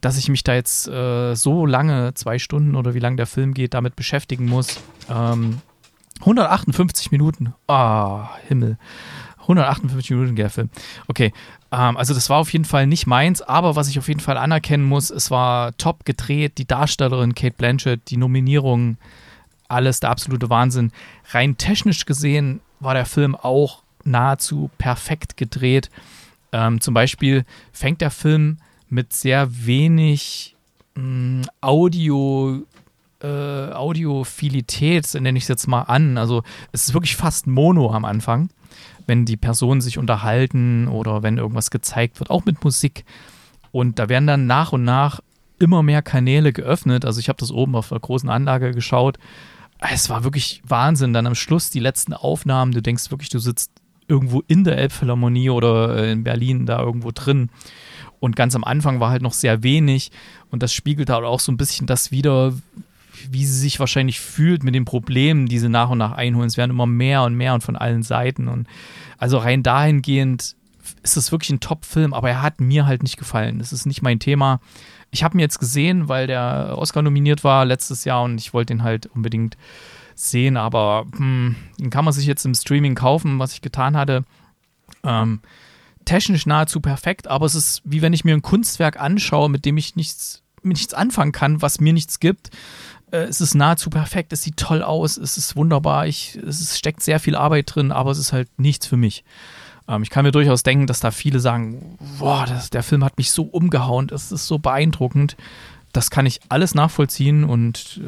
[0.00, 3.54] dass ich mich da jetzt äh, so lange, zwei Stunden oder wie lange der Film
[3.54, 4.80] geht, damit beschäftigen muss.
[5.10, 5.58] Ähm,
[6.20, 7.54] 158 Minuten.
[7.66, 8.78] Ah, oh, Himmel.
[9.42, 10.70] 158 Minuten der Film.
[11.08, 11.32] Okay,
[11.72, 14.36] ähm, also das war auf jeden Fall nicht meins, aber was ich auf jeden Fall
[14.36, 18.98] anerkennen muss, es war top gedreht, die Darstellerin Kate Blanchett, die Nominierung,
[19.68, 20.92] alles der absolute Wahnsinn.
[21.30, 25.90] Rein technisch gesehen war der Film auch nahezu perfekt gedreht.
[26.52, 28.58] Ähm, zum Beispiel fängt der Film
[28.90, 30.56] mit sehr wenig
[30.94, 32.62] mh, hm, Audio,
[33.22, 36.18] äh, Audiophilität, nenne ich es jetzt mal an.
[36.18, 38.50] Also es ist wirklich fast Mono am Anfang,
[39.06, 43.04] wenn die Personen sich unterhalten oder wenn irgendwas gezeigt wird, auch mit Musik.
[43.72, 45.20] Und da werden dann nach und nach
[45.58, 47.04] immer mehr Kanäle geöffnet.
[47.04, 49.18] Also ich habe das oben auf der großen Anlage geschaut.
[49.78, 51.12] Es war wirklich Wahnsinn.
[51.12, 52.72] Dann am Schluss die letzten Aufnahmen.
[52.72, 53.70] Du denkst wirklich, du sitzt
[54.08, 57.50] irgendwo in der Elbphilharmonie oder äh, in Berlin da irgendwo drin.
[58.20, 60.12] Und ganz am Anfang war halt noch sehr wenig.
[60.50, 62.52] Und das spiegelt halt auch so ein bisschen das wieder,
[63.30, 66.48] wie sie sich wahrscheinlich fühlt mit den Problemen, die sie nach und nach einholen.
[66.48, 68.48] Es werden immer mehr und mehr und von allen Seiten.
[68.48, 68.68] Und
[69.18, 70.54] also rein dahingehend
[71.02, 73.58] ist es wirklich ein Top-Film, aber er hat mir halt nicht gefallen.
[73.58, 74.60] Das ist nicht mein Thema.
[75.10, 78.72] Ich habe ihn jetzt gesehen, weil der Oscar nominiert war letztes Jahr und ich wollte
[78.72, 79.56] ihn halt unbedingt
[80.14, 84.24] sehen, aber hm, den kann man sich jetzt im Streaming kaufen, was ich getan hatte.
[85.02, 85.40] Ähm,
[86.04, 89.76] technisch nahezu perfekt, aber es ist wie wenn ich mir ein Kunstwerk anschaue, mit dem
[89.76, 92.50] ich nichts, mit nichts anfangen kann, was mir nichts gibt.
[93.10, 97.02] Äh, es ist nahezu perfekt, es sieht toll aus, es ist wunderbar, ich, es steckt
[97.02, 99.24] sehr viel Arbeit drin, aber es ist halt nichts für mich.
[99.88, 103.18] Ähm, ich kann mir durchaus denken, dass da viele sagen, boah, das, der Film hat
[103.18, 105.36] mich so umgehauen, das ist so beeindruckend.
[105.92, 108.00] Das kann ich alles nachvollziehen und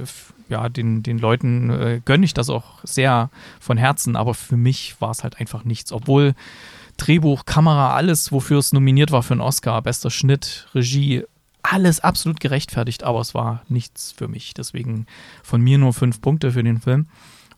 [0.48, 5.00] ja, den, den Leuten äh, gönne ich das auch sehr von Herzen, aber für mich
[5.00, 5.90] war es halt einfach nichts.
[5.90, 6.34] Obwohl
[6.96, 11.24] Drehbuch, Kamera, alles, wofür es nominiert war für einen Oscar, bester Schnitt, Regie,
[11.62, 14.54] alles absolut gerechtfertigt, aber es war nichts für mich.
[14.54, 15.06] Deswegen
[15.42, 17.06] von mir nur fünf Punkte für den Film.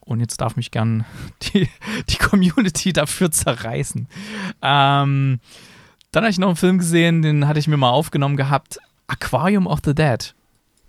[0.00, 1.04] Und jetzt darf mich gern
[1.42, 1.68] die,
[2.08, 4.06] die Community dafür zerreißen.
[4.62, 5.40] Ähm,
[6.12, 8.78] dann habe ich noch einen Film gesehen, den hatte ich mir mal aufgenommen gehabt.
[9.06, 10.34] Aquarium of the Dead.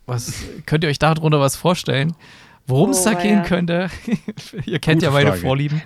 [0.06, 2.16] Was könnt ihr euch darunter was vorstellen?
[2.68, 3.44] Worum es oh, da gehen ja.
[3.44, 3.90] könnte?
[4.66, 5.42] ihr kennt Gute ja meine Frage.
[5.42, 5.82] Vorlieben.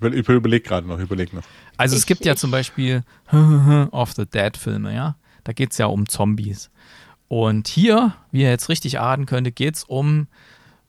[0.00, 1.42] Ich überlege gerade noch, überleg noch.
[1.76, 3.02] Also es gibt ja zum Beispiel
[3.90, 5.16] of the Dead Filme, ja.
[5.44, 6.70] Da geht es ja um Zombies.
[7.28, 10.28] Und hier, wie ihr jetzt richtig ahnen könnte, geht es um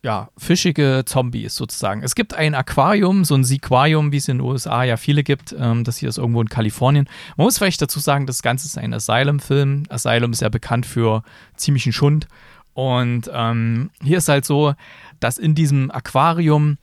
[0.01, 2.03] ja, fischige Zombies sozusagen.
[2.03, 5.53] Es gibt ein Aquarium, so ein Sequarium, wie es in den USA ja viele gibt.
[5.57, 7.09] Ähm, das hier ist irgendwo in Kalifornien.
[7.35, 9.83] Man muss vielleicht dazu sagen, das Ganze ist ein Asylum-Film.
[9.89, 11.23] Asylum ist ja bekannt für
[11.57, 12.27] ziemlichen Schund.
[12.73, 14.73] Und ähm, hier ist halt so,
[15.19, 16.77] dass in diesem Aquarium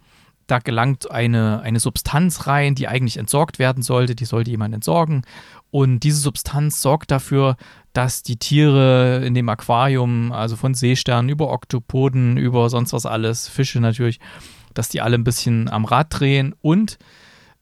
[0.46, 4.14] da gelangt eine, eine Substanz rein, die eigentlich entsorgt werden sollte.
[4.14, 5.22] Die sollte jemand entsorgen.
[5.70, 7.56] Und diese Substanz sorgt dafür,
[7.92, 13.48] dass die Tiere in dem Aquarium, also von Seesternen über Oktopoden, über sonst was alles,
[13.48, 14.20] Fische natürlich,
[14.74, 16.98] dass die alle ein bisschen am Rad drehen und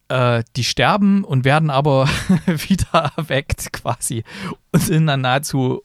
[0.08, 2.08] äh, die sterben und werden aber
[2.46, 4.24] wieder erweckt quasi
[4.72, 5.82] und sind dann nahezu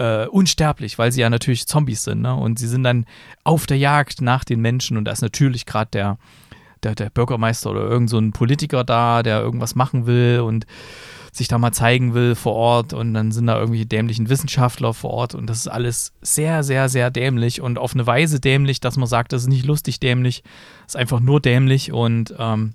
[0.00, 2.22] äh, unsterblich, weil sie ja natürlich Zombies sind.
[2.22, 2.34] Ne?
[2.34, 3.04] Und sie sind dann
[3.44, 6.18] auf der Jagd nach den Menschen und da ist natürlich gerade der,
[6.82, 10.66] der, der Bürgermeister oder irgend so Politiker da, der irgendwas machen will und
[11.32, 15.10] sich da mal zeigen will vor Ort und dann sind da irgendwelche dämlichen Wissenschaftler vor
[15.10, 18.96] Ort und das ist alles sehr, sehr, sehr dämlich und auf eine Weise dämlich, dass
[18.96, 20.42] man sagt, das ist nicht lustig dämlich,
[20.86, 22.72] ist einfach nur dämlich und ähm,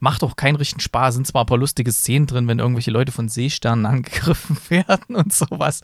[0.00, 1.14] Macht auch keinen richtigen Spaß.
[1.14, 5.32] Sind zwar ein paar lustige Szenen drin, wenn irgendwelche Leute von Seesternen angegriffen werden und
[5.32, 5.82] sowas.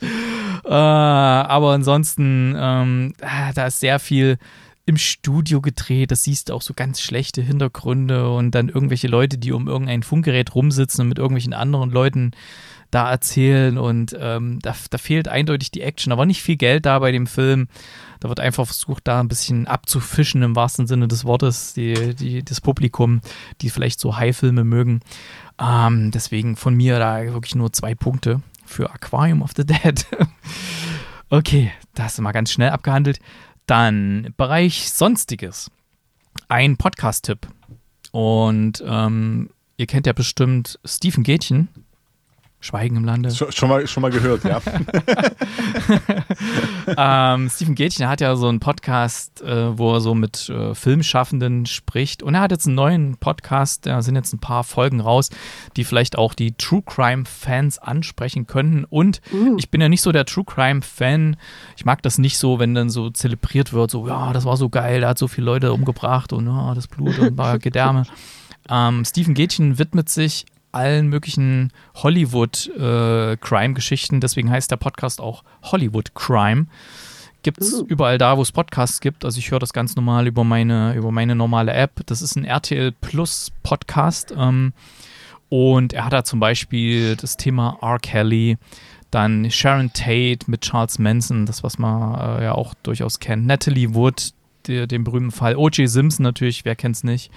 [0.65, 4.39] Äh, aber ansonsten, ähm, ah, da ist sehr viel
[4.89, 6.11] im Studio gedreht.
[6.11, 10.03] Das siehst du auch so ganz schlechte Hintergründe und dann irgendwelche Leute, die um irgendein
[10.03, 12.31] Funkgerät rumsitzen und mit irgendwelchen anderen Leuten
[12.91, 13.79] da erzählen.
[13.79, 16.17] Und ähm, da, da fehlt eindeutig die Action.
[16.17, 17.69] War nicht viel Geld da bei dem Film.
[18.21, 22.43] Da wird einfach versucht, da ein bisschen abzufischen im wahrsten Sinne des Wortes, die, die,
[22.43, 23.21] das Publikum,
[23.61, 25.01] die vielleicht so High-Filme mögen.
[25.61, 30.07] Ähm, deswegen von mir da wirklich nur zwei Punkte für Aquarium of the Dead.
[31.31, 33.19] okay, das mal ganz schnell abgehandelt.
[33.67, 35.71] Dann Bereich Sonstiges.
[36.49, 37.47] Ein Podcast-Tipp.
[38.13, 41.69] Und ähm, ihr kennt ja bestimmt Stephen Gätchen.
[42.61, 43.31] Schweigen im Lande.
[43.31, 44.61] Schon, schon, mal, schon mal gehört, ja.
[47.35, 51.67] ähm, Stephen Gätchen hat ja so einen Podcast, äh, wo er so mit äh, Filmschaffenden
[51.67, 52.23] spricht.
[52.23, 55.31] Und er hat jetzt einen neuen Podcast, da sind jetzt ein paar Folgen raus,
[55.77, 58.85] die vielleicht auch die True Crime-Fans ansprechen könnten.
[58.85, 59.57] Und Uh.
[59.59, 61.37] ich bin ja nicht so der True Crime-Fan.
[61.77, 64.69] Ich mag das nicht so, wenn dann so zelebriert wird, so, ja, das war so
[64.69, 68.05] geil, der hat so viele Leute umgebracht und ja, das Blut und war Gedärme.
[68.69, 74.21] Ähm, Stephen Gätchen widmet sich allen möglichen Hollywood-Crime-Geschichten.
[74.21, 76.67] Deswegen heißt der Podcast auch Hollywood Crime.
[77.43, 77.85] Gibt es Uh.
[77.87, 79.25] überall da, wo es Podcasts gibt.
[79.25, 82.03] Also ich höre das ganz normal über meine, über meine normale App.
[82.07, 84.35] Das ist ein RTL Plus Podcast.
[84.37, 84.73] Ähm,
[85.49, 87.99] und er hat da zum Beispiel das Thema R.
[88.01, 88.59] Kelly,
[89.11, 93.47] dann Sharon Tate mit Charles Manson, das was man äh, ja auch durchaus kennt.
[93.47, 94.33] Natalie Wood,
[94.67, 95.57] der, den berühmten Fall.
[95.57, 95.89] O.J.
[95.89, 97.31] Simpson natürlich, wer kennt's nicht.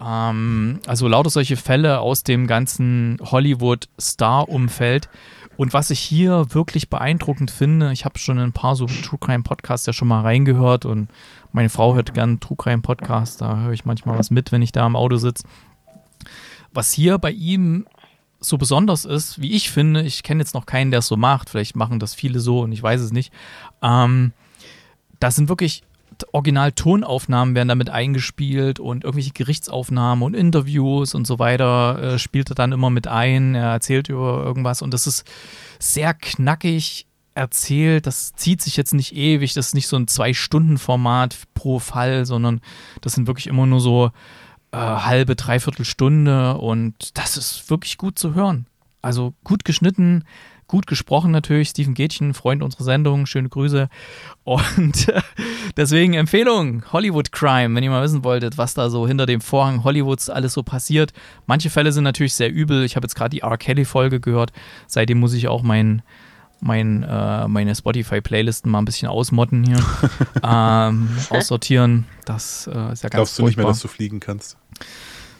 [0.00, 5.08] Ähm, also lauter solche Fälle aus dem ganzen Hollywood-Star-Umfeld.
[5.56, 9.18] Und was ich hier wirklich beeindruckend finde, ich habe schon in ein paar so True
[9.18, 11.08] Crime Podcasts ja schon mal reingehört und
[11.52, 14.72] meine Frau hört gern True Crime Podcasts, da höre ich manchmal was mit, wenn ich
[14.72, 15.44] da im Auto sitze.
[16.74, 17.86] Was hier bei ihm
[18.38, 21.48] so besonders ist, wie ich finde, ich kenne jetzt noch keinen, der es so macht,
[21.48, 23.32] vielleicht machen das viele so und ich weiß es nicht.
[23.80, 24.34] Ähm,
[25.20, 25.82] da sind wirklich
[26.32, 32.54] Original-Tonaufnahmen werden damit eingespielt und irgendwelche Gerichtsaufnahmen und Interviews und so weiter äh, spielt er
[32.54, 33.54] dann immer mit ein.
[33.54, 35.24] Er erzählt über irgendwas und das ist
[35.78, 38.06] sehr knackig erzählt.
[38.06, 39.54] Das zieht sich jetzt nicht ewig.
[39.54, 42.60] Das ist nicht so ein Zwei-Stunden-Format pro Fall, sondern
[43.02, 44.10] das sind wirklich immer nur so
[44.72, 48.66] äh, halbe, dreiviertel Stunde und das ist wirklich gut zu hören.
[49.02, 50.24] Also gut geschnitten,
[50.66, 51.68] gut gesprochen natürlich.
[51.70, 53.88] Steven Gätchen, Freund unserer Sendung, schöne Grüße.
[54.44, 55.20] Und äh,
[55.76, 59.84] deswegen Empfehlung, Hollywood Crime, wenn ihr mal wissen wolltet, was da so hinter dem Vorhang
[59.84, 61.12] Hollywoods alles so passiert.
[61.46, 62.84] Manche Fälle sind natürlich sehr übel.
[62.84, 63.58] Ich habe jetzt gerade die R.
[63.58, 64.52] Kelly-Folge gehört.
[64.86, 66.02] Seitdem muss ich auch mein,
[66.60, 69.78] mein, äh, meine Spotify-Playlisten mal ein bisschen ausmotten hier.
[70.42, 72.06] ähm, aussortieren.
[72.24, 73.72] Das äh, ist ja ganz Glaubst du nicht mehr, furchtbar.
[73.72, 74.56] dass du fliegen kannst?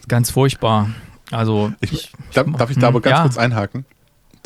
[0.09, 0.91] ganz furchtbar.
[1.31, 3.23] Also, Ich, darf, darf ich da aber ganz ja.
[3.23, 3.85] kurz einhaken?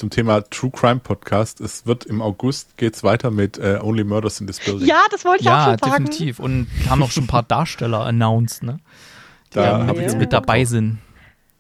[0.01, 1.61] Zum Thema True Crime Podcast.
[1.61, 4.89] Es wird im August geht's weiter mit äh, Only Murders in this Building.
[4.89, 6.05] Ja, das wollte ich auch Ja, schon sagen.
[6.07, 6.39] definitiv.
[6.39, 8.79] Und haben auch schon ein paar Darsteller announced, ne?
[9.51, 11.01] Die Da dann hab ich jetzt mit dabei sind.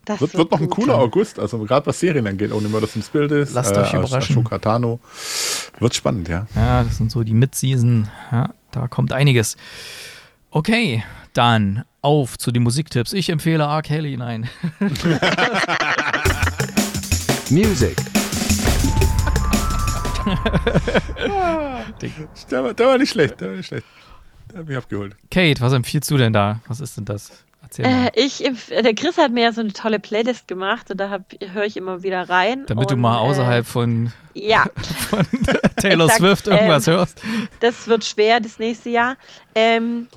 [0.06, 0.74] Das Wird, wird noch ein gut.
[0.76, 2.50] cooler August, also gerade was Serien angeht.
[2.50, 3.46] Only Murders in this Building.
[3.52, 4.36] Lasst euch überraschen.
[4.38, 5.00] Ashoka Tano.
[5.78, 6.46] Wird spannend, ja.
[6.56, 8.08] Ja, das sind so die Mid-Season.
[8.32, 9.58] Ja, da kommt einiges.
[10.50, 11.04] Okay,
[11.34, 13.12] dann auf zu den Musiktipps.
[13.12, 13.82] Ich empfehle R.
[13.82, 14.48] Kelly, nein.
[17.50, 17.96] Music.
[22.50, 23.86] Der war, der war nicht schlecht, der war nicht schlecht.
[24.50, 25.14] Der hat mich abgeholt.
[25.30, 26.60] Kate, was empfiehlst du denn da?
[26.66, 27.30] Was ist denn das?
[27.62, 28.06] Erzähl mal.
[28.08, 28.38] Äh, ich,
[28.70, 31.20] der Chris hat mir ja so eine tolle Playlist gemacht und da
[31.52, 32.64] höre ich immer wieder rein.
[32.66, 34.64] Damit du und, mal außerhalb von, Äh, ja,
[35.08, 35.24] von
[35.76, 37.20] Taylor Exakt, Swift irgendwas ähm, hörst.
[37.60, 39.16] das wird schwer das nächste Jahr.
[39.54, 40.08] Ähm,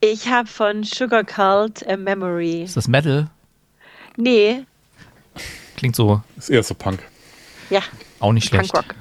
[0.00, 2.62] ich habe von Sugar Cult a Memory.
[2.62, 3.28] Ist das Metal?
[4.16, 4.64] Nee,
[5.76, 7.00] Klingt so Ist eher so Punk.
[7.70, 7.82] ja,
[8.20, 8.72] auch nicht schlecht.
[8.72, 8.94] Punkrock.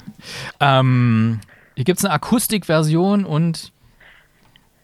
[0.59, 1.39] Ähm,
[1.75, 3.71] hier gibt es eine Akustikversion und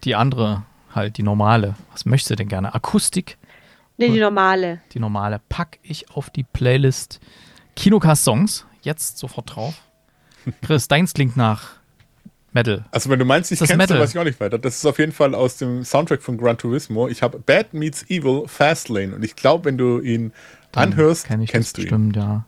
[0.04, 1.76] die andere, halt die normale.
[1.92, 2.74] Was möchtest du denn gerne?
[2.74, 3.38] Akustik,
[3.98, 4.82] Nee, die normale.
[4.94, 7.20] die normale, pack ich auf die Playlist
[7.76, 8.66] Kinocast Songs.
[8.82, 9.76] Jetzt sofort drauf.
[10.62, 11.70] Chris, deins klingt nach
[12.52, 12.86] Metal.
[12.92, 14.00] Also wenn du meinst, ich das dann Metal?
[14.00, 14.58] weiß ich auch nicht weiter.
[14.60, 17.08] Das ist auf jeden Fall aus dem Soundtrack von Gran Turismo.
[17.08, 20.34] Ich habe Bad Meets Evil Fastlane und ich glaube, wenn du ihn
[20.76, 21.86] anhörst, Kenn ich kennst das du ihn.
[22.12, 22.46] bestimmt, ja.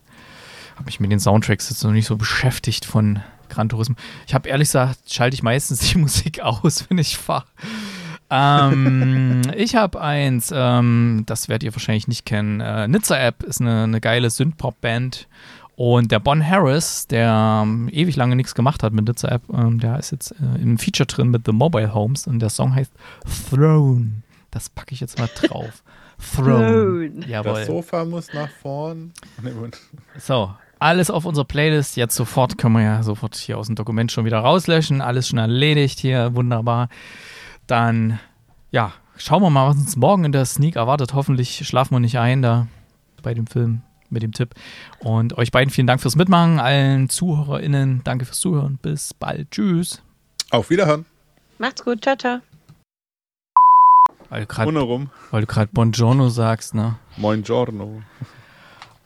[0.76, 3.96] Habe mich mit den Soundtracks jetzt noch nicht so beschäftigt von Gran Turismo.
[4.26, 7.46] Ich habe ehrlich gesagt, schalte ich meistens die Musik aus, wenn ich fahre.
[8.30, 12.60] ähm, ich habe eins, ähm, das werdet ihr wahrscheinlich nicht kennen.
[12.60, 15.28] Äh, Nizza App ist eine, eine geile Synthpop-Band.
[15.76, 19.78] Und der Bon Harris, der ähm, ewig lange nichts gemacht hat mit Nizza App, ähm,
[19.78, 22.92] der ist jetzt äh, im Feature drin mit The Mobile Homes und der Song heißt
[23.50, 24.22] Throne.
[24.50, 25.82] Das packe ich jetzt mal drauf.
[26.34, 27.10] Throne.
[27.10, 27.26] Throne.
[27.26, 27.52] Jawohl.
[27.52, 29.12] Das Sofa muss nach vorn.
[30.18, 31.96] So, alles auf unserer Playlist.
[31.96, 35.00] Jetzt sofort können wir ja sofort hier aus dem Dokument schon wieder rauslöschen.
[35.00, 36.34] Alles schon erledigt hier.
[36.34, 36.88] Wunderbar.
[37.66, 38.18] Dann,
[38.70, 41.14] ja, schauen wir mal, was uns morgen in der Sneak erwartet.
[41.14, 42.66] Hoffentlich schlafen wir nicht ein da
[43.22, 44.54] bei dem Film mit dem Tipp.
[45.00, 46.60] Und euch beiden vielen Dank fürs Mitmachen.
[46.60, 48.78] Allen ZuhörerInnen, danke fürs Zuhören.
[48.80, 49.50] Bis bald.
[49.50, 50.02] Tschüss.
[50.50, 51.06] Auf Wiederhören.
[51.58, 52.38] Macht's gut, ciao, ciao.
[54.28, 55.10] Weil du gerade Wunderrum.
[55.30, 56.96] weil du gerade Buongiorno sagst, ne?
[57.16, 58.02] Moin Giorno.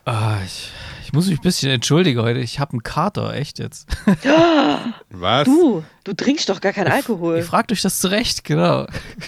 [0.05, 0.73] Ah, ich,
[1.11, 2.39] ich muss mich ein bisschen entschuldigen heute.
[2.39, 3.89] Ich habe einen Kater, echt jetzt.
[5.11, 5.45] Was?
[5.45, 7.43] Du, du trinkst doch gar keinen Ihr Alkohol.
[7.43, 8.87] fragt euch das zurecht, genau.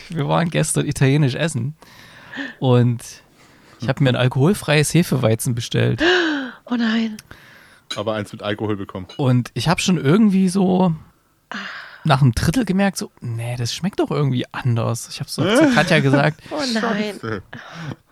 [0.09, 1.75] Wir waren gestern italienisch essen
[2.61, 3.03] und
[3.81, 6.03] ich habe mir ein alkoholfreies Hefeweizen bestellt.
[6.67, 7.17] Oh nein.
[7.97, 9.07] Aber eins mit Alkohol bekommen.
[9.17, 10.95] Und ich habe schon irgendwie so
[12.05, 15.09] nach einem Drittel gemerkt, so, nee, das schmeckt doch irgendwie anders.
[15.11, 17.19] Ich habe so zu Katja gesagt, Oh nein.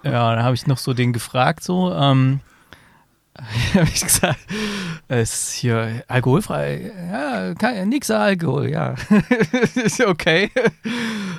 [0.03, 2.41] ja, dann habe ich noch so den gefragt, so, ähm,
[3.75, 4.39] habe ich gesagt,
[5.09, 8.95] es ist hier alkoholfrei, ja, kein, nix Alkohol, ja.
[9.75, 10.51] ist okay.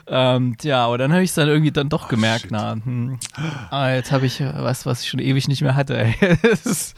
[0.07, 2.51] ähm, ja, aber dann habe ich es dann irgendwie dann doch gemerkt, shit.
[2.51, 3.19] na, hm,
[3.69, 5.97] ah, jetzt habe ich äh, was, was ich schon ewig nicht mehr hatte.
[5.97, 6.15] Ey.
[6.65, 6.95] ist,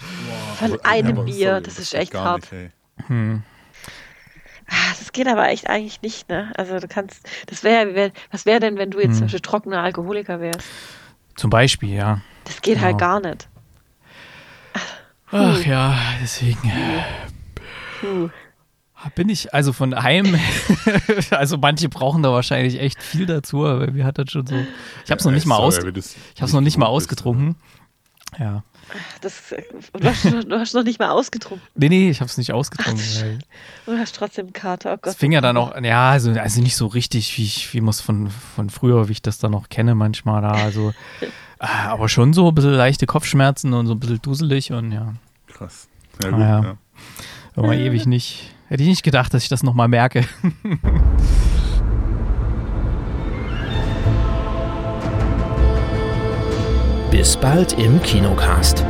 [0.59, 2.51] Von Aber- einem aber Bier, sorry, das ist echt hart.
[2.51, 2.71] nicht,
[3.07, 3.43] hm.
[4.69, 6.51] Ah, Das geht aber echt eigentlich nicht, ne?
[6.57, 9.13] Also du kannst, das wäre, wär, was wäre denn, wenn du jetzt Hm.
[9.15, 10.67] zum Beispiel trockener Alkoholiker wärst?
[11.35, 12.21] Zum Beispiel, ja.
[12.45, 13.19] Das geht halt Genau.
[13.19, 13.49] gar nicht.
[15.33, 16.71] Ach ja, deswegen.
[17.99, 18.29] Puh.
[19.15, 20.39] Bin ich also von einem,
[21.31, 24.55] also manche brauchen da wahrscheinlich echt viel dazu, aber mir hat das schon so.
[25.03, 27.55] Ich habe es noch nicht mal aus, ich habe es noch nicht mal ausgetrunken.
[28.39, 28.63] Ja,
[29.21, 29.53] Das,
[29.93, 31.67] du, hast, du hast noch nicht mal ausgetrunken.
[31.75, 33.03] nee, nee, ich habe es nicht ausgetrunken.
[33.21, 33.39] weil
[33.85, 34.93] Du hast trotzdem Kater.
[34.93, 35.15] Oh Gott.
[35.15, 38.01] fing ja dann auch, ja, also, also nicht so richtig, wie ich, wie man es
[38.01, 40.51] von, von früher, wie ich das dann noch kenne, manchmal da.
[40.51, 40.93] Also,
[41.59, 45.13] ah, aber schon so ein bisschen leichte Kopfschmerzen und so ein bisschen duselig und ja,
[45.57, 45.87] Krass.
[46.21, 46.63] Ja, Ah, gut, ja.
[46.63, 46.77] ja.
[47.55, 48.53] aber ewig nicht.
[48.67, 50.25] Hätte ich nicht gedacht, dass ich das nochmal merke.
[57.11, 58.83] Bis bald im Kinocast.